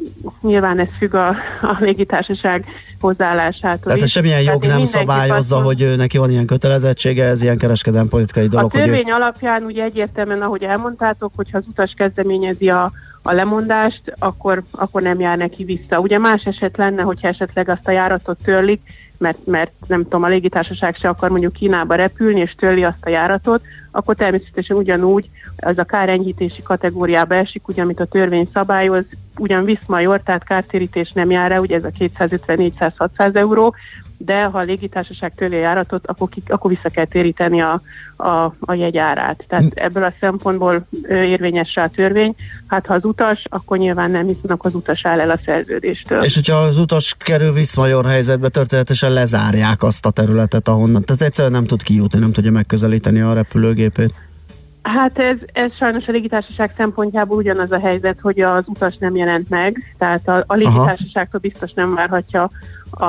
nyilván 0.43 0.79
ez 0.79 0.89
függ 0.99 1.15
a, 1.15 1.29
a 1.61 1.77
légitársaság 1.81 2.65
hozzáállásától 3.01 3.93
Tehát 3.93 4.05
is. 4.05 4.11
semmilyen 4.11 4.45
Tehát 4.45 4.53
jog 4.53 4.65
én 4.65 4.71
nem 4.71 4.85
szabályozza, 4.85 5.55
mond- 5.55 5.67
hogy 5.67 5.83
ő, 5.83 5.97
neki 5.97 6.19
van 6.19 6.31
ilyen 6.31 6.47
kötelezettsége, 6.47 7.25
ez 7.25 7.43
ilyen 7.43 7.59
kereskedelmi 7.59 8.09
politikai 8.09 8.47
dolog, 8.47 8.67
a 8.75 8.79
hogy 8.79 8.81
ő 8.81 8.91
törvény 8.91 9.11
alapján 9.11 9.63
ugye 9.63 9.83
egyértelműen, 9.83 10.43
ahogy 10.43 10.63
elmondtátok, 10.63 11.33
hogyha 11.37 11.59
az 11.59 11.65
utas 11.69 11.93
kezdeményezi 11.97 12.69
a, 12.69 12.93
a 13.23 13.33
lemondást, 13.33 14.03
akkor, 14.19 14.63
akkor 14.71 15.03
nem 15.03 15.21
jár 15.21 15.37
neki 15.37 15.65
vissza. 15.65 15.99
Ugye 15.99 16.19
más 16.19 16.45
eset 16.45 16.77
lenne, 16.77 17.03
hogyha 17.03 17.29
esetleg 17.29 17.69
azt 17.69 17.89
a 17.89 17.91
járatot 17.91 18.39
törlik, 18.45 18.81
mert, 19.19 19.47
mert 19.47 19.73
nem 19.87 20.03
tudom, 20.03 20.23
a 20.23 20.29
légitársaság 20.29 20.97
se 20.97 21.09
akar 21.09 21.31
mondjuk 21.31 21.53
Kínába 21.53 21.95
repülni, 21.95 22.41
és 22.41 22.55
törli 22.59 22.85
azt 22.85 23.05
a 23.07 23.09
járatot, 23.09 23.63
akkor 23.91 24.15
természetesen 24.15 24.77
ugyanúgy 24.77 25.31
az 25.57 25.79
a 25.79 25.85
kárenyhítési 25.85 26.63
kategóriába 26.63 27.35
esik, 27.35 27.69
ugye, 27.69 27.83
amit 27.83 28.01
a 28.01 28.05
törvény 28.05 28.49
szabályoz, 28.53 29.05
ugyan 29.39 29.65
visz 29.65 29.87
major, 29.87 30.21
tehát 30.21 30.45
kártérítés 30.45 31.11
nem 31.13 31.31
jár 31.31 31.53
el, 31.53 31.61
ugye 31.61 31.77
ez 31.77 31.85
a 31.85 31.91
250-400-600 31.91 33.37
euró, 33.37 33.75
de 34.19 34.45
ha 34.45 34.59
a 34.59 34.63
légitársaság 34.63 35.33
a 35.39 35.45
járatot, 35.45 36.07
akkor, 36.07 36.29
ki, 36.29 36.43
akkor 36.47 36.71
vissza 36.71 36.89
kell 36.89 37.05
téríteni 37.05 37.61
a, 37.61 37.81
a, 38.17 38.55
a 38.61 38.75
jegyárát. 38.75 39.45
Tehát 39.49 39.73
ebből 39.75 40.03
a 40.03 40.13
szempontból 40.21 40.87
érvényes 41.09 41.77
a 41.77 41.89
törvény. 41.89 42.35
Hát 42.67 42.87
ha 42.87 42.95
az 42.95 43.05
utas, 43.05 43.43
akkor 43.49 43.79
nyilván 43.79 44.11
nem, 44.11 44.27
hiszen 44.27 44.51
akkor 44.51 44.71
az 44.71 44.75
utas 44.77 45.05
áll 45.05 45.21
el 45.21 45.31
a 45.31 45.41
szerződéstől. 45.45 46.23
És 46.23 46.35
hogyha 46.35 46.57
az 46.57 46.79
utas 46.79 47.15
kerül 47.19 47.53
viszmajor 47.53 48.07
helyzetbe, 48.07 48.49
történetesen 48.49 49.13
lezárják 49.13 49.83
azt 49.83 50.07
a 50.07 50.11
területet, 50.11 50.69
ahonnan. 50.69 51.05
Tehát 51.05 51.23
egyszerűen 51.23 51.53
nem 51.53 51.67
tud 51.67 51.83
kijutni, 51.83 52.19
nem 52.19 52.33
tudja 52.33 52.51
megközelíteni 52.51 53.21
a 53.21 53.33
repülőgépét. 53.33 54.15
Hát 54.95 55.19
ez, 55.19 55.37
ez 55.53 55.75
sajnos 55.79 56.07
a 56.07 56.13
légitársaság 56.13 56.75
szempontjából 56.77 57.37
ugyanaz 57.37 57.73
a 57.73 57.79
helyzet, 57.79 58.19
hogy 58.21 58.41
az 58.41 58.65
utas 58.67 58.97
nem 58.97 59.17
jelent 59.17 59.49
meg, 59.49 59.95
tehát 59.99 60.29
a, 60.29 60.45
a 60.47 60.55
légitársaságtól 60.55 61.41
biztos 61.41 61.73
nem 61.73 61.95
várhatja 61.95 62.51
a, 62.91 63.05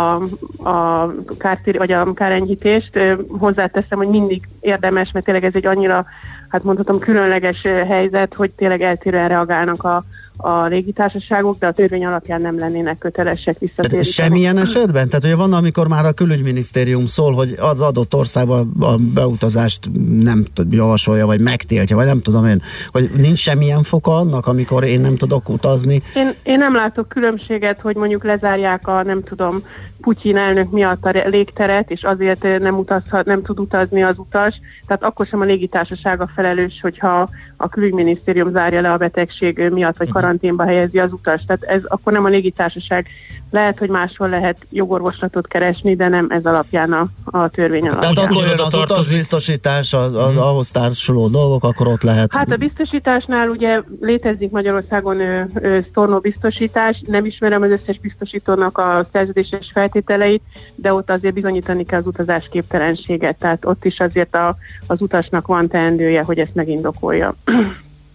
a, 0.70 1.14
kártér, 1.38 1.78
vagy 1.78 1.92
a 1.92 2.14
kárenyhítést. 2.14 3.00
Hozzáteszem, 3.40 3.98
hogy 3.98 4.08
mindig 4.08 4.48
érdemes, 4.60 5.12
mert 5.12 5.26
tényleg 5.26 5.44
ez 5.44 5.56
egy 5.56 5.66
annyira, 5.66 6.06
hát 6.50 6.64
mondhatom, 6.64 7.00
különleges 7.00 7.62
helyzet, 7.62 8.34
hogy 8.34 8.52
tényleg 8.52 8.82
eltérően 8.82 9.28
reagálnak 9.28 9.84
a, 9.84 10.04
a 10.38 10.66
légitársaságok, 10.66 11.58
de 11.60 11.68
a 11.68 11.72
törvény 11.72 12.06
alapján 12.06 12.42
nem 12.42 12.58
lennének 12.60 12.98
kötelesek 12.98 13.44
Tehát 13.44 13.60
visszatéríteni. 13.60 14.04
semmilyen 14.04 14.58
esetben? 14.58 15.10
Tehát 15.10 15.24
ugye 15.24 15.36
van, 15.36 15.54
amikor 15.54 15.88
már 15.88 16.06
a 16.06 16.12
külügyminisztérium 16.12 17.06
szól, 17.06 17.34
hogy 17.34 17.56
az 17.60 17.80
adott 17.80 18.16
országban 18.16 18.72
a 18.80 18.96
beutazást 19.14 19.90
nem 20.20 20.46
tud, 20.54 20.74
javasolja, 20.74 21.26
vagy 21.26 21.40
megtiltja, 21.40 21.96
vagy 21.96 22.06
nem 22.06 22.22
tudom 22.22 22.46
én, 22.46 22.62
hogy 22.92 23.10
nincs 23.18 23.40
semmilyen 23.40 23.84
foka 23.84 24.18
annak, 24.18 24.48
amikor 24.48 24.84
én 24.84 25.02
nem 25.02 25.16
tudok 25.16 25.50
utazni. 25.50 26.02
Én, 26.16 26.34
én 26.44 26.58
nem 26.58 26.76
látok 26.76 27.10
különbséget, 27.10 27.80
hogy 27.82 27.96
mondjuk 27.96 28.24
lezárják 28.24 28.88
a, 28.88 29.04
nem 29.04 29.24
tudom, 29.24 29.62
Putyin 30.02 30.38
elnök 30.38 30.72
miatt 30.72 31.06
a 31.06 31.10
re- 31.10 31.28
légteret, 31.28 31.92
és 31.92 32.04
azért 32.04 32.60
nem, 32.60 32.78
utazhat, 32.78 33.26
nem 33.26 33.42
tud 33.42 33.60
utazni 33.60 34.04
az 34.04 34.18
utas. 34.18 34.56
Tehát 34.88 35.04
akkor 35.04 35.26
sem 35.26 35.42
a 35.42 35.44
légitársaság 35.44 36.22
a 36.22 36.30
felelős, 36.36 36.80
hogyha 36.82 37.30
a 37.58 37.70
külügyminisztérium 37.70 38.52
zárja 38.52 38.82
le 38.82 38.92
a 38.92 38.98
betegség 38.98 39.70
miatt, 39.72 39.98
vagy 39.98 40.10
karanténba 40.10 40.66
helyezi 40.66 41.00
az 41.00 41.12
utas. 41.12 41.44
Tehát 41.48 41.64
ez 41.64 41.82
akkor 41.84 42.14
nem 42.14 42.26
a 42.26 42.30
légitársaság. 42.30 43.08
Lehet, 43.52 43.78
hogy 43.80 43.90
máshol 43.90 44.30
lehet 44.30 44.58
jogorvoslatot 44.70 45.48
keresni, 45.48 45.96
de 45.96 46.08
nem 46.08 46.28
ez 46.30 46.46
alapján 46.46 46.94
a, 46.94 47.08
a 47.26 47.50
törvény 47.50 47.88
alapján. 47.88 48.14
Tehát 48.14 48.32
akkor 48.32 48.48
jön 48.48 48.60
az 48.60 48.74
utasbiztosítás, 48.74 49.94
az, 49.94 50.14
az, 50.14 50.38
ahhoz 50.38 50.72
társuló 50.72 51.28
dolgok, 51.28 51.64
akkor 51.64 51.88
ott 51.88 52.04
lehet. 52.04 52.36
Hát 52.36 52.52
a 52.52 52.56
biztosításnál 52.56 53.50
ugye 53.50 53.82
létezik 54.02 54.52
Magyarországon 54.52 55.20
ö, 55.20 55.80
biztosítás, 56.22 57.02
nem 57.06 57.26
ismerem 57.26 57.62
az 57.62 57.70
összes 57.70 58.00
biztosítónak 58.00 58.78
a 58.78 59.06
szerződéses 59.12 59.70
feltételeit, 59.74 60.42
de 60.76 60.94
ott 60.94 61.10
azért 61.10 61.34
bizonyítani 61.34 61.86
kell 61.86 62.00
az 62.00 62.08
utazás 62.08 62.48
képtelenséget, 62.52 63.38
tehát 63.38 63.66
ott 63.66 63.86
is 63.86 64.00
azért 64.00 64.36
a, 64.36 64.58
az 64.88 65.02
utasnak 65.02 65.48
van 65.48 65.68
teendője, 65.68 66.24
hogy 66.24 66.40
ezt 66.40 66.56
megindokolja, 66.56 67.36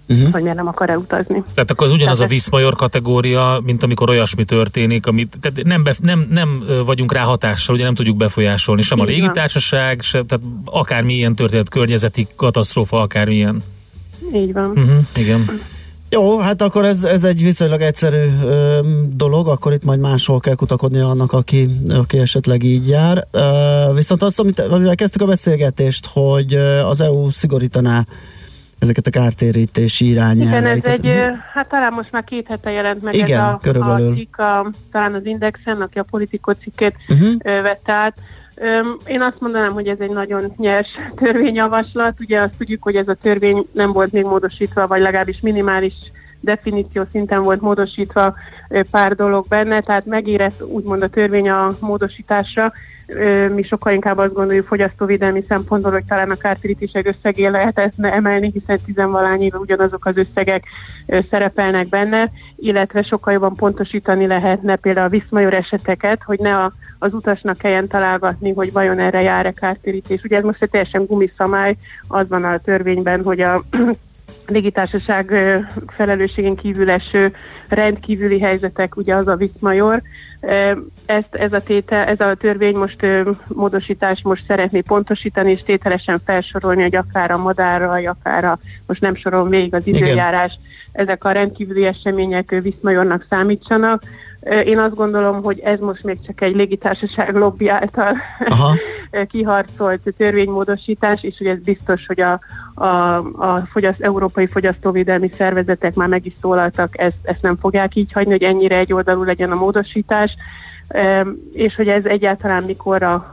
Uh-huh. 0.09 0.33
hogy 0.33 0.43
miért 0.43 0.57
nem 0.57 0.67
akar 0.67 0.91
elutazni. 0.91 1.43
Tehát 1.55 1.71
akkor 1.71 1.87
az 1.87 1.93
ugyanaz 1.93 2.13
a 2.13 2.17
Tehát 2.17 2.33
ez- 2.33 2.39
viszmajor 2.39 2.75
kategória, 2.75 3.61
mint 3.65 3.83
amikor 3.83 4.09
olyasmi 4.11 4.45
történik, 4.45 5.07
amit 5.07 5.37
tehát 5.41 5.63
nem, 5.65 5.83
be, 5.83 5.95
nem, 6.01 6.27
nem 6.31 6.65
vagyunk 6.85 7.13
rá 7.13 7.23
hatással, 7.23 7.75
ugye 7.75 7.85
nem 7.85 7.95
tudjuk 7.95 8.17
befolyásolni, 8.17 8.83
sem 8.83 9.01
a 9.01 9.05
légitársaság, 9.05 10.01
sem, 10.03 10.27
tehát 10.27 10.45
akármilyen 10.65 11.35
történet, 11.35 11.69
környezeti 11.69 12.27
katasztrófa, 12.37 13.01
akármilyen. 13.01 13.63
Így 14.35 14.53
van. 14.53 14.69
Uh-huh, 14.71 14.99
igen. 15.17 15.61
Jó, 16.11 16.39
hát 16.39 16.63
akkor 16.63 16.85
ez, 16.85 17.03
ez 17.05 17.25
egy 17.25 17.43
viszonylag 17.43 17.81
egyszerű 17.81 18.31
ö, 18.45 18.79
dolog, 19.13 19.49
akkor 19.49 19.73
itt 19.73 19.85
majd 19.85 20.01
máshol 20.01 20.41
kell 20.41 20.55
kutakodni 20.55 20.99
annak, 20.99 21.33
aki, 21.33 21.69
aki 21.89 22.19
esetleg 22.19 22.63
így 22.63 22.89
jár. 22.89 23.27
Ö, 23.31 23.41
viszont 23.95 24.23
azt, 24.23 24.39
amit, 24.39 24.61
amivel 24.61 24.95
kezdtük 24.95 25.23
a 25.23 25.27
beszélgetést, 25.27 26.07
hogy 26.13 26.55
az 26.85 27.01
EU 27.01 27.31
szigorítaná 27.31 28.07
ezeket 28.83 29.07
a 29.07 29.11
kártérítési 29.11 30.09
irányelveit. 30.09 30.77
Igen, 30.77 30.93
ez 30.93 30.99
egy, 30.99 31.39
hát 31.53 31.69
talán 31.69 31.93
most 31.93 32.13
már 32.13 32.25
két 32.25 32.47
hete 32.47 32.71
jelent 32.71 33.03
meg 33.03 33.15
Igen, 33.15 33.39
ez 33.39 33.45
a, 33.45 33.59
körülbelül. 33.63 34.11
a 34.11 34.15
cikk, 34.15 34.39
a, 34.39 34.71
talán 34.93 35.15
az 35.15 35.25
Indexen, 35.27 35.81
aki 35.81 35.99
a 35.99 36.03
politikó 36.11 36.53
cikkét 36.53 36.95
Mhm. 37.09 37.23
uh-huh. 37.23 37.63
vette 37.63 37.93
át. 37.93 38.15
Én 39.07 39.21
azt 39.21 39.41
mondanám, 39.41 39.73
hogy 39.73 39.89
ez 39.89 39.97
egy 40.01 40.11
nagyon 40.11 40.53
nyers 40.57 40.89
törvényjavaslat. 41.23 42.21
Ugye 42.21 42.41
azt 42.41 42.57
tudjuk, 42.59 42.83
hogy 42.83 42.97
ez 42.97 43.09
a 43.09 43.17
törvény 43.23 43.67
nem 43.73 43.93
volt 43.93 44.13
még 44.13 44.25
módosítva, 44.25 44.87
vagy 44.87 45.01
legalábbis 45.01 45.41
minimális 45.41 45.95
definíció 46.41 47.05
szinten 47.11 47.43
volt 47.43 47.61
módosítva 47.61 48.35
pár 48.91 49.15
dolog 49.15 49.47
benne, 49.49 49.81
tehát 49.81 50.07
megérett 50.07 50.63
úgymond 50.63 51.03
a 51.03 51.09
törvény 51.09 51.49
a 51.49 51.71
módosításra. 51.81 52.73
Mi 53.55 53.63
sokkal 53.63 53.93
inkább 53.93 54.19
azt 54.19 54.33
gondoljuk 54.33 54.67
fogyasztóvédelmi 54.67 55.45
szempontból, 55.49 55.93
hogy 55.93 56.05
talán 56.05 56.31
a 56.31 56.37
kártérítések 56.37 57.07
összegé 57.07 57.47
lehetne 57.47 58.13
emelni, 58.13 58.51
hiszen 58.53 58.79
tizenvalány 58.85 59.43
éve 59.43 59.59
ugyanazok 59.59 60.07
az 60.07 60.17
összegek 60.17 60.65
szerepelnek 61.31 61.89
benne, 61.89 62.31
illetve 62.57 63.03
sokkal 63.03 63.33
jobban 63.33 63.55
pontosítani 63.55 64.27
lehetne 64.27 64.77
például 64.77 65.07
a 65.07 65.11
viszmajor 65.11 65.55
eseteket, 65.55 66.23
hogy 66.23 66.39
ne 66.39 66.57
a, 66.57 66.73
az 66.99 67.15
utasnak 67.15 67.59
kelljen 67.59 67.89
találgatni, 67.89 68.53
hogy 68.53 68.73
vajon 68.73 68.99
erre 68.99 69.23
jár-e 69.23 69.53
kártérítés. 69.53 70.23
Ugye 70.23 70.37
ez 70.37 70.45
most 70.45 70.63
egy 70.63 70.71
teljesen 70.71 71.05
gumiszamály, 71.05 71.77
az 72.09 72.29
van 72.29 72.45
a 72.45 72.59
törvényben, 72.59 73.25
hogy 73.25 73.41
a 73.41 73.63
légitársaság 74.53 75.35
felelősségén 75.87 76.57
kívül 76.57 76.91
eső 76.91 77.35
rendkívüli 77.69 78.41
helyzetek, 78.41 78.97
ugye 78.97 79.15
az 79.15 79.27
a 79.27 79.37
viszmajor. 79.37 80.03
Ezt, 81.07 81.35
ez, 81.35 81.53
a 81.53 81.63
tétel, 81.63 82.05
ez 82.05 82.21
a 82.21 82.35
törvény 82.35 82.77
most 82.77 83.07
módosítás 83.49 84.23
most 84.23 84.45
szeretné 84.47 84.81
pontosítani, 84.81 85.51
és 85.51 85.63
tételesen 85.63 86.21
felsorolni, 86.25 86.83
hogy 86.83 86.97
akár 86.97 87.31
a 87.31 87.37
madárral, 87.37 88.07
akár 88.07 88.45
a, 88.45 88.59
most 88.87 89.01
nem 89.01 89.15
sorolom 89.15 89.49
végig 89.49 89.75
az 89.75 89.87
Igen. 89.87 90.03
időjárás, 90.03 90.59
ezek 90.93 91.25
a 91.25 91.33
rendkívüli 91.33 91.87
események 91.87 92.51
viszmajornak 92.63 93.27
számítsanak. 93.29 94.03
Én 94.65 94.79
azt 94.79 94.95
gondolom, 94.95 95.43
hogy 95.43 95.59
ez 95.59 95.79
most 95.79 96.05
még 96.05 96.19
csak 96.27 96.41
egy 96.41 96.55
légitársaság 96.55 97.35
lobby 97.35 97.69
által 97.69 98.17
Aha. 98.47 98.77
kiharcolt 99.33 100.01
törvénymódosítás, 100.17 101.23
és 101.23 101.35
hogy 101.39 101.47
ez 101.47 101.59
biztos, 101.59 102.07
hogy 102.07 102.21
a, 102.21 102.41
a, 102.75 103.17
a 103.17 103.69
fogyaszt, 103.73 104.01
európai 104.01 104.47
fogyasztóvédelmi 104.47 105.31
szervezetek 105.35 105.95
már 105.95 106.09
meg 106.09 106.27
is 106.27 106.33
szólaltak, 106.41 106.99
ezt, 106.99 107.17
ezt 107.23 107.43
nem 107.43 107.57
fogják 107.57 107.95
így 107.95 108.13
hagyni, 108.13 108.31
hogy 108.31 108.43
ennyire 108.43 108.79
egyoldalú 108.79 109.23
legyen 109.23 109.53
a 109.53 109.57
módosítás, 109.57 110.37
és 111.53 111.75
hogy 111.75 111.89
ez 111.89 112.05
egyáltalán 112.05 112.63
mikorra 112.63 113.31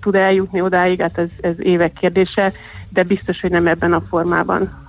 tud 0.00 0.14
eljutni 0.14 0.60
odáig, 0.60 1.00
hát 1.00 1.18
ez, 1.18 1.28
ez 1.40 1.54
évek 1.58 1.92
kérdése, 1.92 2.52
de 2.88 3.02
biztos, 3.02 3.40
hogy 3.40 3.50
nem 3.50 3.66
ebben 3.66 3.92
a 3.92 4.00
formában. 4.00 4.88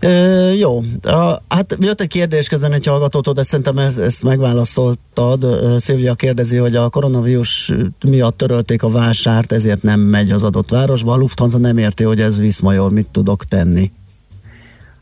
Ö, 0.00 0.50
jó, 0.52 0.82
a, 1.02 1.42
hát 1.48 1.76
jött 1.80 2.00
egy 2.00 2.08
kérdés 2.08 2.48
közben 2.48 2.72
egy 2.72 2.86
hallgatótól, 2.86 3.32
de 3.32 3.42
szerintem 3.42 3.78
ez, 3.78 3.98
ezt 3.98 4.22
megválaszoltad. 4.22 5.46
Szilvia 5.78 6.14
kérdezi, 6.14 6.56
hogy 6.56 6.76
a 6.76 6.88
koronavírus 6.88 7.72
miatt 8.04 8.36
törölték 8.36 8.82
a 8.82 8.88
vásárt, 8.88 9.52
ezért 9.52 9.82
nem 9.82 10.00
megy 10.00 10.30
az 10.30 10.42
adott 10.42 10.70
városba. 10.70 11.12
A 11.12 11.16
Lufthansa 11.16 11.58
nem 11.58 11.78
érti, 11.78 12.04
hogy 12.04 12.20
ez 12.20 12.40
Viszmajor, 12.40 12.90
mit 12.90 13.08
tudok 13.08 13.44
tenni. 13.44 13.92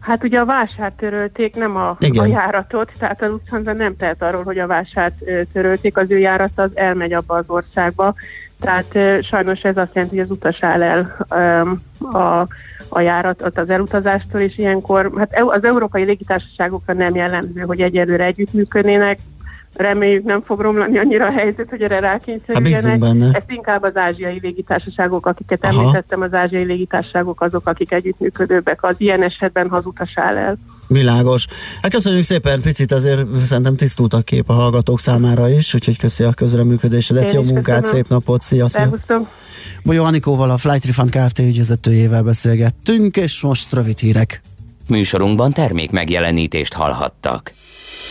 Hát 0.00 0.24
ugye 0.24 0.38
a 0.38 0.44
vásárt 0.44 0.96
törölték, 0.96 1.54
nem 1.54 1.76
a, 1.76 1.96
Igen. 2.00 2.24
a 2.24 2.26
járatot, 2.26 2.90
tehát 2.98 3.22
a 3.22 3.26
Lufthansa 3.26 3.72
nem 3.72 3.96
tehet 3.96 4.22
arról, 4.22 4.42
hogy 4.42 4.58
a 4.58 4.66
vásárt 4.66 5.14
törölték, 5.52 5.96
az 5.96 6.06
ő 6.08 6.18
járata 6.18 6.62
az 6.62 6.70
elmegy 6.74 7.12
abba 7.12 7.36
az 7.36 7.44
országba, 7.46 8.14
tehát 8.60 9.24
sajnos 9.24 9.60
ez 9.60 9.76
azt 9.76 9.94
jelenti, 9.94 10.16
hogy 10.16 10.24
az 10.24 10.36
utas 10.36 10.62
áll 10.62 10.82
el 10.82 11.26
a, 11.98 12.46
a 12.88 13.00
járatot 13.00 13.58
az 13.58 13.70
elutazástól, 13.70 14.40
és 14.40 14.58
ilyenkor, 14.58 15.12
hát 15.16 15.40
az 15.40 15.64
európai 15.64 16.04
légitársaságokra 16.04 16.92
nem 16.92 17.14
jellemző, 17.14 17.60
hogy 17.60 17.80
egyelőre 17.80 18.24
együttműködnének, 18.24 19.18
reméljük 19.74 20.24
nem 20.24 20.42
fog 20.42 20.60
romlani 20.60 20.98
annyira 20.98 21.26
a 21.26 21.30
helyzet, 21.30 21.66
hogy 21.70 21.82
erre 21.82 21.94
Hát 21.94 22.04
rákényszerüljenek. 22.04 22.98
benne. 22.98 23.26
Ezt 23.32 23.50
inkább 23.50 23.82
az 23.82 23.96
ázsiai 23.96 24.38
légitársaságok, 24.42 25.26
akiket 25.26 25.64
Aha. 25.64 25.80
említettem, 25.80 26.20
az 26.20 26.34
ázsiai 26.34 26.64
légitársaságok 26.64 27.40
azok, 27.40 27.66
akik 27.66 27.92
együttműködőbbek. 27.92 28.82
Az 28.82 28.94
ilyen 28.98 29.22
esetben, 29.22 29.68
ha 29.68 29.76
az 29.76 29.86
utas 29.86 30.12
áll 30.14 30.36
el. 30.36 30.56
Világos. 30.86 31.46
Hát 31.82 31.90
köszönjük 31.90 32.24
szépen, 32.24 32.60
picit 32.60 32.92
azért 32.92 33.38
szerintem 33.38 33.76
tisztult 33.76 34.12
a 34.12 34.20
kép 34.20 34.50
a 34.50 34.52
hallgatók 34.52 35.00
számára 35.00 35.48
is, 35.50 35.74
úgyhogy 35.74 35.98
köszi 35.98 36.24
a 36.24 36.32
közreműködésedet, 36.32 37.32
jó 37.32 37.42
munkát, 37.42 37.80
köszönöm. 37.80 37.94
szép 37.94 38.08
napot, 38.08 38.42
szia, 38.42 38.68
szia. 38.68 38.90
Bolyó 39.82 40.04
Anikóval, 40.04 40.50
a 40.50 40.56
Flight 40.56 40.84
Refund 40.84 41.10
Kft. 41.10 41.38
ügyvezetőjével 41.38 42.22
beszélgettünk, 42.22 43.16
és 43.16 43.40
most 43.40 43.72
rövid 43.72 43.98
hírek. 43.98 44.42
Műsorunkban 44.88 45.52
termék 45.52 45.90
megjelenítést 45.90 46.72
hallhattak. 46.74 47.52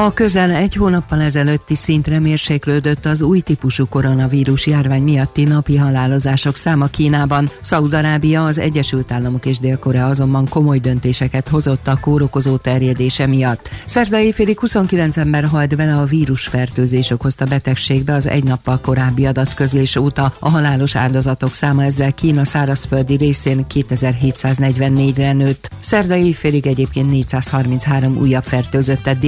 A 0.00 0.12
közel 0.12 0.50
egy 0.50 0.74
hónappal 0.74 1.20
ezelőtti 1.20 1.74
szintre 1.74 2.18
mérséklődött 2.18 3.06
az 3.06 3.22
új 3.22 3.40
típusú 3.40 3.86
koronavírus 3.88 4.66
járvány 4.66 5.02
miatti 5.02 5.44
napi 5.44 5.76
halálozások 5.76 6.56
száma 6.56 6.86
Kínában. 6.86 7.50
Szaudarábia, 7.60 8.44
az 8.44 8.58
Egyesült 8.58 9.12
Államok 9.12 9.46
és 9.46 9.58
Dél-Korea 9.58 10.06
azonban 10.06 10.48
komoly 10.48 10.78
döntéseket 10.78 11.48
hozott 11.48 11.88
a 11.88 11.98
kórokozó 12.00 12.56
terjedése 12.56 13.26
miatt. 13.26 13.70
Szerda 13.84 14.18
éjfélig 14.18 14.58
29 14.58 15.16
ember 15.16 15.44
halt 15.44 15.74
vele 15.74 15.96
a 15.96 16.04
vírusfertőzés 16.04 17.10
okozta 17.10 17.44
betegségbe 17.44 18.14
az 18.14 18.26
egy 18.26 18.44
nappal 18.44 18.80
korábbi 18.80 19.26
adatközlés 19.26 19.96
óta. 19.96 20.34
A 20.38 20.48
halálos 20.48 20.96
áldozatok 20.96 21.52
száma 21.52 21.84
ezzel 21.84 22.12
Kína 22.12 22.44
szárazföldi 22.44 23.16
részén 23.16 23.66
2744-re 23.74 25.32
nőtt. 25.32 25.70
Szerda 25.80 26.14
éjfélig 26.14 26.66
egyébként 26.66 27.10
433 27.10 28.16
újabb 28.16 28.44
fertőzöttet 28.44 29.18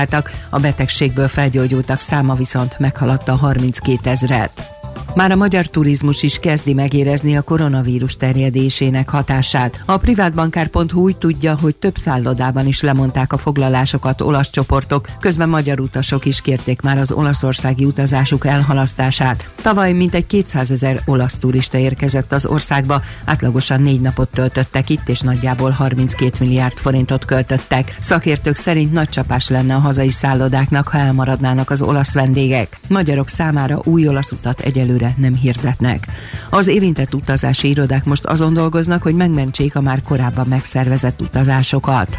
diagnosztizáltak, 0.00 0.46
a 0.50 0.58
betegségből 0.58 1.28
felgyógyultak 1.28 2.00
száma 2.00 2.34
viszont 2.34 2.78
meghaladta 2.78 3.32
a 3.32 3.36
32 3.36 4.10
ezret. 4.10 4.79
Már 5.14 5.30
a 5.30 5.36
magyar 5.36 5.66
turizmus 5.66 6.22
is 6.22 6.38
kezdi 6.38 6.74
megérezni 6.74 7.36
a 7.36 7.42
koronavírus 7.42 8.16
terjedésének 8.16 9.08
hatását. 9.08 9.80
A 9.86 9.96
privátbankár.hu 9.96 11.00
úgy 11.00 11.16
tudja, 11.16 11.58
hogy 11.60 11.76
több 11.76 11.96
szállodában 11.96 12.66
is 12.66 12.80
lemondták 12.80 13.32
a 13.32 13.38
foglalásokat 13.38 14.20
olasz 14.20 14.50
csoportok, 14.50 15.08
közben 15.20 15.48
magyar 15.48 15.80
utasok 15.80 16.24
is 16.24 16.40
kérték 16.40 16.80
már 16.80 16.98
az 16.98 17.12
olaszországi 17.12 17.84
utazásuk 17.84 18.46
elhalasztását. 18.46 19.50
Tavaly 19.62 19.92
mintegy 19.92 20.26
200 20.26 20.70
ezer 20.70 21.02
olasz 21.06 21.36
turista 21.36 21.78
érkezett 21.78 22.32
az 22.32 22.46
országba, 22.46 23.02
átlagosan 23.24 23.82
négy 23.82 24.00
napot 24.00 24.28
töltöttek 24.28 24.90
itt, 24.90 25.08
és 25.08 25.20
nagyjából 25.20 25.70
32 25.70 26.30
milliárd 26.40 26.76
forintot 26.76 27.24
költöttek. 27.24 27.96
Szakértők 28.00 28.56
szerint 28.56 28.92
nagy 28.92 29.08
csapás 29.08 29.48
lenne 29.48 29.74
a 29.74 29.78
hazai 29.78 30.10
szállodáknak, 30.10 30.88
ha 30.88 30.98
elmaradnának 30.98 31.70
az 31.70 31.82
olasz 31.82 32.14
vendégek. 32.14 32.78
Magyarok 32.88 33.28
számára 33.28 33.80
új 33.84 34.08
olasz 34.08 34.32
utat 34.32 34.60
egyelőre 34.60 34.99
nem 35.16 35.34
hirdetnek. 35.34 36.06
Az 36.50 36.66
érintett 36.66 37.14
utazási 37.14 37.68
irodák 37.68 38.04
most 38.04 38.24
azon 38.24 38.52
dolgoznak, 38.52 39.02
hogy 39.02 39.14
megmentsék 39.14 39.76
a 39.76 39.80
már 39.80 40.02
korábban 40.02 40.46
megszervezett 40.46 41.20
utazásokat. 41.20 42.18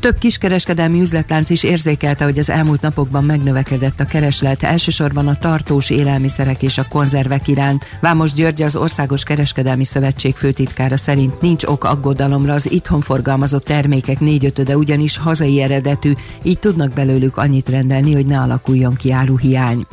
Több 0.00 0.18
kiskereskedelmi 0.18 1.00
üzletlánc 1.00 1.50
is 1.50 1.62
érzékelte, 1.62 2.24
hogy 2.24 2.38
az 2.38 2.50
elmúlt 2.50 2.80
napokban 2.80 3.24
megnövekedett 3.24 4.00
a 4.00 4.06
kereslet, 4.06 4.62
elsősorban 4.62 5.28
a 5.28 5.38
tartós 5.38 5.90
élelmiszerek 5.90 6.62
és 6.62 6.78
a 6.78 6.88
konzervek 6.88 7.48
iránt. 7.48 7.98
Vámos 8.00 8.32
György 8.32 8.62
az 8.62 8.76
Országos 8.76 9.22
Kereskedelmi 9.22 9.84
Szövetség 9.84 10.34
főtitkára 10.34 10.96
szerint 10.96 11.40
nincs 11.40 11.64
ok 11.64 11.84
aggodalomra 11.84 12.52
az 12.52 12.70
itthon 12.70 13.00
forgalmazott 13.00 13.64
termékek 13.64 14.20
négyötöde 14.20 14.76
ugyanis 14.76 15.16
hazai 15.16 15.62
eredetű, 15.62 16.12
így 16.42 16.58
tudnak 16.58 16.92
belőlük 16.92 17.36
annyit 17.36 17.68
rendelni, 17.68 18.12
hogy 18.12 18.26
ne 18.26 18.40
alakuljon 18.40 18.94
ki 18.94 19.12
áruhiány. 19.12 19.86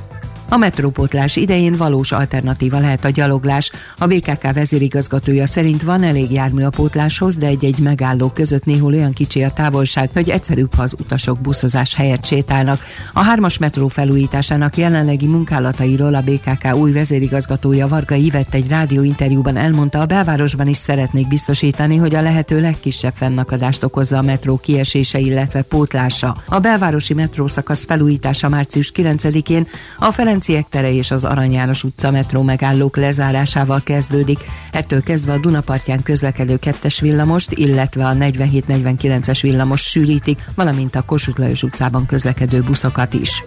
A 0.49 0.57
metrópótlás 0.57 1.35
idején 1.35 1.75
valós 1.75 2.11
alternatíva 2.11 2.79
lehet 2.79 3.05
a 3.05 3.09
gyaloglás. 3.09 3.71
A 3.97 4.07
BKK 4.07 4.53
vezérigazgatója 4.53 5.45
szerint 5.45 5.83
van 5.83 6.03
elég 6.03 6.31
jármű 6.31 6.63
a 6.63 6.69
pótláshoz, 6.69 7.35
de 7.35 7.45
egy-egy 7.45 7.79
megálló 7.79 8.29
között 8.29 8.65
néhol 8.65 8.93
olyan 8.93 9.13
kicsi 9.13 9.43
a 9.43 9.51
távolság, 9.51 10.09
hogy 10.13 10.29
egyszerűbb, 10.29 10.73
ha 10.73 10.83
az 10.83 10.95
utasok 10.99 11.39
buszozás 11.39 11.95
helyett 11.95 12.25
sétálnak. 12.25 12.85
A 13.13 13.19
hármas 13.19 13.57
metró 13.57 13.87
felújításának 13.87 14.77
jelenlegi 14.77 15.27
munkálatairól 15.27 16.15
a 16.15 16.21
BKK 16.21 16.75
új 16.75 16.91
vezérigazgatója 16.91 17.87
Varga 17.87 18.15
Ivett 18.15 18.53
egy 18.53 18.67
rádióinterjúban 18.67 19.57
elmondta, 19.57 19.99
a 19.99 20.05
belvárosban 20.05 20.67
is 20.67 20.77
szeretnék 20.77 21.27
biztosítani, 21.27 21.97
hogy 21.97 22.15
a 22.15 22.21
lehető 22.21 22.61
legkisebb 22.61 23.13
fennakadást 23.15 23.83
okozza 23.83 24.17
a 24.17 24.21
metró 24.21 24.57
kiesése, 24.57 25.19
illetve 25.19 25.61
pótlása. 25.61 26.35
A 26.45 26.59
belvárosi 26.59 27.13
metrószakasz 27.13 27.85
felújítása 27.85 28.49
március 28.49 28.91
9-én 28.95 29.67
a 29.97 30.11
Ferenc 30.11 30.34
Ferenciek 30.35 30.69
tere 30.69 30.91
és 30.91 31.11
az 31.11 31.23
Arany 31.23 31.51
János 31.51 31.83
utca 31.83 32.11
metró 32.11 32.41
megállók 32.41 32.97
lezárásával 32.97 33.81
kezdődik. 33.83 34.39
Ettől 34.71 35.03
kezdve 35.03 35.33
a 35.33 35.37
Dunapartján 35.37 36.03
közlekedő 36.03 36.57
kettes 36.57 36.99
villamost, 36.99 37.51
illetve 37.51 38.07
a 38.07 38.13
47-49-es 38.13 39.39
villamos 39.41 39.81
sűrítik, 39.81 40.45
valamint 40.55 40.95
a 40.95 41.01
Kossuth 41.01 41.39
Lajos 41.39 41.63
utcában 41.63 42.05
közlekedő 42.05 42.61
buszokat 42.61 43.13
is. 43.13 43.43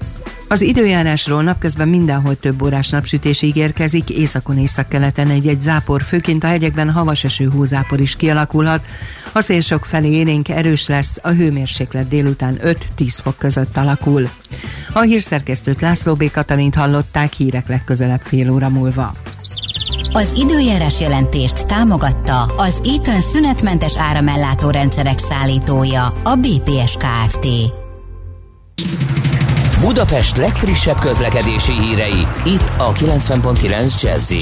Az 0.48 0.60
időjárásról 0.60 1.42
napközben 1.42 1.88
mindenhol 1.88 2.38
több 2.38 2.62
órás 2.62 2.88
napsütés 2.88 3.42
ígérkezik, 3.42 4.10
északon 4.10 4.58
északkeleten 4.58 5.30
egy-egy 5.30 5.60
zápor, 5.60 6.02
főként 6.02 6.44
a 6.44 6.46
hegyekben 6.46 6.90
havas 6.90 7.24
eső 7.24 7.44
hózápor 7.44 8.00
is 8.00 8.16
kialakulhat. 8.16 8.86
A 9.32 9.40
szél 9.40 9.60
sok 9.60 9.84
felé 9.84 10.10
élénk 10.10 10.48
erős 10.48 10.86
lesz, 10.86 11.18
a 11.22 11.28
hőmérséklet 11.28 12.08
délután 12.08 12.58
5-10 12.64 13.18
fok 13.22 13.38
között 13.38 13.76
alakul. 13.76 14.28
A 14.92 15.00
hírszerkesztőt 15.00 15.80
László 15.80 16.14
B. 16.14 16.30
Katalint 16.30 16.74
hallották 16.74 17.32
hírek 17.32 17.68
legközelebb 17.68 18.20
fél 18.20 18.50
óra 18.50 18.68
múlva. 18.68 19.14
Az 20.12 20.32
időjárás 20.36 21.00
jelentést 21.00 21.66
támogatta 21.66 22.42
az 22.42 22.80
Eaton 22.84 23.20
szünetmentes 23.20 23.98
áramellátó 23.98 24.70
rendszerek 24.70 25.18
szállítója, 25.18 26.06
a 26.06 26.34
BPS 26.34 26.96
Kft. 26.96 27.46
Budapest 29.80 30.36
legfrissebb 30.36 30.98
közlekedési 30.98 31.72
hírei, 31.72 32.26
itt 32.44 32.72
a 32.76 32.92
90.9 32.92 34.02
jazz 34.02 34.32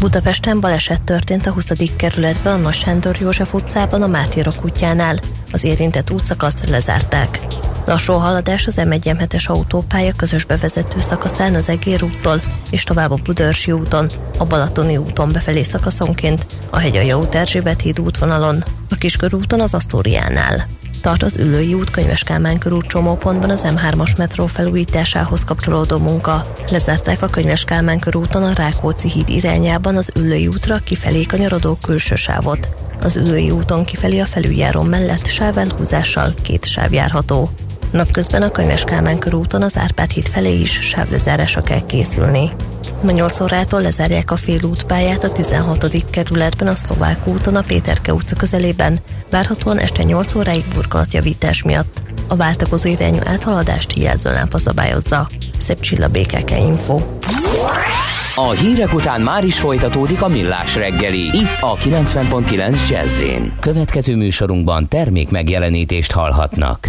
Budapesten 0.00 0.60
baleset 0.60 1.02
történt 1.02 1.46
a 1.46 1.52
20. 1.52 1.72
kerületben 1.96 2.52
a 2.52 2.56
Nagy 2.56 2.74
Sándor 2.74 3.16
József 3.20 3.54
utcában 3.54 4.02
a 4.02 4.06
Mártírok 4.06 4.64
útjánál. 4.64 5.16
Az 5.52 5.64
érintett 5.64 6.10
útszakaszt 6.10 6.68
lezárták. 6.68 7.40
Lassú 7.86 8.12
haladás 8.12 8.66
az 8.66 8.76
m 8.76 8.90
1 8.90 9.16
es 9.28 9.48
autópálya 9.48 10.12
közös 10.16 10.44
bevezető 10.44 11.00
szakaszán 11.00 11.54
az 11.54 11.68
Egér 11.68 12.02
úttól, 12.02 12.40
és 12.70 12.84
tovább 12.84 13.10
a 13.10 13.20
Budörsi 13.24 13.72
úton, 13.72 14.12
a 14.38 14.44
Balatoni 14.44 14.96
úton 14.96 15.32
befelé 15.32 15.62
szakaszonként, 15.62 16.46
a 16.70 16.78
Hegyalja 16.78 17.18
út 17.18 17.34
Erzsébet 17.34 17.80
híd 17.80 18.00
útvonalon, 18.00 18.64
a 18.90 18.94
Kiskörúton 18.94 19.60
az 19.60 19.74
Asztóriánál. 19.74 20.79
Tart 21.00 21.22
az 21.22 21.36
Ülői 21.36 21.74
út 21.74 21.90
Könyves 21.90 22.22
Kálmán 22.22 22.58
körút 22.58 22.86
csomópontban 22.86 23.50
az 23.50 23.64
M3-as 23.66 24.16
metró 24.16 24.46
felújításához 24.46 25.44
kapcsolódó 25.44 25.98
munka. 25.98 26.56
Lezárták 26.70 27.22
a 27.22 27.28
Könyves 27.28 27.64
Kálmán 27.64 27.98
körúton 27.98 28.42
a 28.42 28.52
Rákóczi 28.52 29.08
híd 29.08 29.28
irányában 29.28 29.96
az 29.96 30.10
Ülői 30.14 30.46
útra 30.46 30.78
kifelé 30.78 31.22
kanyarodó 31.22 31.76
külső 31.82 32.14
sávot. 32.14 32.68
Az 33.00 33.16
Ülői 33.16 33.50
úton 33.50 33.84
kifelé 33.84 34.18
a 34.18 34.26
felüljáró 34.26 34.82
mellett 34.82 35.26
sávelhúzással 35.26 36.34
két 36.42 36.64
sáv 36.64 36.92
járható. 36.92 37.50
Napközben 37.90 38.42
a 38.42 38.50
Könyves 38.50 38.84
Kálmán 38.84 39.18
körúton 39.18 39.62
az 39.62 39.78
Árpád 39.78 40.10
híd 40.10 40.28
felé 40.28 40.60
is 40.60 40.78
sávlezárásra 40.80 41.62
kell 41.62 41.86
készülni. 41.86 42.50
Ma 43.02 43.10
8 43.10 43.40
órától 43.40 43.80
lezárják 43.80 44.30
a 44.30 44.36
félútpályát 44.36 45.24
a 45.24 45.30
16. 45.30 46.10
kerületben 46.10 46.68
a 46.68 46.74
Szlovák 46.74 47.26
úton 47.26 47.56
a 47.56 47.62
Péterke 47.62 48.14
utca 48.14 48.36
közelében, 48.36 48.98
várhatóan 49.30 49.78
este 49.78 50.02
8 50.02 50.34
óráig 50.34 50.64
burkolatjavítás 50.74 51.62
miatt. 51.62 52.02
A 52.28 52.36
váltakozó 52.36 52.88
irányú 52.88 53.18
áthaladást 53.24 53.94
lámpa 54.22 54.58
szabályozza. 54.58 55.28
Szép 55.58 55.80
Csilla 55.80 56.08
BKK 56.08 56.50
Info. 56.50 57.00
A 58.34 58.50
hírek 58.50 58.94
után 58.94 59.20
már 59.20 59.44
is 59.44 59.58
folytatódik 59.58 60.22
a 60.22 60.28
millás 60.28 60.76
reggeli, 60.76 61.20
itt 61.20 61.60
a 61.60 61.76
90.9 61.76 62.88
jazz 62.88 63.22
Következő 63.60 64.16
műsorunkban 64.16 64.88
termék 64.88 65.30
megjelenítést 65.30 66.12
hallhatnak. 66.12 66.88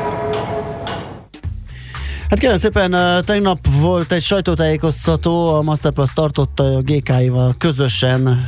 Hát 2.31 2.39
kérem 2.39 2.57
szépen, 2.57 2.95
tegnap 3.25 3.67
volt 3.79 4.11
egy 4.11 4.21
sajtótájékoztató, 4.21 5.53
a 5.53 5.61
Masterplus 5.61 6.13
tartotta 6.13 6.63
a 6.63 6.81
GK-ival 6.81 7.55
közösen 7.57 8.47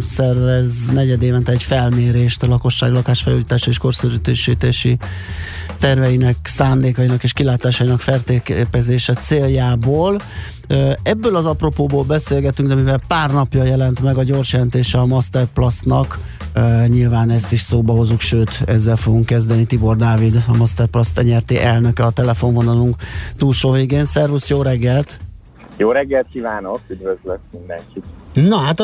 szervez 0.00 0.88
negyedévente 0.88 1.52
egy 1.52 1.62
felmérést 1.62 2.42
a 2.42 2.46
lakosság 2.46 2.92
lakásfelújítás 2.92 3.66
és 3.66 3.78
korszerűsítési 3.78 4.98
terveinek, 5.78 6.36
szándékainak 6.42 7.22
és 7.22 7.32
kilátásainak 7.32 8.00
feltérképezése 8.00 9.14
céljából. 9.14 10.20
Ebből 11.02 11.36
az 11.36 11.46
apropóból 11.46 12.04
beszélgetünk, 12.04 12.68
de 12.68 12.74
mivel 12.74 13.00
pár 13.08 13.30
napja 13.30 13.64
jelent 13.64 14.00
meg 14.00 14.16
a 14.16 14.22
gyors 14.22 14.52
jelentése 14.52 14.98
a 14.98 15.06
Masterplus-nak, 15.06 16.18
ö, 16.58 16.86
nyilván 16.86 17.30
ezt 17.30 17.52
is 17.52 17.60
szóba 17.60 17.92
hozunk, 17.92 18.20
sőt, 18.20 18.62
ezzel 18.66 18.96
fogunk 18.96 19.26
kezdeni. 19.26 19.64
Tibor 19.64 19.96
Dávid, 19.96 20.34
a 20.48 20.56
Masterplus 20.56 21.12
tenyerté 21.12 21.56
elnöke 21.58 22.04
a 22.04 22.10
telefonvonalunk 22.10 22.96
túlsó 23.36 23.70
végén. 23.70 24.04
Szervusz, 24.04 24.48
jó 24.48 24.62
reggelt! 24.62 25.18
Jó 25.76 25.90
reggelt 25.90 26.26
kívánok, 26.32 26.80
üdvözlök 26.88 27.38
mindenkit. 27.52 28.04
Na 28.34 28.56
hát 28.56 28.82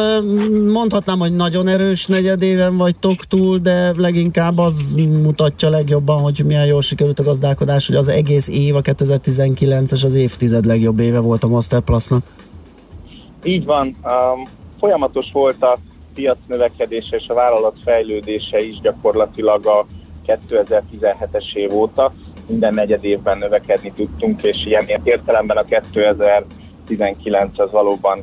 mondhatnám, 0.72 1.18
hogy 1.18 1.36
nagyon 1.36 1.68
erős 1.68 2.06
negyedéven 2.06 2.76
vagytok 2.76 3.24
túl, 3.24 3.58
de 3.58 3.92
leginkább 3.96 4.58
az 4.58 4.92
mutatja 5.22 5.68
legjobban, 5.68 6.22
hogy 6.22 6.42
milyen 6.46 6.66
jól 6.66 6.82
sikerült 6.82 7.18
a 7.18 7.22
gazdálkodás, 7.22 7.86
hogy 7.86 7.96
az 7.96 8.08
egész 8.08 8.48
év, 8.48 8.76
a 8.76 8.80
2019-es 8.80 10.04
az 10.04 10.14
évtized 10.14 10.64
legjobb 10.64 10.98
éve 10.98 11.18
volt 11.18 11.44
a 11.44 11.48
Masterplusnak. 11.48 12.22
Így 13.44 13.64
van, 13.64 13.86
um, 13.86 14.42
folyamatos 14.78 15.26
volt 15.32 15.62
a 15.62 15.78
piac 16.14 16.38
növekedése 16.46 17.16
és 17.16 17.28
a 17.28 17.34
vállalat 17.34 17.76
fejlődése 17.84 18.60
is 18.60 18.80
gyakorlatilag 18.80 19.66
a 19.66 19.86
2017-es 20.26 21.54
év 21.54 21.72
óta. 21.72 22.12
Minden 22.48 22.74
negyed 22.74 23.04
évben 23.04 23.38
növekedni 23.38 23.92
tudtunk, 23.92 24.42
és 24.42 24.66
ilyen 24.66 24.84
értelemben 25.02 25.56
a 25.56 25.64
2019 25.64 27.58
az 27.58 27.70
valóban 27.70 28.18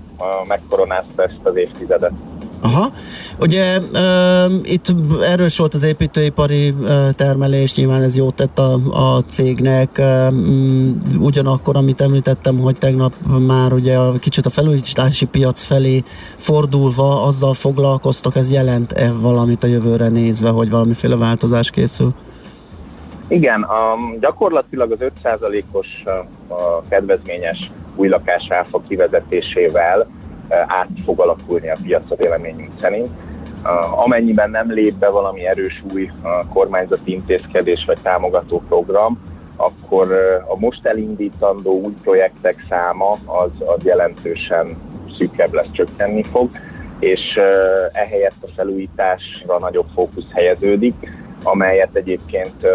megkoronázta 0.47 1.23
ezt 1.23 1.39
az 1.43 1.55
évtizedet. 1.55 2.13
Aha. 2.61 2.91
Ugye 3.39 3.79
uh, 3.79 4.71
itt 4.71 4.93
erős 5.23 5.57
volt 5.57 5.73
az 5.73 5.83
építőipari 5.83 6.69
uh, 6.69 7.09
termelés, 7.11 7.75
nyilván 7.75 8.01
ez 8.01 8.17
jót 8.17 8.35
tett 8.35 8.59
a, 8.59 8.73
a 8.91 9.21
cégnek. 9.21 9.89
Uh, 9.97 10.33
ugyanakkor, 11.19 11.75
amit 11.75 12.01
említettem, 12.01 12.59
hogy 12.59 12.77
tegnap 12.77 13.13
már 13.47 13.73
ugye 13.73 13.97
a, 13.97 14.11
kicsit 14.11 14.45
a 14.45 14.49
felújítási 14.49 15.25
piac 15.25 15.63
felé 15.63 16.03
fordulva 16.35 17.23
azzal 17.23 17.53
foglalkoztak, 17.53 18.35
ez 18.35 18.51
jelent-e 18.51 19.11
valamit 19.11 19.63
a 19.63 19.67
jövőre 19.67 20.07
nézve, 20.07 20.49
hogy 20.49 20.69
valamiféle 20.69 21.15
változás 21.15 21.71
készül? 21.71 22.13
Igen, 23.27 23.61
um, 23.61 24.19
gyakorlatilag 24.19 24.91
az 24.91 25.11
5%-os 25.23 25.87
uh, 26.05 26.55
kedvezményes 26.89 27.71
új 27.95 28.07
lakás 28.07 28.47
áfa 28.49 28.81
kivezetésével 28.87 30.07
át 30.67 30.87
fog 31.05 31.19
alakulni 31.19 31.69
a 31.69 31.77
piac 31.83 32.11
a 32.11 32.15
véleményünk 32.15 32.71
szerint. 32.79 33.09
Uh, 33.63 34.03
amennyiben 34.03 34.49
nem 34.49 34.71
lép 34.71 34.93
be 34.93 35.09
valami 35.09 35.45
erős 35.45 35.83
új 35.93 36.11
uh, 36.23 36.29
kormányzati 36.53 37.11
intézkedés 37.11 37.85
vagy 37.85 37.97
támogató 38.01 38.63
program, 38.67 39.21
akkor 39.55 40.11
a 40.47 40.59
most 40.59 40.85
elindítandó 40.85 41.81
új 41.81 41.93
projektek 42.03 42.65
száma 42.69 43.11
az, 43.11 43.49
az 43.59 43.83
jelentősen 43.83 44.77
szűkebb 45.17 45.53
lesz, 45.53 45.71
csökkenni 45.71 46.23
fog, 46.23 46.49
és 46.99 47.39
ehelyett 47.91 48.41
a 48.41 48.47
felújításra 48.55 49.59
nagyobb 49.59 49.87
fókusz 49.93 50.31
helyeződik, 50.33 50.95
amelyet 51.43 51.95
egyébként 51.95 52.65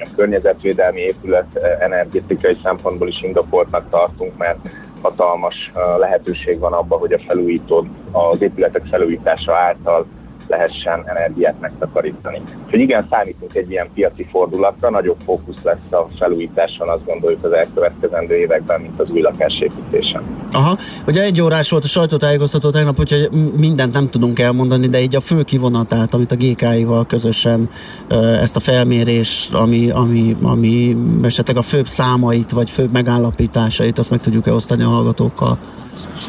a 0.00 0.06
környezetvédelmi 0.16 1.00
épület 1.00 1.46
eh, 1.56 1.76
energetikai 1.80 2.58
szempontból 2.62 3.08
is 3.08 3.22
indokoltnak 3.22 3.90
tartunk, 3.90 4.36
mert 4.36 4.58
hatalmas 5.02 5.72
eh, 5.74 5.82
lehetőség 5.98 6.58
van 6.58 6.72
abban, 6.72 6.98
hogy 6.98 7.12
a 7.12 7.20
felújító, 7.26 7.86
az 8.12 8.42
épületek 8.42 8.86
felújítása 8.90 9.54
által 9.54 10.06
lehessen 10.48 11.02
energiát 11.06 11.60
megtakarítani. 11.60 12.42
Úgyhogy 12.64 12.80
igen, 12.80 13.06
számítunk 13.10 13.54
egy 13.54 13.70
ilyen 13.70 13.88
piaci 13.94 14.26
fordulatra, 14.30 14.90
nagyobb 14.90 15.16
fókusz 15.24 15.62
lesz 15.62 15.92
a 15.92 16.06
felújításon, 16.18 16.88
azt 16.88 17.04
gondoljuk 17.04 17.44
az 17.44 17.52
elkövetkezendő 17.52 18.34
években, 18.34 18.80
mint 18.80 19.00
az 19.00 19.10
új 19.10 19.20
lakásépítésen. 19.20 20.22
Aha, 20.52 20.76
ugye 21.06 21.22
egy 21.22 21.40
órás 21.40 21.70
volt 21.70 21.84
a 21.84 21.86
sajtótájékoztató 21.86 22.70
tegnap, 22.70 22.98
úgyhogy 22.98 23.28
mindent 23.56 23.94
nem 23.94 24.08
tudunk 24.08 24.38
elmondani, 24.38 24.88
de 24.88 25.00
így 25.00 25.16
a 25.16 25.20
fő 25.20 25.42
kivonatát, 25.42 26.14
amit 26.14 26.32
a 26.32 26.36
GK-ival 26.36 27.06
közösen 27.06 27.68
ezt 28.40 28.56
a 28.56 28.60
felmérés, 28.60 29.48
ami, 29.52 29.90
ami, 29.90 30.36
ami 30.42 30.96
esetleg 31.22 31.56
a 31.56 31.62
főbb 31.62 31.86
számait, 31.86 32.50
vagy 32.50 32.70
főbb 32.70 32.92
megállapításait, 32.92 33.98
azt 33.98 34.10
meg 34.10 34.20
tudjuk-e 34.20 34.52
osztani 34.52 34.82
a 34.82 34.88
hallgatókkal? 34.88 35.58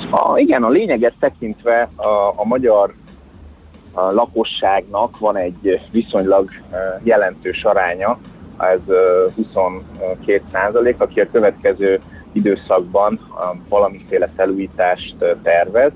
A, 0.09 0.37
igen, 0.37 0.63
a 0.63 0.69
lényeget 0.69 1.13
tekintve 1.19 1.89
a, 1.95 2.33
a 2.35 2.45
magyar 2.45 2.93
a 4.07 4.11
lakosságnak 4.11 5.19
van 5.19 5.37
egy 5.37 5.79
viszonylag 5.91 6.49
jelentős 7.03 7.63
aránya, 7.63 8.19
ez 8.57 8.95
22 9.35 10.41
százalék, 10.51 11.01
aki 11.01 11.19
a 11.19 11.29
következő 11.31 11.99
időszakban 12.31 13.19
valamiféle 13.69 14.29
felújítást 14.35 15.15
tervez, 15.43 15.91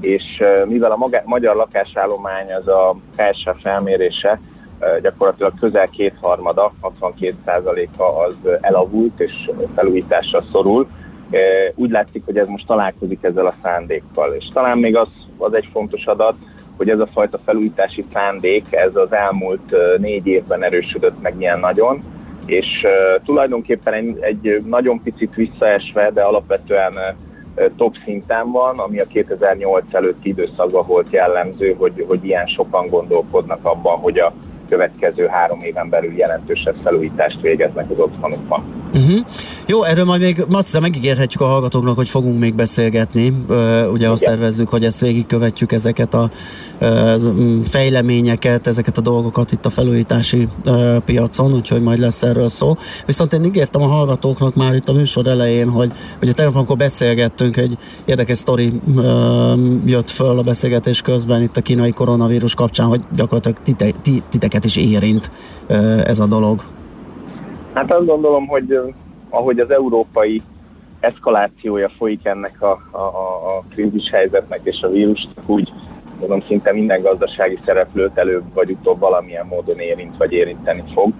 és 0.00 0.42
mivel 0.66 0.92
a 0.92 1.08
magyar 1.24 1.56
lakásállomány 1.56 2.52
az 2.52 2.68
a 2.68 2.96
felső 3.16 3.50
felmérése 3.62 4.40
gyakorlatilag 5.02 5.52
közel 5.60 5.88
kétharmada, 5.88 6.72
62 6.80 7.34
százaléka 7.44 8.18
az 8.18 8.36
elavult 8.60 9.20
és 9.20 9.50
felújításra 9.74 10.42
szorul, 10.52 10.88
úgy 11.74 11.90
látszik, 11.90 12.24
hogy 12.24 12.38
ez 12.38 12.48
most 12.48 12.66
találkozik 12.66 13.22
ezzel 13.22 13.46
a 13.46 13.54
szándékkal. 13.62 14.34
És 14.34 14.48
talán 14.52 14.78
még 14.78 14.96
az, 14.96 15.08
az 15.38 15.54
egy 15.54 15.68
fontos 15.72 16.04
adat, 16.04 16.34
hogy 16.80 16.88
ez 16.88 16.98
a 16.98 17.08
fajta 17.12 17.38
felújítási 17.44 18.04
szándék, 18.12 18.64
ez 18.70 18.96
az 18.96 19.12
elmúlt 19.12 19.76
négy 19.98 20.26
évben 20.26 20.62
erősödött 20.62 21.22
meg 21.22 21.34
ilyen 21.38 21.58
nagyon, 21.58 21.98
és 22.46 22.86
tulajdonképpen 23.24 23.94
egy, 23.94 24.18
egy 24.20 24.62
nagyon 24.66 25.02
picit 25.02 25.34
visszaesve, 25.34 26.10
de 26.10 26.22
alapvetően 26.22 26.92
top 27.76 27.96
szinten 28.04 28.50
van, 28.50 28.78
ami 28.78 29.00
a 29.00 29.06
2008 29.06 29.84
előtti 29.90 30.28
időszakban 30.28 30.86
volt 30.86 31.10
jellemző, 31.10 31.74
hogy, 31.78 32.04
hogy 32.08 32.24
ilyen 32.24 32.46
sokan 32.46 32.86
gondolkodnak 32.86 33.58
abban, 33.62 33.98
hogy 33.98 34.18
a 34.18 34.32
következő 34.68 35.26
három 35.26 35.60
éven 35.62 35.88
belül 35.88 36.12
jelentősebb 36.12 36.76
felújítást 36.82 37.40
végeznek 37.40 37.90
az 37.90 37.98
otthonukban. 37.98 38.79
Uh-huh. 38.94 39.26
Jó, 39.66 39.82
erről 39.82 40.04
majd 40.04 40.20
még 40.20 40.44
azt 40.50 40.64
hiszem 40.64 40.82
megígérhetjük 40.82 41.40
a 41.40 41.46
hallgatóknak, 41.46 41.96
hogy 41.96 42.08
fogunk 42.08 42.38
még 42.38 42.54
beszélgetni. 42.54 43.28
Uh, 43.48 43.92
ugye 43.92 44.08
azt 44.08 44.22
Igen. 44.22 44.34
tervezzük, 44.34 44.68
hogy 44.68 44.84
ezt 44.84 45.00
végigkövetjük 45.00 45.72
ezeket 45.72 46.14
a 46.14 46.30
uh, 46.80 47.20
fejleményeket, 47.64 48.66
ezeket 48.66 48.98
a 48.98 49.00
dolgokat 49.00 49.52
itt 49.52 49.66
a 49.66 49.70
felújítási 49.70 50.48
uh, 50.66 50.96
piacon, 50.96 51.54
úgyhogy 51.54 51.82
majd 51.82 51.98
lesz 51.98 52.22
erről 52.22 52.48
szó. 52.48 52.76
Viszont 53.06 53.32
én 53.32 53.44
ígértem 53.44 53.82
a 53.82 53.86
hallgatóknak 53.86 54.54
már 54.54 54.74
itt 54.74 54.88
a 54.88 54.92
műsor 54.92 55.26
elején, 55.26 55.68
hogy 55.68 55.92
ugye 56.22 56.32
tegnap, 56.32 56.56
amikor 56.56 56.76
beszélgettünk, 56.76 57.56
egy 57.56 57.78
érdekes 58.04 58.38
sztori 58.38 58.80
uh, 58.94 59.04
jött 59.84 60.10
föl 60.10 60.38
a 60.38 60.42
beszélgetés 60.42 61.02
közben 61.02 61.42
itt 61.42 61.56
a 61.56 61.60
kínai 61.60 61.90
koronavírus 61.90 62.54
kapcsán, 62.54 62.86
hogy 62.86 63.00
gyakorlatilag 63.16 63.58
tite, 63.62 63.90
titeket 64.28 64.64
is 64.64 64.76
érint 64.76 65.30
uh, 65.68 66.00
ez 66.04 66.18
a 66.18 66.26
dolog. 66.26 66.64
Hát 67.74 67.92
azt 67.92 68.06
gondolom, 68.06 68.46
hogy 68.46 68.78
ahogy 69.28 69.58
az 69.58 69.70
európai 69.70 70.42
eszkalációja 71.00 71.88
folyik 71.88 72.24
ennek 72.26 72.62
a, 72.62 72.80
a, 72.90 72.98
a 72.98 73.62
krízis 73.70 74.10
helyzetnek 74.10 74.60
és 74.62 74.82
a 74.82 74.88
vírusnak, 74.88 75.48
úgy 75.48 75.72
mondom, 76.20 76.42
szinte 76.46 76.72
minden 76.72 77.02
gazdasági 77.02 77.58
szereplőt 77.64 78.18
előbb 78.18 78.54
vagy 78.54 78.70
utóbb 78.70 78.98
valamilyen 78.98 79.46
módon 79.46 79.78
érint 79.78 80.16
vagy 80.16 80.32
érinteni 80.32 80.82
fog. 80.94 81.12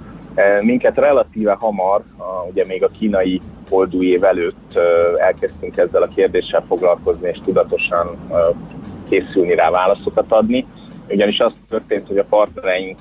Minket 0.60 0.96
relatíve 0.96 1.52
hamar, 1.52 2.02
ugye 2.50 2.64
még 2.66 2.84
a 2.84 2.88
kínai 2.98 3.40
holdúj 3.70 4.06
év 4.06 4.24
előtt 4.24 4.78
elkezdtünk 5.18 5.76
ezzel 5.76 6.02
a 6.02 6.08
kérdéssel 6.14 6.64
foglalkozni 6.68 7.28
és 7.28 7.38
tudatosan 7.44 8.06
készülni 9.08 9.54
rá 9.54 9.70
válaszokat 9.70 10.32
adni, 10.32 10.66
ugyanis 11.08 11.38
az 11.38 11.52
történt, 11.68 12.06
hogy 12.06 12.18
a 12.18 12.24
partnereink 12.24 12.98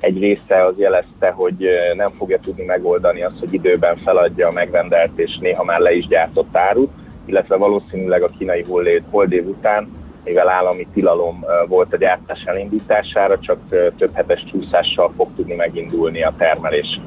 egy 0.00 0.18
része 0.18 0.64
az 0.64 0.74
jelezte, 0.76 1.30
hogy 1.30 1.68
nem 1.96 2.10
fogja 2.18 2.38
tudni 2.38 2.64
megoldani 2.64 3.22
azt, 3.22 3.38
hogy 3.38 3.54
időben 3.54 3.96
feladja 3.96 4.48
a 4.48 4.52
megrendelt 4.52 5.18
és 5.18 5.38
néha 5.40 5.64
már 5.64 5.80
le 5.80 5.92
is 5.92 6.06
gyártott 6.06 6.56
árut, 6.56 6.90
illetve 7.24 7.56
valószínűleg 7.56 8.22
a 8.22 8.30
kínai 8.38 8.64
holdév 9.10 9.46
után, 9.46 9.90
mivel 10.24 10.48
állami 10.48 10.86
tilalom 10.94 11.44
volt 11.68 11.92
a 11.92 11.96
gyártás 11.96 12.42
elindítására, 12.44 13.38
csak 13.38 13.58
több 13.96 14.14
hetes 14.14 14.44
csúszással 14.44 15.12
fog 15.16 15.28
tudni 15.36 15.54
megindulni 15.54 16.22
a 16.22 16.34
termelés. 16.38 17.00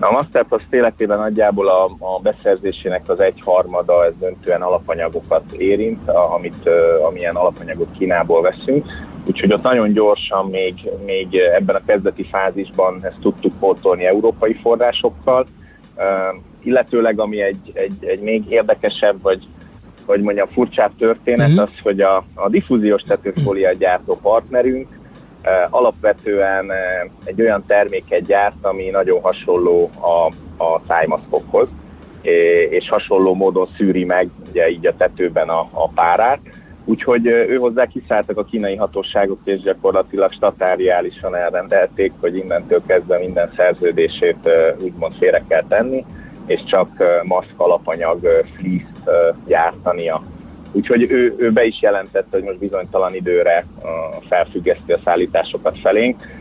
A 0.00 0.10
Masterplus 0.10 0.62
életében 0.70 1.18
nagyjából 1.18 1.68
a, 1.68 1.84
a 1.98 2.20
beszerzésének 2.20 3.08
az 3.08 3.20
egyharmada, 3.20 4.04
ez 4.04 4.12
döntően 4.18 4.62
alapanyagokat 4.62 5.52
érint, 5.52 6.08
amit, 6.08 6.68
amilyen 7.08 7.34
alapanyagot 7.34 7.88
Kínából 7.98 8.42
veszünk, 8.42 8.86
úgyhogy 9.26 9.52
ott 9.52 9.62
nagyon 9.62 9.92
gyorsan 9.92 10.46
még, 10.46 10.74
még 11.04 11.36
ebben 11.36 11.76
a 11.76 11.84
kezdeti 11.86 12.28
fázisban 12.30 12.98
ezt 13.02 13.18
tudtuk 13.20 13.52
pótolni 13.58 14.04
európai 14.04 14.54
forrásokkal. 14.54 15.46
illetőleg 16.62 17.20
ami 17.20 17.40
egy, 17.40 17.70
egy, 17.74 18.04
egy 18.04 18.20
még 18.20 18.50
érdekesebb, 18.50 19.22
vagy 19.22 19.46
hogy 20.06 20.20
mondjam, 20.20 20.48
furcsább 20.48 20.90
történet 20.98 21.48
Mhm. 21.48 21.58
az, 21.58 21.68
hogy 21.82 22.00
a, 22.00 22.24
a 22.34 22.48
diffúziós 22.48 23.02
tetőfólia 23.02 23.72
gyártó 23.72 24.18
partnerünk 24.22 24.88
eh, 25.42 25.66
alapvetően 25.70 26.72
eh, 26.72 26.78
egy 27.24 27.40
olyan 27.40 27.64
terméket 27.66 28.26
gyárt, 28.26 28.56
ami 28.64 28.90
nagyon 28.90 29.20
hasonló 29.20 29.90
a, 30.00 30.26
a 30.64 30.80
szájmaszkokhoz, 30.88 31.68
és 32.70 32.88
hasonló 32.88 33.34
módon 33.34 33.68
szűri 33.76 34.04
meg 34.04 34.28
ugye 34.50 34.70
így 34.70 34.86
a 34.86 34.96
tetőben 34.96 35.48
a, 35.48 35.68
a 35.72 35.88
párát. 35.88 36.40
Úgyhogy 36.84 37.26
ő 37.26 37.56
hozzá 37.56 37.86
kiszálltak 37.86 38.38
a 38.38 38.44
kínai 38.44 38.76
hatóságok, 38.76 39.38
és 39.44 39.60
gyakorlatilag 39.60 40.32
statáriálisan 40.32 41.34
elrendelték, 41.34 42.12
hogy 42.20 42.36
innentől 42.36 42.82
kezdve 42.86 43.18
minden 43.18 43.52
szerződését 43.56 44.48
úgymond 44.80 45.14
félre 45.18 45.44
kell 45.48 45.64
tenni, 45.68 46.04
és 46.46 46.60
csak 46.64 46.88
maszk 47.22 47.54
alapanyag 47.56 48.18
fleece 48.56 49.34
gyártania. 49.46 50.22
Úgyhogy 50.72 51.10
ő, 51.10 51.34
ő 51.38 51.52
be 51.52 51.64
is 51.64 51.82
jelentette, 51.82 52.36
hogy 52.36 52.42
most 52.42 52.58
bizonytalan 52.58 53.14
időre 53.14 53.66
felfüggeszti 54.28 54.92
a 54.92 54.98
szállításokat 55.04 55.78
felénk. 55.78 56.40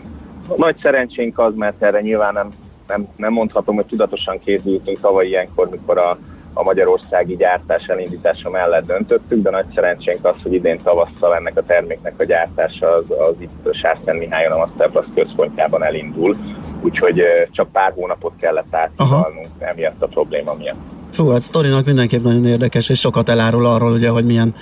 Nagy 0.56 0.76
szerencsénk 0.82 1.40
az, 1.40 1.56
mert 1.56 1.84
erre 1.84 2.02
nyilván 2.02 2.34
nem, 2.34 2.50
nem, 2.88 3.08
nem 3.16 3.34
mondhatom, 3.34 3.76
hogy 3.76 3.86
tudatosan 3.86 4.40
készültünk 4.40 5.00
tavaly 5.00 5.28
ilyenkor, 5.28 5.70
mikor 5.70 5.98
a, 5.98 6.18
a 6.54 6.64
magyarországi 6.64 7.36
gyártás 7.36 7.86
elindítása 7.86 8.50
mellett 8.50 8.86
döntöttük, 8.86 9.42
de 9.44 9.50
nagy 9.50 9.66
szerencsénk 9.76 10.26
az, 10.26 10.36
hogy 10.44 10.54
idén 10.54 10.80
tavasszal 10.84 11.36
ennek 11.36 11.58
a 11.58 11.64
terméknek 11.64 12.14
a 12.18 12.24
gyártása 12.24 12.88
az, 12.96 13.04
az 13.10 13.36
itt 13.40 13.74
Sárszent 13.74 14.20
Mihályon 14.20 14.52
a 14.52 14.58
Masterplus 14.58 15.06
központjában 15.16 15.84
elindul, 15.84 16.36
úgyhogy 16.82 17.24
csak 17.52 17.72
pár 17.72 17.92
hónapot 17.96 18.34
kellett 18.40 18.76
átidalnunk 18.76 19.48
emiatt 19.60 20.02
a 20.02 20.08
probléma 20.08 20.54
miatt. 20.54 20.80
Fú, 21.12 21.30
hát 21.30 21.42
sztorinak 21.42 21.86
mindenképp 21.86 22.24
nagyon 22.24 22.46
érdekes, 22.46 22.90
és 22.90 23.00
sokat 23.00 23.30
elárul 23.30 23.66
arról, 23.66 23.92
ugye, 23.92 24.10
hogy 24.10 24.26
milyen, 24.26 24.56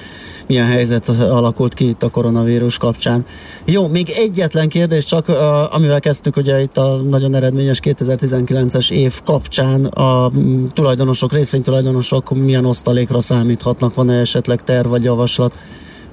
milyen 0.50 0.66
helyzet 0.66 1.10
alakult 1.10 1.74
ki 1.74 1.88
itt 1.88 2.04
a 2.04 2.10
koronavírus 2.10 2.78
kapcsán. 2.78 3.26
Jó, 3.66 3.88
még 3.88 4.10
egyetlen 4.10 4.70
kérdés 4.70 5.06
csak, 5.06 5.28
amivel 5.72 6.00
kezdtük 6.00 6.38
ugye 6.38 6.62
itt 6.62 6.78
a 6.78 6.96
nagyon 6.96 7.36
eredményes 7.36 7.80
2019-es 7.84 8.92
év 8.92 9.22
kapcsán 9.26 9.86
a 9.86 10.30
mm, 10.30 10.66
tulajdonosok, 10.74 11.34
részvénytulajdonosok 11.34 12.30
milyen 12.30 12.66
osztalékra 12.66 13.20
számíthatnak, 13.20 13.96
van-e 13.96 14.20
esetleg 14.20 14.64
terv 14.64 14.88
vagy 14.88 15.04
javaslat 15.04 15.54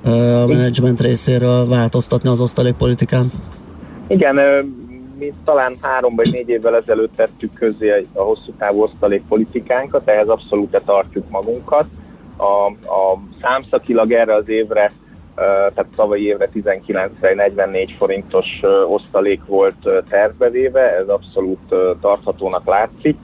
a 0.04 0.46
menedzsment 0.46 1.00
részéről 1.00 1.68
változtatni 1.68 2.28
az 2.28 2.40
osztalékpolitikán? 2.40 3.30
Igen, 4.08 4.34
mi 5.18 5.32
talán 5.44 5.76
három 5.80 6.14
vagy 6.14 6.30
négy 6.30 6.48
évvel 6.48 6.76
ezelőtt 6.76 7.16
tettük 7.16 7.52
közé 7.52 8.06
a 8.12 8.22
hosszú 8.22 8.52
távú 8.58 8.82
osztalékpolitikánkat, 8.82 10.08
ehhez 10.08 10.28
abszolút 10.28 10.82
tartjuk 10.84 11.30
magunkat. 11.30 11.84
A, 12.36 12.66
a 12.92 13.18
számszakilag 13.40 14.12
erre 14.12 14.34
az 14.34 14.48
évre, 14.48 14.92
tehát 15.34 15.86
tavalyi 15.96 16.26
évre 16.26 16.48
19-re 16.54 17.34
44 17.34 17.94
forintos 17.98 18.46
osztalék 18.88 19.44
volt 19.46 19.88
tervbevéve, 20.08 20.96
ez 20.96 21.08
abszolút 21.08 21.74
tarthatónak 22.00 22.66
látszik, 22.66 23.16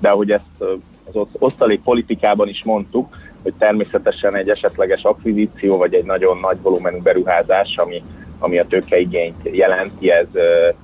de 0.00 0.08
ahogy 0.08 0.30
ezt 0.30 0.44
az 0.60 1.16
osz- 1.16 1.36
osztalékpolitikában 1.38 2.48
is 2.48 2.64
mondtuk, 2.64 3.16
hogy 3.42 3.54
természetesen 3.58 4.36
egy 4.36 4.48
esetleges 4.48 5.02
akvizíció, 5.02 5.76
vagy 5.76 5.94
egy 5.94 6.04
nagyon 6.04 6.38
nagy 6.40 6.60
volumenű 6.62 6.98
beruházás, 6.98 7.76
ami, 7.76 8.02
ami 8.38 8.58
a 8.58 8.66
tőkeigényt 8.66 9.36
jelenti, 9.42 10.10
ez 10.10 10.26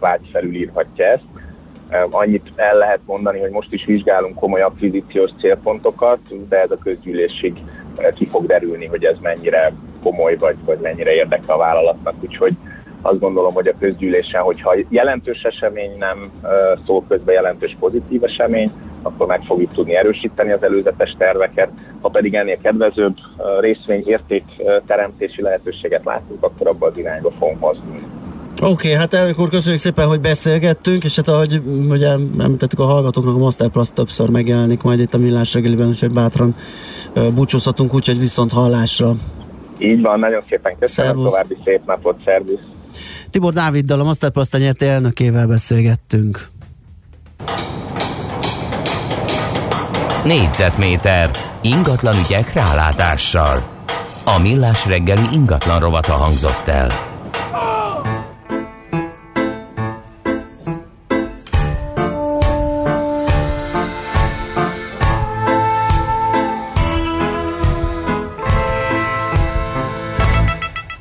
vágy 0.00 0.28
felülírhatja 0.32 1.04
ezt. 1.04 1.24
Annyit 2.10 2.52
el 2.56 2.76
lehet 2.76 3.00
mondani, 3.06 3.40
hogy 3.40 3.50
most 3.50 3.72
is 3.72 3.84
vizsgálunk 3.84 4.34
komoly 4.34 4.62
akvizíciós 4.62 5.30
célpontokat, 5.40 6.18
de 6.48 6.60
ez 6.60 6.70
a 6.70 6.78
közgyűlésig 6.78 7.56
ki 8.14 8.28
fog 8.30 8.46
derülni, 8.46 8.86
hogy 8.86 9.04
ez 9.04 9.16
mennyire 9.20 9.72
komoly, 10.02 10.36
vagy, 10.36 10.56
vagy 10.64 10.78
mennyire 10.78 11.14
érdekel 11.14 11.54
a 11.54 11.58
vállalatnak. 11.58 12.14
Úgyhogy 12.20 12.52
azt 13.02 13.18
gondolom, 13.18 13.54
hogy 13.54 13.66
a 13.66 13.78
közgyűlésen, 13.78 14.42
hogyha 14.42 14.74
jelentős 14.88 15.42
esemény 15.42 15.98
nem 15.98 16.30
szól 16.86 17.04
közben 17.08 17.34
jelentős 17.34 17.76
pozitív 17.80 18.24
esemény, 18.24 18.70
akkor 19.02 19.26
meg 19.26 19.42
fogjuk 19.42 19.72
tudni 19.72 19.96
erősíteni 19.96 20.52
az 20.52 20.62
előzetes 20.62 21.14
terveket. 21.18 21.68
Ha 22.00 22.08
pedig 22.08 22.34
ennél 22.34 22.58
kedvezőbb 22.62 23.16
ö, 23.38 23.60
részvény 23.60 24.02
érték 24.06 24.44
ö, 24.58 24.76
teremtési 24.86 25.42
lehetőséget 25.42 26.04
látunk, 26.04 26.44
akkor 26.44 26.66
abban 26.66 26.90
az 26.90 26.98
irányba 26.98 27.30
fogunk 27.38 27.60
mozdulni. 27.60 28.02
Oké, 28.60 28.70
okay, 28.70 28.92
hát 28.92 29.14
elnök 29.14 29.38
úr, 29.38 29.48
köszönjük 29.48 29.80
szépen, 29.80 30.06
hogy 30.06 30.20
beszélgettünk, 30.20 31.04
és 31.04 31.16
hát 31.16 31.28
ahogy 31.28 31.60
mm, 31.60 31.90
ugye 31.90 32.08
említettük 32.38 32.78
a 32.78 32.84
hallgatóknak, 32.84 33.34
a 33.34 33.38
Masterplus 33.38 33.88
többször 33.90 34.28
megjelenik 34.28 34.82
majd 34.82 35.00
itt 35.00 35.14
a 35.14 35.18
millás 35.18 35.54
reggeliben, 35.54 35.88
úgyhogy 35.88 36.12
bátran 36.12 36.54
ö, 37.12 37.30
búcsúzhatunk, 37.30 37.94
úgyhogy 37.94 38.18
viszont 38.18 38.52
hallásra. 38.52 39.14
Így 39.78 40.00
van, 40.00 40.18
nagyon 40.18 40.42
szépen 40.48 40.76
köszönöm, 40.78 41.10
Szervusz. 41.10 41.30
további 41.30 41.56
szép 41.64 41.80
napot, 41.86 42.16
szervusz! 42.24 42.60
Tibor 43.30 43.52
Dáviddal, 43.52 44.00
a 44.00 44.04
Masterplus 44.04 44.50
nyerti 44.50 44.86
elnökével 44.86 45.46
beszélgettünk. 45.46 46.48
Négyzetméter 50.24 51.30
ingatlan 51.60 52.14
ügyek 52.18 52.52
rálátással. 52.52 53.62
A 54.24 54.38
millás 54.38 54.86
reggeli 54.86 55.28
ingatlan 55.32 55.80
rovata 55.80 56.12
hangzott 56.12 56.68
el. 56.68 57.05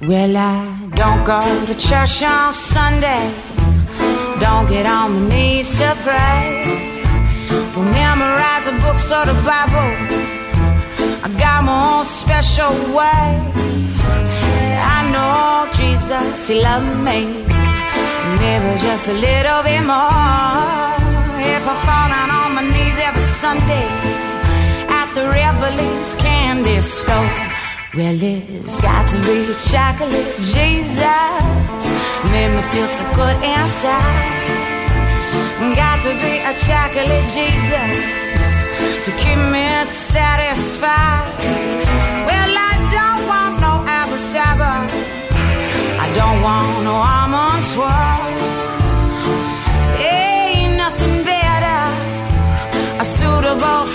Well, 0.07 0.38
I 0.38 0.77
don't 0.94 1.23
go 1.26 1.40
to 1.65 1.73
church 1.73 2.22
on 2.22 2.53
Sunday. 2.53 3.26
Don't 4.40 4.69
get 4.69 4.86
on 4.86 5.07
my 5.15 5.30
knees 5.30 5.80
to 5.80 5.98
pray. 6.06 6.61
Don't 7.73 7.90
memorize 7.90 8.65
the 8.65 8.73
books 8.86 9.11
or 9.11 9.26
the 9.26 9.34
Bible. 9.41 9.90
I 11.26 11.30
got 11.40 11.64
my 11.64 11.98
own 11.98 12.06
special 12.06 12.69
way. 12.94 13.26
I 14.94 14.99
know 15.10 15.73
Jesus, 15.73 16.49
He 16.49 16.61
loved 16.61 16.99
me. 17.02 17.41
Maybe 18.38 18.80
just 18.86 19.07
a 19.07 19.14
little 19.14 19.61
bit 19.65 19.82
more. 19.90 20.86
If 21.56 21.64
I 21.65 21.76
fall 21.86 22.07
down 22.14 22.30
on 22.30 22.53
my 22.53 22.61
knees 22.61 22.98
every 22.99 23.27
Sunday 23.41 23.88
at 24.88 25.10
the 25.15 25.26
Revelings 25.30 26.15
candy 26.18 26.80
store. 26.82 27.55
Well, 27.95 28.22
it's 28.22 28.81
got 28.81 29.07
to 29.07 29.17
be 29.22 29.55
chocolate 29.72 30.35
Jesus. 30.51 30.99
Made 32.30 32.51
me 32.53 32.61
feel 32.67 32.88
so 32.88 33.05
good 33.15 33.38
inside. 33.39 34.43
Got 35.80 36.01
to 36.03 36.11
be 36.19 36.34
a 36.43 36.53
chocolate 36.67 37.26
Jesus 37.31 37.95
to 39.05 39.11
keep 39.22 39.39
me 39.47 39.65
satisfied. 39.85 41.39
Well, 42.27 42.51
I 42.51 42.76
don't 42.91 43.22
want 43.31 43.61
no 43.63 43.73
apple 43.88 44.23
cider. 44.27 44.77
I 46.03 46.07
don't 46.19 46.39
want 46.43 46.84
no 46.84 46.95
almond 46.99 47.63
twirl. 47.72 48.27
Ain't 50.03 50.76
nothing 50.76 51.23
better, 51.23 51.81
a 52.99 53.05
suitable 53.05 53.85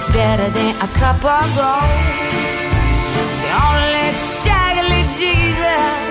It's 0.00 0.08
better 0.10 0.48
than 0.50 0.76
a 0.76 0.86
cup 0.94 1.24
of 1.24 1.46
gold. 1.58 1.90
It's 3.18 3.42
only 3.66 4.08
chocolate 4.44 5.10
Jesus 5.18 6.06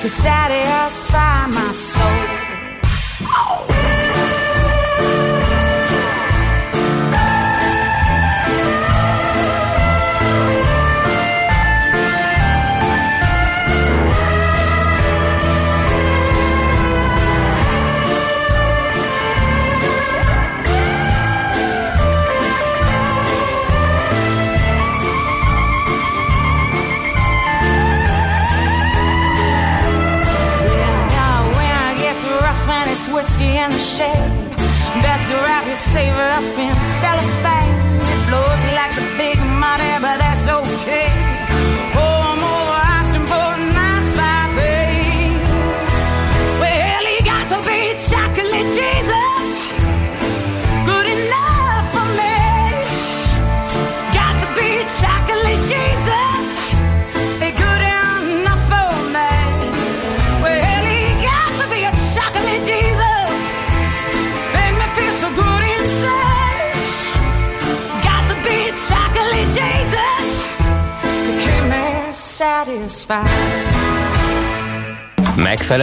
could 0.00 0.10
satisfy 0.10 1.46
my 1.48 1.72
soul. 1.72 2.24
Well, 3.20 3.81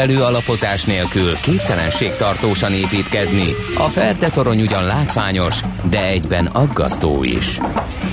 Megfelelő 0.09 0.35
alapozás 0.35 0.83
nélkül 0.83 1.35
képtelenség 1.41 2.15
tartósan 2.15 2.73
építkezni. 2.73 3.55
A 3.75 3.89
Ferde 3.89 4.29
torony 4.29 4.61
ugyan 4.61 4.83
látványos, 4.85 5.59
de 5.89 6.05
egyben 6.07 6.45
aggasztó 6.45 7.23
is. 7.23 7.59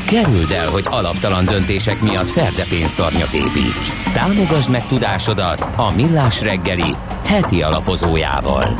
Kerüld 0.06 0.50
el, 0.50 0.68
hogy 0.68 0.84
alaptalan 0.90 1.44
döntések 1.44 2.00
miatt 2.00 2.30
Ferde 2.30 2.64
pénztarnyat 2.68 3.32
építs. 3.32 3.88
Támogasd 4.12 4.70
meg 4.70 4.86
tudásodat 4.86 5.68
a 5.76 5.92
Millás 5.94 6.40
reggeli 6.40 6.94
heti 7.26 7.62
alapozójával. 7.62 8.78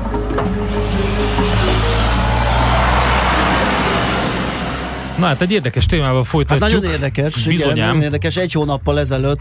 Na 5.18 5.26
hát 5.26 5.40
egy 5.40 5.50
érdekes 5.52 5.86
témával 5.86 6.16
Hát 6.16 6.26
folytatjuk. 6.26 6.70
nagyon 6.70 6.90
érdekes, 6.90 7.36
igen, 7.36 7.56
Bizonyám. 7.56 7.86
nagyon 7.86 8.02
érdekes. 8.02 8.36
Egy 8.36 8.52
hónappal 8.52 8.98
ezelőtt 8.98 9.40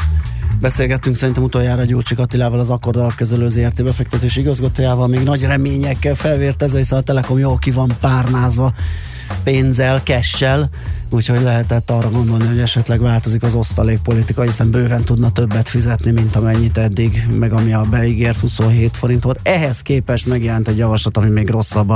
beszélgettünk 0.65 1.15
szerintem 1.15 1.43
utoljára 1.43 1.83
Gyurcsik 1.83 2.19
Attilával, 2.19 2.59
az 2.59 2.69
Akkord 2.69 2.95
alapkezelő 2.95 3.49
ZRT 3.49 3.83
befektetési 3.83 4.39
igazgatójával, 4.39 5.07
még 5.07 5.23
nagy 5.23 5.41
reményekkel 5.41 6.15
felvértezve, 6.15 6.77
hiszen 6.77 6.97
a 6.97 7.01
Telekom 7.01 7.37
jól 7.37 7.57
ki 7.57 7.71
van 7.71 7.91
párnázva 7.99 8.73
pénzzel, 9.43 10.03
kessel, 10.03 10.69
úgyhogy 11.09 11.41
lehetett 11.41 11.89
arra 11.89 12.09
gondolni, 12.09 12.47
hogy 12.47 12.59
esetleg 12.59 13.01
változik 13.01 13.43
az 13.43 13.55
osztalékpolitika, 13.55 14.41
hiszen 14.41 14.71
bőven 14.71 15.03
tudna 15.03 15.31
többet 15.31 15.69
fizetni, 15.69 16.11
mint 16.11 16.35
amennyit 16.35 16.77
eddig, 16.77 17.27
meg 17.39 17.51
ami 17.51 17.73
a 17.73 17.81
beígért 17.81 18.39
27 18.39 18.97
forint 18.97 19.23
volt. 19.23 19.39
Ehhez 19.43 19.81
képest 19.81 20.25
megjelent 20.25 20.67
egy 20.67 20.77
javaslat, 20.77 21.17
ami 21.17 21.29
még 21.29 21.49
rosszabb 21.49 21.93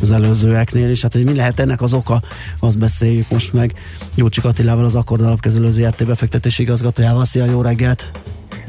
az 0.00 0.10
előzőeknél 0.10 0.90
is. 0.90 1.02
Hát, 1.02 1.12
hogy 1.12 1.24
mi 1.24 1.34
lehet 1.34 1.60
ennek 1.60 1.82
az 1.82 1.92
oka, 1.92 2.22
azt 2.60 2.78
beszéljük 2.78 3.30
most 3.30 3.52
meg 3.52 3.72
Gyurcsik 4.14 4.44
Attilával, 4.44 4.84
az 4.84 4.94
Akkord 4.94 5.20
alapkezelő 5.20 5.70
ZRT 5.70 6.06
befektetési 6.06 6.62
igazgatójával. 6.62 7.24
Szia, 7.24 7.44
jó 7.44 7.62
reggelt! 7.62 8.10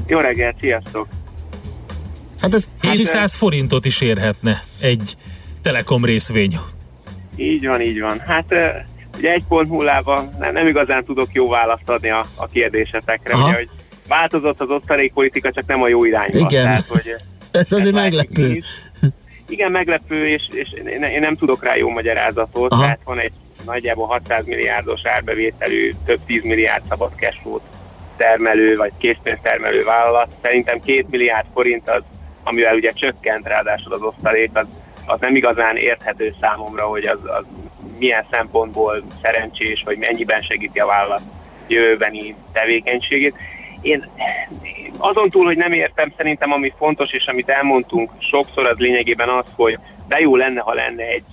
Jó 0.07 0.19
reggelt, 0.19 0.55
sziasztok! 0.59 1.07
Hát 2.41 2.53
ez 2.53 2.69
700 2.81 3.35
forintot 3.35 3.85
is 3.85 4.01
érhetne 4.01 4.63
egy 4.79 5.15
Telekom 5.61 6.05
részvény. 6.05 6.59
Így 7.35 7.67
van, 7.67 7.81
így 7.81 8.01
van. 8.01 8.19
Hát 8.19 8.53
ugye 9.17 9.31
egy 9.31 9.43
pont 9.47 9.69
nullában 9.69 10.35
nem, 10.39 10.53
nem 10.53 10.67
igazán 10.67 11.05
tudok 11.05 11.27
jó 11.31 11.49
választ 11.49 11.89
adni 11.89 12.09
a, 12.09 12.25
a 12.35 12.47
kérdésetekre, 12.47 13.33
Aha. 13.33 13.47
ugye, 13.47 13.55
hogy 13.55 13.69
változott 14.07 14.59
az 14.61 14.69
osztalékpolitika, 14.69 15.51
csak 15.51 15.65
nem 15.67 15.81
a 15.81 15.87
jó 15.87 16.05
irányba. 16.05 16.37
Igen. 16.37 16.63
Tehát, 16.63 16.85
hogy, 16.85 17.03
Ez 17.51 17.71
azért 17.71 17.95
meglepő. 17.95 18.61
igen, 19.47 19.71
meglepő, 19.71 20.27
és, 20.27 20.47
és 20.51 20.73
én, 20.85 21.03
én 21.03 21.19
nem 21.19 21.35
tudok 21.35 21.63
rá 21.63 21.75
jó 21.75 21.89
magyarázatot, 21.89 22.71
Aha. 22.71 22.81
tehát 22.81 22.99
van 23.03 23.19
egy 23.19 23.33
nagyjából 23.65 24.05
600 24.07 24.45
milliárdos 24.45 25.01
árbevételű, 25.03 25.91
több 26.05 26.19
10 26.25 26.43
milliárd 26.43 26.83
szabad 26.89 27.11
cashflow 27.15 27.59
termelő, 28.17 28.75
vagy 28.75 28.91
készpénztermelő 28.97 29.83
vállalat. 29.83 30.27
Szerintem 30.41 30.79
2 30.79 31.05
milliárd 31.09 31.45
forint 31.53 31.89
az, 31.89 32.01
amivel 32.43 32.75
ugye 32.75 32.91
csökkent 32.91 33.47
ráadásul 33.47 33.93
az 33.93 34.01
osztalék, 34.01 34.49
az, 34.53 34.65
az 35.05 35.19
nem 35.19 35.35
igazán 35.35 35.77
érthető 35.77 36.35
számomra, 36.41 36.83
hogy 36.85 37.05
az, 37.05 37.19
az 37.23 37.43
milyen 37.97 38.25
szempontból 38.31 39.03
szerencsés, 39.21 39.83
vagy 39.85 39.97
mennyiben 39.97 40.41
segíti 40.41 40.79
a 40.79 40.85
vállalat 40.85 41.21
jövőbeni 41.67 42.35
tevékenységét. 42.53 43.35
Én 43.81 44.09
azon 44.97 45.29
túl, 45.29 45.45
hogy 45.45 45.57
nem 45.57 45.71
értem, 45.71 46.13
szerintem 46.17 46.51
ami 46.51 46.73
fontos, 46.77 47.11
és 47.11 47.25
amit 47.25 47.49
elmondtunk 47.49 48.11
sokszor, 48.17 48.67
az 48.67 48.77
lényegében 48.77 49.29
az, 49.29 49.45
hogy 49.55 49.79
de 50.07 50.19
jó 50.19 50.35
lenne, 50.35 50.61
ha 50.61 50.73
lenne 50.73 51.03
egy 51.03 51.23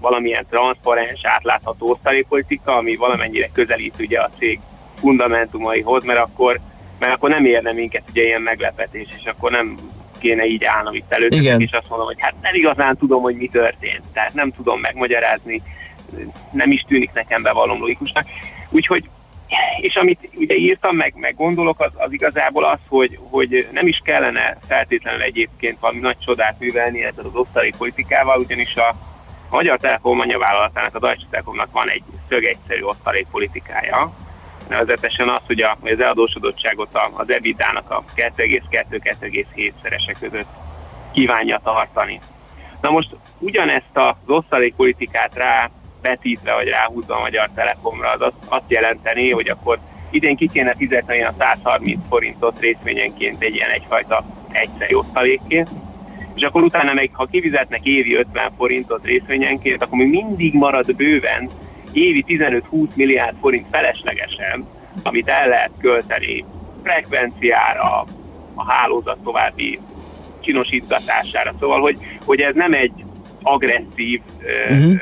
valamilyen 0.00 0.46
transzparens, 0.50 1.20
átlátható 1.22 1.90
osztalékpolitika, 1.90 2.76
ami 2.76 2.96
valamennyire 2.96 3.48
közelít 3.52 3.94
ugye 3.98 4.20
a 4.20 4.30
cég 4.38 4.60
fundamentumaihoz, 4.98 6.04
mert 6.04 6.18
akkor, 6.18 6.60
mert 6.98 7.14
akkor 7.14 7.30
nem 7.30 7.44
érne 7.44 7.72
minket 7.72 8.02
ugye 8.10 8.22
ilyen 8.22 8.42
meglepetés, 8.42 9.08
és 9.18 9.24
akkor 9.24 9.50
nem 9.50 9.76
kéne 10.22 10.44
így 10.46 10.64
állnom 10.64 10.94
itt 10.94 11.12
előtt, 11.12 11.34
Igen. 11.34 11.60
és 11.60 11.72
azt 11.72 11.88
mondom, 11.88 12.06
hogy 12.06 12.20
hát 12.20 12.34
nem 12.42 12.54
igazán 12.54 12.96
tudom, 12.96 13.22
hogy 13.22 13.36
mi 13.36 13.48
történt, 13.48 14.02
tehát 14.12 14.34
nem 14.34 14.50
tudom 14.50 14.80
megmagyarázni, 14.80 15.62
nem 16.52 16.70
is 16.70 16.84
tűnik 16.88 17.12
nekem 17.12 17.42
bevallom 17.42 17.78
logikusnak. 17.78 18.24
Úgyhogy 18.70 19.08
és 19.80 19.94
amit 19.94 20.28
ugye 20.34 20.54
írtam, 20.54 20.96
meg, 20.96 21.14
meg 21.16 21.34
gondolok, 21.36 21.80
az, 21.80 21.90
az 21.94 22.12
igazából 22.12 22.64
az, 22.64 22.78
hogy, 22.88 23.18
hogy 23.30 23.68
nem 23.72 23.86
is 23.86 24.00
kellene 24.04 24.58
feltétlenül 24.66 25.22
egyébként 25.22 25.78
valami 25.80 26.00
nagy 26.00 26.18
csodát 26.18 26.58
művelni 26.58 27.04
ezzel 27.04 27.24
az 27.24 27.34
osztalék 27.34 27.76
politikával, 27.76 28.38
ugyanis 28.38 28.76
a 28.76 28.94
Magyar 29.50 29.78
Telekom 29.78 30.20
anyavállalatának, 30.20 30.94
a 30.94 30.98
Deutsche 30.98 31.26
Telekomnak 31.30 31.72
van 31.72 31.88
egy 31.88 32.02
szögegyszerű 32.28 32.82
osztalékpolitikája, 32.82 34.12
nevezetesen 34.72 35.28
az, 35.28 35.40
hogy, 35.46 35.60
a, 35.60 35.76
hogy 35.80 35.90
az 35.90 36.00
eladósodottságot 36.00 36.88
az 37.16 37.30
EBITDA-nak 37.30 37.90
a 37.90 38.04
2,2-2,7 38.16 39.72
szerese 39.82 40.12
között 40.20 40.48
kívánja 41.12 41.60
tartani. 41.64 42.20
Na 42.80 42.90
most 42.90 43.08
ugyanezt 43.38 43.92
az 43.92 44.14
osztalékpolitikát 44.26 45.34
rá 45.34 45.70
betítve, 46.02 46.54
vagy 46.54 46.68
ráhúzva 46.68 47.16
a 47.16 47.20
Magyar 47.20 47.48
Telekomra, 47.54 48.10
az 48.10 48.20
azt, 48.20 48.34
azt 48.48 48.70
jelenteni, 48.70 49.30
hogy 49.30 49.48
akkor 49.48 49.78
idén 50.10 50.36
ki 50.36 50.48
kéne 50.52 50.74
fizetni 50.74 51.22
a 51.22 51.34
130 51.38 52.00
forintot 52.08 52.60
részvényenként 52.60 53.42
egy 53.42 53.54
ilyen 53.54 53.70
egyfajta 53.70 54.24
egyszeri 54.52 54.94
osztalékként, 54.94 55.68
és 56.34 56.42
akkor 56.42 56.62
utána 56.62 56.92
meg, 56.92 57.10
ha 57.12 57.26
kifizetnek 57.26 57.84
évi 57.84 58.14
50 58.14 58.52
forintot 58.56 59.04
részvényenként, 59.04 59.82
akkor 59.82 59.98
még 59.98 60.10
mindig 60.10 60.54
marad 60.54 60.96
bőven 60.96 61.50
évi 61.92 62.24
15-20 62.28 62.94
milliárd 62.94 63.36
forint 63.40 63.66
feleslegesen, 63.70 64.66
amit 65.02 65.28
el 65.28 65.48
lehet 65.48 65.70
költeni 65.80 66.44
frekvenciára, 66.82 68.04
a 68.54 68.72
hálózat 68.72 69.18
további 69.24 69.78
csinosítgatására. 70.40 71.54
Szóval, 71.60 71.80
hogy, 71.80 71.96
hogy 72.24 72.40
ez 72.40 72.54
nem 72.54 72.72
egy 72.72 72.92
agresszív 73.42 74.20
uh, 74.38 74.76
Mhm. 74.78 74.94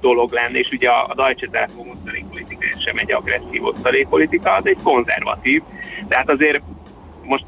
dolog 0.00 0.32
lenne, 0.32 0.58
és 0.58 0.70
ugye 0.70 0.88
a, 0.88 1.06
a 1.08 1.14
Deutsche 1.14 1.48
Telekom 1.50 1.88
osztalékpolitika 1.88 2.64
sem 2.84 2.96
egy 2.96 3.12
agresszív 3.12 3.64
osztalékpolitika, 3.64 4.50
az 4.52 4.66
egy 4.66 4.78
konzervatív. 4.82 5.62
Tehát 6.08 6.30
azért 6.30 6.62
most 7.24 7.44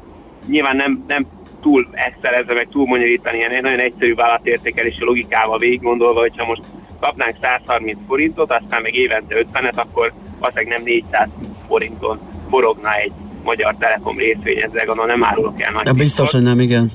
nyilván 0.47 0.75
nem, 0.75 1.03
nem 1.07 1.25
túl 1.61 1.87
excelezve, 1.91 2.53
meg 2.53 2.67
túl 2.71 2.85
bonyolítani, 2.85 3.37
ilyen 3.37 3.61
nagyon 3.61 3.79
egyszerű 3.79 4.15
vállalatértékelési 4.15 5.03
logikával 5.03 5.57
végig 5.57 5.81
gondolva, 5.81 6.19
hogyha 6.19 6.45
most 6.45 6.61
kapnánk 6.99 7.35
130 7.41 7.97
forintot, 8.07 8.51
aztán 8.51 8.81
meg 8.81 8.95
évente 8.95 9.35
50-et, 9.53 9.75
akkor 9.75 10.13
valószínűleg 10.39 10.77
nem 10.77 10.83
400 10.83 11.27
forinton 11.67 12.19
forogna 12.49 12.93
egy 12.93 13.11
magyar 13.43 13.75
Telekom 13.79 14.17
részvény, 14.17 14.57
ezzel 14.57 14.85
gondolom 14.85 15.07
nem 15.07 15.23
árulok 15.23 15.61
el 15.61 15.71
nagy 15.71 15.83
De 15.83 15.93
biztos, 15.93 16.31
hogy 16.31 16.41
nem, 16.41 16.59
igen. 16.59 16.91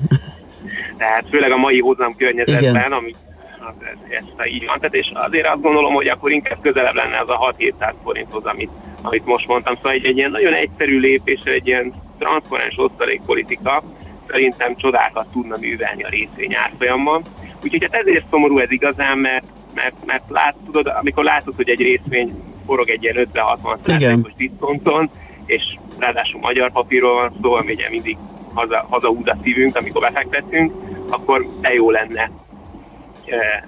tehát 0.97 1.25
főleg 1.29 1.51
a 1.51 1.57
mai 1.57 1.79
hozam 1.79 2.15
környezetben, 2.15 2.69
Igen. 2.69 2.91
ami 2.91 3.15
az, 3.59 3.85
ez, 4.09 4.23
ez 4.39 4.45
így 4.47 4.65
van. 4.65 4.79
Tehát 4.79 4.95
és 4.95 5.11
azért 5.13 5.47
azt 5.47 5.61
gondolom, 5.61 5.93
hogy 5.93 6.07
akkor 6.07 6.31
inkább 6.31 6.61
közelebb 6.61 6.95
lenne 6.95 7.19
az 7.19 7.29
a 7.29 7.53
6-700 7.57 7.93
forinthoz, 8.03 8.45
amit, 8.45 8.69
amit 9.01 9.25
most 9.25 9.47
mondtam. 9.47 9.75
Szóval 9.75 9.91
egy, 9.91 10.05
egy 10.05 10.17
ilyen 10.17 10.31
nagyon 10.31 10.53
egyszerű 10.53 10.99
lépés, 10.99 11.39
egy 11.43 11.67
ilyen 11.67 11.93
transzparens 12.19 12.77
osztalékpolitika 12.77 13.83
szerintem 14.27 14.75
csodákat 14.75 15.27
tudna 15.31 15.57
művelni 15.59 16.03
a 16.03 16.09
részvény 16.09 16.55
árfolyamban. 16.55 17.21
Úgyhogy 17.63 17.87
hát 17.91 18.01
ezért 18.01 18.25
szomorú 18.29 18.57
ez 18.57 18.71
igazán, 18.71 19.17
mert, 19.17 19.45
mert, 19.73 19.95
mert 20.05 20.23
lát, 20.27 20.55
tudod, 20.65 20.87
amikor 20.87 21.23
látod, 21.23 21.55
hogy 21.55 21.69
egy 21.69 21.81
részvény 21.81 22.33
forog 22.65 22.89
egy 22.89 23.03
ilyen 23.03 23.27
50-60 23.33 23.77
százalékos 23.85 24.33
diszkonton, 24.37 25.09
és 25.45 25.63
ráadásul 25.97 26.39
magyar 26.39 26.71
papírról 26.71 27.15
van 27.15 27.33
szó, 27.41 27.53
ami 27.53 27.71
ugye 27.71 27.89
mindig 27.89 28.17
haza, 28.53 28.85
hazahúz 28.89 29.27
a 29.27 29.37
szívünk, 29.43 29.75
amikor 29.75 30.01
befektetünk, 30.01 30.73
akkor 31.09 31.47
de 31.61 31.73
jó 31.73 31.91
lenne 31.91 32.31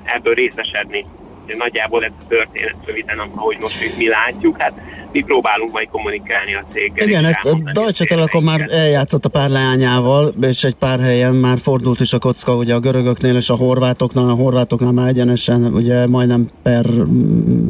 ebből 0.04 0.34
részesedni. 0.34 1.06
Ugye 1.44 1.56
Nagyjából 1.56 2.04
ez 2.04 2.12
a 2.20 2.28
történet 2.28 2.76
röviden, 2.86 3.20
ahogy 3.20 3.58
most 3.60 3.98
mi 3.98 4.08
látjuk, 4.08 4.62
hát 4.62 4.74
mi 5.14 5.22
próbálunk 5.22 5.72
majd 5.72 5.88
kommunikálni 5.92 6.56
a 6.56 6.64
céggel. 6.74 7.08
Igen, 7.08 7.26
ezt 7.26 7.46
a 7.46 7.72
Deutsche 7.72 8.06
Telekom 8.06 8.44
már 8.44 8.68
eljátszott 8.72 9.26
a 9.26 9.30
pár 9.30 9.50
leányával, 9.50 10.34
és 10.42 10.64
egy 10.64 10.74
pár 10.74 11.00
helyen 11.00 11.36
már 11.36 11.58
fordult 11.58 12.00
is 12.00 12.14
a 12.14 12.20
kocka, 12.20 12.56
ugye 12.56 12.74
a 12.74 12.80
görögöknél 12.80 13.36
és 13.36 13.50
a 13.50 13.56
horvátoknál, 13.56 14.30
a 14.30 14.34
horvátoknál 14.34 14.92
már 14.92 15.08
egyenesen 15.08 15.64
ugye 15.64 16.08
majdnem 16.08 16.48
per, 16.64 16.86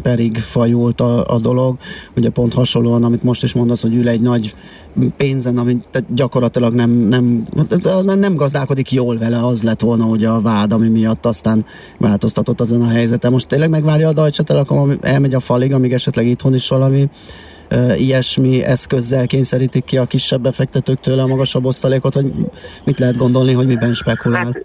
perig 0.02 0.38
fajult 0.38 1.02
a, 1.02 1.26
a 1.26 1.40
dolog, 1.40 1.78
ugye 2.16 2.30
pont 2.30 2.54
hasonlóan, 2.54 3.04
amit 3.04 3.24
most 3.24 3.44
is 3.44 3.54
mondasz, 3.54 3.82
hogy 3.82 3.96
ül 3.96 4.10
egy 4.10 4.22
nagy 4.22 4.54
pénzen, 5.18 5.58
amit 5.58 6.04
gyakorlatilag 6.10 6.74
nem, 6.74 6.90
nem, 6.90 7.46
nem, 8.04 8.36
gazdálkodik 8.36 8.92
jól 8.92 9.18
vele, 9.18 9.46
az 9.46 9.64
lett 9.64 9.82
volna 9.82 10.06
ugye 10.06 10.28
a 10.30 10.40
vád, 10.40 10.72
ami 10.72 10.88
miatt 10.88 11.26
aztán 11.26 11.66
változtatott 11.98 12.62
azon 12.62 12.82
a 12.82 12.88
helyzeten. 12.88 13.32
Most 13.32 13.48
tényleg 13.48 13.70
megvárja 13.70 14.08
a 14.08 14.14
Deutsche 14.14 14.44
Telekom, 14.44 14.78
ami 14.78 14.98
elmegy 15.02 15.34
a 15.34 15.40
falig, 15.40 15.74
amíg 15.74 15.94
esetleg 15.94 16.26
itthon 16.26 16.54
is 16.54 16.68
valami 16.68 17.10
ilyesmi 17.98 18.64
eszközzel 18.64 19.28
kényszerítik 19.28 19.84
ki 19.84 19.98
a 19.98 20.06
kisebb 20.06 20.42
befektetőktől 20.42 21.20
a 21.20 21.28
magasabb 21.28 21.66
osztalékot, 21.66 22.14
vagy 22.14 22.34
mit 22.84 23.00
lehet 23.00 23.18
gondolni, 23.18 23.54
hogy 23.54 23.68
miben 23.68 23.94
spekulál? 23.94 24.58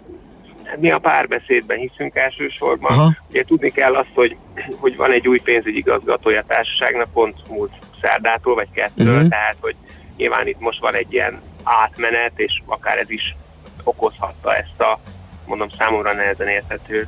mi 0.79 0.91
a 0.91 0.99
párbeszédben 0.99 1.77
hiszünk 1.77 2.15
elsősorban. 2.15 2.91
Aha. 2.91 3.15
Ugye 3.29 3.43
tudni 3.43 3.69
kell 3.69 3.95
azt, 3.95 4.11
hogy, 4.13 4.35
hogy 4.79 4.95
van 4.95 5.11
egy 5.11 5.27
új 5.27 5.39
pénzügyi 5.39 5.77
igazgatója 5.77 6.39
a 6.39 6.43
társaságnak, 6.47 7.07
pont 7.13 7.35
múlt 7.49 7.71
szerdától 8.01 8.55
vagy 8.55 8.67
kettőről, 8.73 9.19
Mhm. 9.19 9.29
tehát 9.29 9.57
hogy 9.61 9.75
Nyilván 10.19 10.47
itt 10.47 10.59
most 10.59 10.79
van 10.79 10.95
egy 10.95 11.13
ilyen 11.13 11.41
átmenet, 11.63 12.31
és 12.35 12.61
akár 12.65 12.97
ez 12.97 13.09
is 13.09 13.35
okozhatta 13.83 14.55
ezt 14.55 14.81
a, 14.81 14.99
mondom, 15.45 15.67
számomra 15.77 16.13
nehezen 16.13 16.47
érthető 16.47 17.07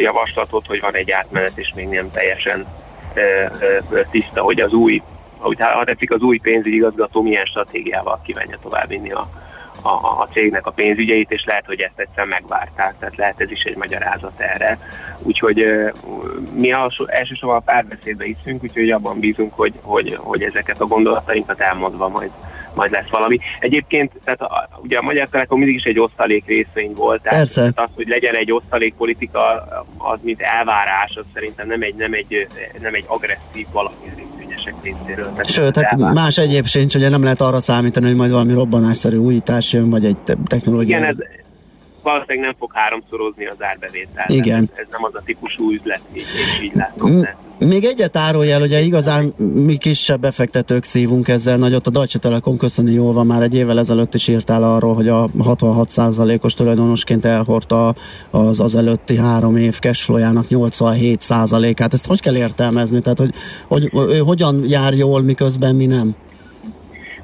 javaslatot, 0.00 0.66
hogy 0.66 0.80
van 0.80 0.94
egy 0.94 1.10
átmenet, 1.10 1.58
és 1.58 1.72
még 1.74 1.88
nem 1.88 2.10
teljesen 2.10 2.66
tiszta, 4.10 4.42
hogy 4.42 4.60
az 4.60 4.72
új, 4.72 5.02
ahogy 5.38 5.56
ha 5.58 5.84
tetszik, 5.84 6.10
az 6.10 6.20
új 6.20 6.38
pénzügyi 6.38 6.76
igazgató 6.76 7.22
milyen 7.22 7.44
stratégiával 7.44 8.20
kívánja 8.24 8.58
továbbvinni 8.62 9.10
a, 9.10 9.28
a, 9.82 10.20
a 10.20 10.28
cégnek 10.32 10.66
a 10.66 10.70
pénzügyeit, 10.70 11.30
és 11.30 11.44
lehet, 11.44 11.66
hogy 11.66 11.80
ezt 11.80 11.98
egyszer 11.98 12.24
megvárták, 12.24 12.94
tehát 12.98 13.16
lehet 13.16 13.40
ez 13.40 13.50
is 13.50 13.62
egy 13.62 13.76
magyarázat 13.76 14.40
erre. 14.40 14.78
Úgyhogy 15.22 15.66
mi 16.54 16.72
alsó, 16.72 17.06
elsősorban 17.06 17.56
a 17.56 17.72
párbeszédbe 17.72 18.24
hiszünk, 18.24 18.62
úgyhogy 18.62 18.90
abban 18.90 19.18
bízunk, 19.18 19.54
hogy, 19.54 19.72
hogy, 19.82 20.14
hogy 20.20 20.42
ezeket 20.42 20.80
a 20.80 20.86
gondolatainkat 20.86 21.60
elmondva 21.60 22.08
majd 22.08 22.30
majd 22.74 22.90
lesz 22.90 23.08
valami. 23.08 23.38
Egyébként, 23.60 24.12
tehát 24.24 24.40
a, 24.40 24.68
ugye 24.82 24.98
a 24.98 25.02
Magyar 25.02 25.28
Telekom 25.28 25.58
mindig 25.58 25.74
is 25.76 25.82
egy 25.82 25.98
osztalék 25.98 26.46
részvény 26.46 26.94
volt, 26.94 27.22
tehát 27.22 27.38
Persze. 27.38 27.72
az, 27.74 27.88
hogy 27.94 28.08
legyen 28.08 28.34
egy 28.34 28.52
osztalékpolitika, 28.52 29.62
az 29.98 30.20
mint 30.22 30.40
elvárás, 30.40 31.16
az 31.16 31.24
szerintem 31.34 31.66
nem 31.66 31.82
egy, 31.82 31.94
nem 31.94 32.12
egy, 32.12 32.46
nem 32.80 32.94
egy 32.94 33.04
agresszív 33.06 33.66
valami 33.72 33.96
részvényesek 34.56 34.74
részéről. 34.82 35.30
Tehát 35.30 35.50
Sőt, 35.50 35.76
hát 35.76 35.92
elvárás. 35.92 36.14
más 36.14 36.38
egyéb 36.38 36.66
sincs, 36.66 36.94
ugye 36.94 37.08
nem 37.08 37.22
lehet 37.22 37.40
arra 37.40 37.60
számítani, 37.60 38.06
hogy 38.06 38.14
majd 38.16 38.30
valami 38.30 38.52
robbanásszerű 38.52 39.16
újítás 39.16 39.72
jön, 39.72 39.90
vagy 39.90 40.04
egy 40.04 40.16
te- 40.16 40.36
technológia. 40.46 40.96
Igen, 40.96 41.08
ez 41.08 41.16
valószínűleg 42.06 42.44
nem 42.44 42.54
fog 42.58 42.70
háromszorozni 42.74 43.46
az 43.46 43.56
árbevétel. 43.58 44.24
Igen. 44.28 44.70
Ez, 44.74 44.86
nem 44.90 45.04
az 45.04 45.14
a 45.14 45.22
típusú 45.24 45.70
üzlet, 45.70 46.00
így, 46.14 46.24
így, 46.62 46.74
látom. 46.74 47.10
M- 47.10 47.36
Még 47.58 47.84
egyet 47.84 48.16
árulj 48.16 48.50
el, 48.50 48.62
ugye 48.62 48.80
igazán 48.80 49.24
mi 49.54 49.76
kisebb 49.76 50.20
befektetők 50.20 50.84
szívunk 50.84 51.28
ezzel 51.28 51.56
nagyot. 51.56 51.86
A 51.86 51.90
Deutsche 51.90 52.18
Telekom 52.18 52.56
köszöni 52.56 52.92
jól 52.92 53.12
van, 53.12 53.26
már 53.26 53.42
egy 53.42 53.54
évvel 53.54 53.78
ezelőtt 53.78 54.14
is 54.14 54.28
írtál 54.28 54.62
arról, 54.62 54.94
hogy 54.94 55.08
a 55.08 55.28
66%-os 55.38 56.54
tulajdonosként 56.54 57.24
elhordta 57.24 57.94
az, 58.30 58.60
az 58.60 58.74
előtti 58.74 59.16
három 59.16 59.56
év 59.56 59.78
cashflow-jának 59.78 60.46
87%-át. 60.50 61.92
Ezt 61.92 62.06
hogy 62.06 62.20
kell 62.20 62.36
értelmezni? 62.36 63.00
Tehát, 63.00 63.18
hogy, 63.18 63.34
hogy 63.68 63.90
ő 63.92 64.18
hogyan 64.18 64.62
jár 64.66 64.94
jól, 64.94 65.22
miközben 65.22 65.74
mi 65.74 65.86
nem? 65.86 66.14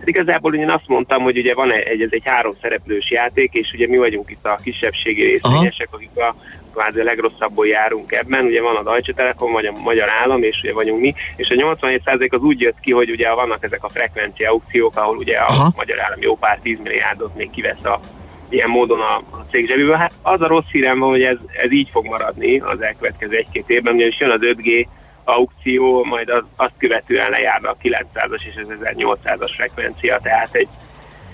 Hát 0.03 0.11
igazából 0.11 0.55
én 0.55 0.71
azt 0.71 0.89
mondtam, 0.89 1.23
hogy 1.23 1.39
ugye 1.39 1.55
van 1.55 1.73
egy, 1.73 2.01
ez 2.01 2.09
egy 2.11 2.23
három 2.25 2.53
szereplős 2.61 3.11
játék, 3.11 3.55
és 3.55 3.73
ugye 3.75 3.89
mi 3.89 3.97
vagyunk 3.97 4.31
itt 4.31 4.47
a 4.47 4.59
kisebbségi 4.63 5.23
részvényesek, 5.23 5.89
akik 5.91 6.17
a 6.17 6.35
kvázi 6.73 7.01
a 7.01 7.05
legrosszabbul 7.05 7.67
járunk 7.67 8.13
ebben. 8.13 8.45
Ugye 8.45 8.63
van 8.63 8.77
a 8.77 8.83
Deutsche 8.83 9.13
Telekom, 9.13 9.53
vagy 9.53 9.67
a 9.67 9.73
Magyar 9.73 10.09
Állam, 10.23 10.43
és 10.43 10.61
ugye 10.63 10.73
vagyunk 10.73 11.01
mi, 11.01 11.15
és 11.37 11.51
a 11.51 11.55
87% 11.55 12.33
az 12.33 12.41
úgy 12.41 12.61
jött 12.61 12.81
ki, 12.81 12.93
hogy 12.93 13.11
ugye 13.11 13.33
vannak 13.33 13.65
ezek 13.65 13.85
a 13.85 13.89
frekvencia 13.89 14.51
aukciók, 14.51 14.97
ahol 14.97 15.17
ugye 15.17 15.37
a 15.37 15.47
Aha. 15.49 15.73
Magyar 15.77 16.01
Állam 16.01 16.21
jó 16.21 16.37
pár 16.37 16.59
10 16.63 16.79
milliárdot 16.83 17.37
még 17.37 17.51
kivesz 17.51 17.85
a 17.85 18.01
ilyen 18.49 18.69
módon 18.69 19.01
a, 19.01 19.17
a 19.17 19.45
cég 19.51 19.69
zsebéből. 19.69 19.95
Hát 19.95 20.13
az 20.23 20.41
a 20.41 20.47
rossz 20.47 20.71
hírem 20.73 20.99
van, 20.99 21.11
hogy 21.11 21.23
ez, 21.23 21.39
ez 21.63 21.73
így 21.73 21.89
fog 21.91 22.07
maradni 22.07 22.59
az 22.59 22.81
elkövetkező 22.81 23.37
egy-két 23.37 23.71
évben, 23.71 23.95
ugyanis 23.95 24.21
jön 24.21 24.31
az 24.31 24.41
5G 24.41 24.87
aukció, 25.25 26.05
majd 26.05 26.29
az, 26.29 26.43
azt 26.57 26.73
követően 26.79 27.31
lejárna 27.31 27.71
a 27.71 27.77
900-as 27.83 28.47
és 28.47 28.55
az 28.57 28.69
1800-as 28.81 29.51
frekvencia, 29.57 30.19
tehát 30.23 30.55
egy 30.55 30.69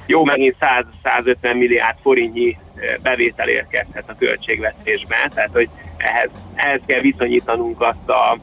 jó 0.07 0.25
megint 0.25 0.57
100-150 1.05 1.59
milliárd 1.59 1.97
forintnyi 2.03 2.57
bevétel 3.03 3.49
érkezhet 3.49 4.05
a 4.09 4.17
költségvetésbe, 4.19 5.31
tehát 5.35 5.51
hogy 5.53 5.69
ehhez, 5.97 6.31
ehhez 6.55 6.81
kell 6.87 7.01
viszonyítanunk 7.01 7.81
azt 7.81 8.09
a 8.09 8.39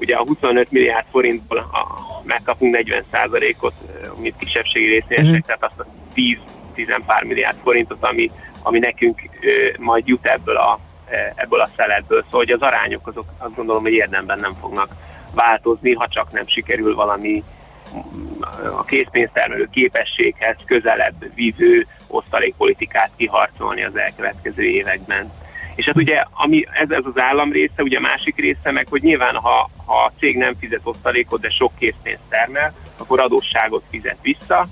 ugye 0.00 0.16
a 0.16 0.24
25 0.24 0.70
milliárd 0.70 1.06
forintból 1.10 1.58
a, 1.58 1.86
megkapunk 2.22 2.76
40%-ot, 2.78 3.74
eh, 3.86 4.10
mint 4.20 4.36
kisebbségi 4.38 4.86
részvényesek, 4.86 5.32
Mhm. 5.32 5.46
tehát 5.46 5.64
azt 5.64 5.80
a 5.80 5.86
10 6.14 6.38
10 6.74 6.86
pár 7.06 7.22
milliárd 7.24 7.56
forintot, 7.62 8.04
ami, 8.04 8.30
ami 8.62 8.78
nekünk 8.78 9.20
ö, 9.40 9.48
majd 9.78 10.06
jut 10.06 10.26
ebből 10.26 10.56
a, 10.56 10.80
ebből 11.34 11.60
a 11.60 11.68
szeletből. 11.76 12.22
Szóval 12.22 12.40
hogy 12.40 12.50
az 12.50 12.60
arányok 12.60 13.06
azok 13.06 13.26
azt 13.38 13.54
gondolom, 13.54 13.82
hogy 13.82 13.92
érdemben 13.92 14.38
nem 14.38 14.52
fognak 14.60 14.94
változni, 15.34 15.92
ha 15.92 16.08
csak 16.08 16.32
nem 16.32 16.46
sikerül 16.46 16.94
valami 16.94 17.44
mm, 17.94 18.42
a 18.76 18.84
készpénztermelő 18.84 19.68
képességhez 19.72 20.56
közelebb 20.66 21.34
vívő 21.34 21.86
osztalékpolitikát 22.06 23.10
kiharcolni 23.16 23.84
az 23.84 23.96
elkövetkező 23.96 24.62
években. 24.62 25.32
És 25.74 25.84
hát 25.86 25.96
ugye, 25.96 26.24
ami 26.32 26.66
ez, 26.72 26.90
ez 26.90 27.04
az 27.04 27.20
állam 27.20 27.52
része, 27.52 27.82
ugye 27.82 27.96
a 27.96 28.00
másik 28.00 28.36
része 28.36 28.70
meg, 28.70 28.86
hogy 28.90 29.02
nyilván 29.02 29.34
ha, 29.34 29.70
ha 29.86 30.04
a 30.04 30.12
cég 30.18 30.36
nem 30.36 30.54
fizet 30.54 30.80
osztalékot, 30.82 31.40
de 31.40 31.50
sok 31.50 31.72
készpénzt 31.78 32.22
termel, 32.28 32.74
akkor 32.96 33.20
adósságot 33.20 33.82
fizet 33.90 34.18
vissza, 34.22 34.66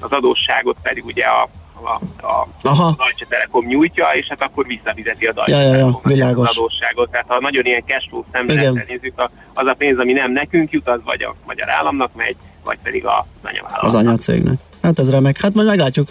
az 0.00 0.12
adósságot 0.12 0.76
pedig 0.82 1.04
ugye 1.04 1.24
a, 1.24 1.48
a, 1.84 2.26
a 2.26 2.48
Aha. 2.62 2.94
Deutsche 2.98 3.26
Telekom 3.28 3.66
nyújtja, 3.66 4.06
és 4.12 4.26
hát 4.28 4.42
akkor 4.42 4.66
visszafizeti 4.66 5.26
a 5.26 5.32
Deutsche 5.32 5.56
Ja, 5.56 5.74
ja, 5.74 5.76
ja, 5.76 6.26
az 6.26 6.56
adósságot. 6.56 7.10
Tehát 7.10 7.26
ha 7.28 7.40
nagyon 7.40 7.64
ilyen 7.64 7.82
cashflow 7.86 8.22
szemlélettel 8.32 8.84
nézzük, 8.88 9.30
az 9.54 9.66
a 9.66 9.74
pénz, 9.74 9.98
ami 9.98 10.12
nem 10.12 10.32
nekünk 10.32 10.70
jut, 10.70 10.88
az 10.88 11.00
vagy 11.04 11.22
a 11.22 11.34
magyar 11.46 11.70
államnak 11.70 12.10
megy, 12.14 12.36
vagy 12.64 12.78
pedig 12.82 13.06
a 13.06 13.26
anyavállalatnak. 13.42 13.84
Az 13.84 13.94
anyacégnek. 13.94 14.58
Hát 14.82 14.98
ez 14.98 15.10
remek. 15.10 15.40
Hát 15.40 15.54
majd 15.54 15.66
meglátjuk. 15.66 16.08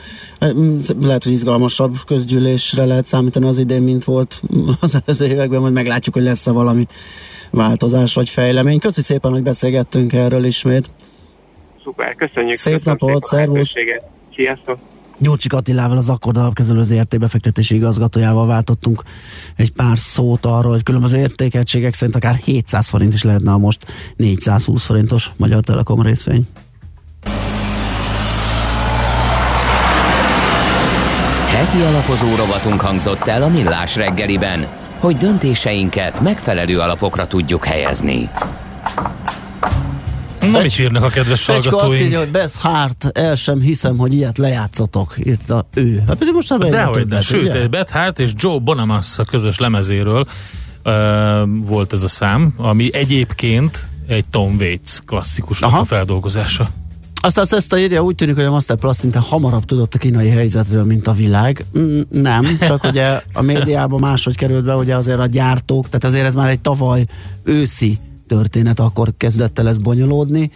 Lehet, 1.01 1.23
hogy 1.23 1.31
izgalmasabb 1.31 1.95
közgyűlésre 2.05 2.85
lehet 2.85 3.05
számítani 3.05 3.47
az 3.47 3.57
idén, 3.57 3.81
mint 3.81 4.03
volt 4.03 4.41
az 4.81 5.01
előző 5.05 5.25
években, 5.25 5.61
majd 5.61 5.73
meglátjuk, 5.73 6.15
hogy 6.15 6.23
lesz-e 6.23 6.51
valami 6.51 6.85
változás 7.51 8.13
vagy 8.13 8.29
fejlemény. 8.29 8.79
Köszi 8.79 9.01
szépen, 9.01 9.31
hogy 9.31 9.43
beszélgettünk 9.43 10.13
erről 10.13 10.43
ismét. 10.43 10.91
Szuper, 11.83 12.15
köszönjük. 12.15 12.57
Szép 12.57 12.73
köszönöm 12.73 12.97
napot, 12.99 13.23
szervusz. 13.23 13.73
Sziasztok! 14.35 14.77
Gyurcsik 15.19 15.53
Attilával, 15.53 15.97
az 15.97 16.09
Akkord 16.09 16.37
alapkezelő 16.37 16.83
ZRT 16.83 17.19
befektetési 17.19 17.75
igazgatójával 17.75 18.47
váltottunk 18.47 19.03
egy 19.55 19.71
pár 19.71 19.97
szót 19.97 20.45
arról, 20.45 20.71
hogy 20.71 20.83
különböző 20.83 21.17
értékeltségek 21.17 21.93
szerint 21.93 22.15
akár 22.15 22.35
700 22.35 22.89
forint 22.89 23.13
is 23.13 23.23
lehetne 23.23 23.51
a 23.51 23.57
most 23.57 23.85
420 24.15 24.85
forintos 24.85 25.31
Magyar 25.35 25.63
Telekom 25.63 26.01
részvény. 26.01 26.47
Heti 31.47 31.81
alapozó 31.81 32.35
rovatunk 32.35 32.81
hangzott 32.81 33.27
el 33.27 33.43
a 33.43 33.47
Millás 33.47 33.95
reggeliben, 33.95 34.67
hogy 34.99 35.17
döntéseinket 35.17 36.19
megfelelő 36.19 36.79
alapokra 36.79 37.27
tudjuk 37.27 37.65
helyezni. 37.65 38.29
Na, 40.41 40.61
mit 40.61 40.79
írnak 40.79 41.03
a 41.03 41.09
kedves 41.09 41.43
Fecska 41.43 41.57
azt 41.57 41.69
hallgatóink? 41.69 42.05
írja, 42.05 42.19
hogy 42.19 42.31
Beth 42.31 42.55
Hart, 42.57 43.09
el 43.13 43.35
sem 43.35 43.59
hiszem, 43.61 43.97
hogy 43.97 44.13
ilyet 44.13 44.37
lejátszotok, 44.37 45.15
írta 45.23 45.65
ő. 45.73 46.03
Hát 46.07 46.17
pedig 46.17 46.33
most 46.33 46.49
már 46.49 46.69
Dehogy 46.69 47.07
nem. 47.07 47.21
Sőt, 47.21 47.41
ugye? 47.41 47.67
Beth 47.67 47.93
Hart 47.93 48.19
és 48.19 48.31
Joe 48.35 48.59
Bonamassa 48.59 49.23
közös 49.23 49.59
lemezéről 49.59 50.27
uh, 50.85 50.93
volt 51.67 51.93
ez 51.93 52.03
a 52.03 52.07
szám, 52.07 52.53
ami 52.57 52.89
egyébként 52.93 53.87
egy 54.07 54.27
Tom 54.27 54.55
Waits 54.59 54.99
klasszikusnak 55.05 55.69
Aha. 55.69 55.79
a 55.79 55.85
feldolgozása. 55.85 56.69
Aztán 57.21 57.45
ezt 57.49 57.75
írja, 57.75 58.03
úgy 58.03 58.15
tűnik, 58.15 58.35
hogy 58.35 58.43
a 58.43 58.51
Master 58.51 58.77
Plus 58.77 58.97
szinte 58.97 59.19
hamarabb 59.19 59.65
tudott 59.65 59.93
a 59.93 59.97
kínai 59.97 60.29
helyzetről, 60.29 60.83
mint 60.83 61.07
a 61.07 61.11
világ. 61.11 61.65
Mm, 61.79 61.99
Nem, 62.09 62.45
csak 62.59 62.83
ugye 62.83 63.21
a 63.33 63.41
médiában 63.41 63.99
máshogy 63.99 64.35
került 64.35 64.63
be, 64.63 64.75
ugye 64.75 64.95
azért 64.95 65.19
a 65.19 65.25
gyártók, 65.25 65.85
tehát 65.85 66.03
azért 66.03 66.25
ez 66.25 66.35
már 66.35 66.49
egy 66.49 66.59
tavaly 66.59 67.05
őszi 67.43 67.99
történet, 68.29 68.79
akkor 68.79 69.13
kezdett 69.17 69.59
el 69.59 69.67
ez 69.67 69.77
bonyolódni, 69.77 70.51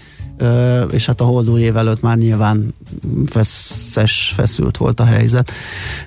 és 0.91 1.05
hát 1.05 1.21
a 1.21 1.23
holdó 1.23 1.57
év 1.57 1.77
előtt 1.77 2.01
már 2.01 2.17
nyilván 2.17 2.73
feszes, 3.25 4.33
feszült 4.35 4.77
volt 4.77 4.99
a 4.99 5.05
helyzet. 5.05 5.51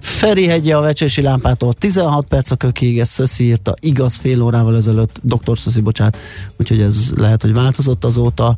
Feri 0.00 0.46
hegye 0.46 0.76
a 0.76 0.80
vecsési 0.80 1.22
lámpától 1.22 1.72
16 1.74 2.26
perc 2.26 2.50
a 2.50 2.56
kökig, 2.56 2.98
ezt 2.98 3.12
Szöszi 3.12 3.44
írta, 3.44 3.74
igaz 3.80 4.16
fél 4.16 4.42
órával 4.42 4.76
ezelőtt, 4.76 5.20
doktor 5.22 5.58
Szöszi, 5.58 5.80
bocsánat, 5.80 6.16
úgyhogy 6.56 6.80
ez 6.80 7.12
lehet, 7.16 7.42
hogy 7.42 7.52
változott 7.52 8.04
azóta. 8.04 8.56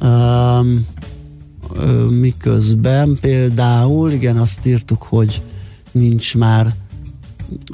Um, 0.00 0.86
miközben 2.10 3.18
például, 3.20 4.10
igen, 4.10 4.36
azt 4.36 4.66
írtuk, 4.66 5.02
hogy 5.02 5.42
nincs 5.92 6.36
már 6.36 6.74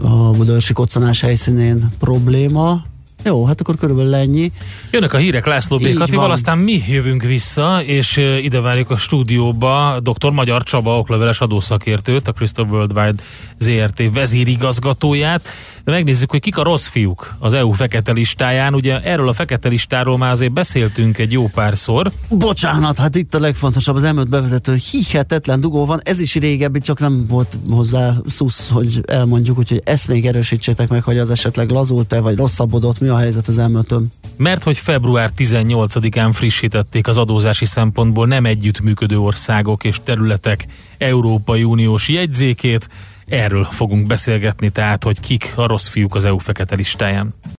a 0.02 0.30
budaörsi 0.30 0.72
koccanás 0.72 1.20
helyszínén 1.20 1.90
probléma. 1.98 2.84
Jó, 3.22 3.44
hát 3.44 3.60
akkor 3.60 3.76
körülbelül 3.76 4.14
ennyi. 4.14 4.52
Jönnek 4.90 5.12
a 5.12 5.16
hírek 5.16 5.46
László 5.46 5.78
B. 5.78 5.92
Katival, 5.92 6.30
aztán 6.30 6.58
mi 6.58 6.82
jövünk 6.88 7.22
vissza, 7.22 7.82
és 7.82 8.16
ide 8.42 8.60
várjuk 8.60 8.90
a 8.90 8.96
stúdióba 8.96 10.00
dr. 10.02 10.30
Magyar 10.30 10.62
Csaba 10.62 10.98
okleveles 10.98 11.40
adószakértőt, 11.40 12.28
a 12.28 12.32
Crystal 12.32 12.66
Worldwide 12.70 13.22
ZRT 13.58 14.02
vezérigazgatóját. 14.14 15.48
Megnézzük, 15.84 16.30
hogy 16.30 16.40
kik 16.40 16.56
a 16.56 16.62
rossz 16.62 16.86
fiúk 16.86 17.34
az 17.38 17.52
EU 17.52 17.72
fekete 17.72 18.12
listáján. 18.12 18.74
Ugye 18.74 19.00
erről 19.00 19.28
a 19.28 19.32
fekete 19.32 19.68
listáról 19.68 20.18
már 20.18 20.30
azért 20.30 20.52
beszéltünk 20.52 21.18
egy 21.18 21.32
jó 21.32 21.48
párszor. 21.48 22.12
Bocsánat, 22.28 22.98
hát 22.98 23.14
itt 23.16 23.34
a 23.34 23.40
legfontosabb 23.40 23.96
az 23.96 24.02
M5 24.06 24.26
bevezető 24.28 24.78
hihetetlen 24.90 25.60
dugó 25.60 25.84
van, 25.84 26.00
ez 26.04 26.20
is 26.20 26.34
régebbi, 26.34 26.80
csak 26.80 26.98
nem 26.98 27.26
volt 27.26 27.58
hozzá 27.70 28.14
szusz, 28.26 28.70
hogy 28.70 29.00
elmondjuk, 29.06 29.58
úgyhogy 29.58 29.82
ezt 29.84 30.08
még 30.08 30.26
erősítsétek 30.26 30.88
meg, 30.88 31.02
hogy 31.02 31.18
az 31.18 31.30
esetleg 31.30 31.70
lazult-e, 31.70 32.20
vagy 32.20 32.36
rosszabbodott, 32.36 33.00
mi 33.00 33.08
a 33.10 33.18
helyzet 33.18 33.48
az 33.48 33.60
M5-ön. 33.60 34.06
mert 34.36 34.62
hogy 34.62 34.78
február 34.78 35.30
18-án 35.36 36.30
frissítették 36.32 37.08
az 37.08 37.16
adózási 37.16 37.64
szempontból 37.64 38.26
nem 38.26 38.44
együttműködő 38.44 39.18
országok 39.18 39.84
és 39.84 40.00
területek 40.04 40.66
Európai 40.98 41.64
Uniós 41.64 42.08
jegyzékét. 42.08 42.88
Erről 43.26 43.64
fogunk 43.64 44.06
beszélgetni, 44.06 44.70
tehát, 44.70 45.04
hogy 45.04 45.20
kik 45.20 45.52
a 45.56 45.66
rossz 45.66 45.88
fiúk 45.88 46.14
az 46.14 46.24
EU 46.24 46.38
fekete 46.38 46.74
listáján. 46.74 47.34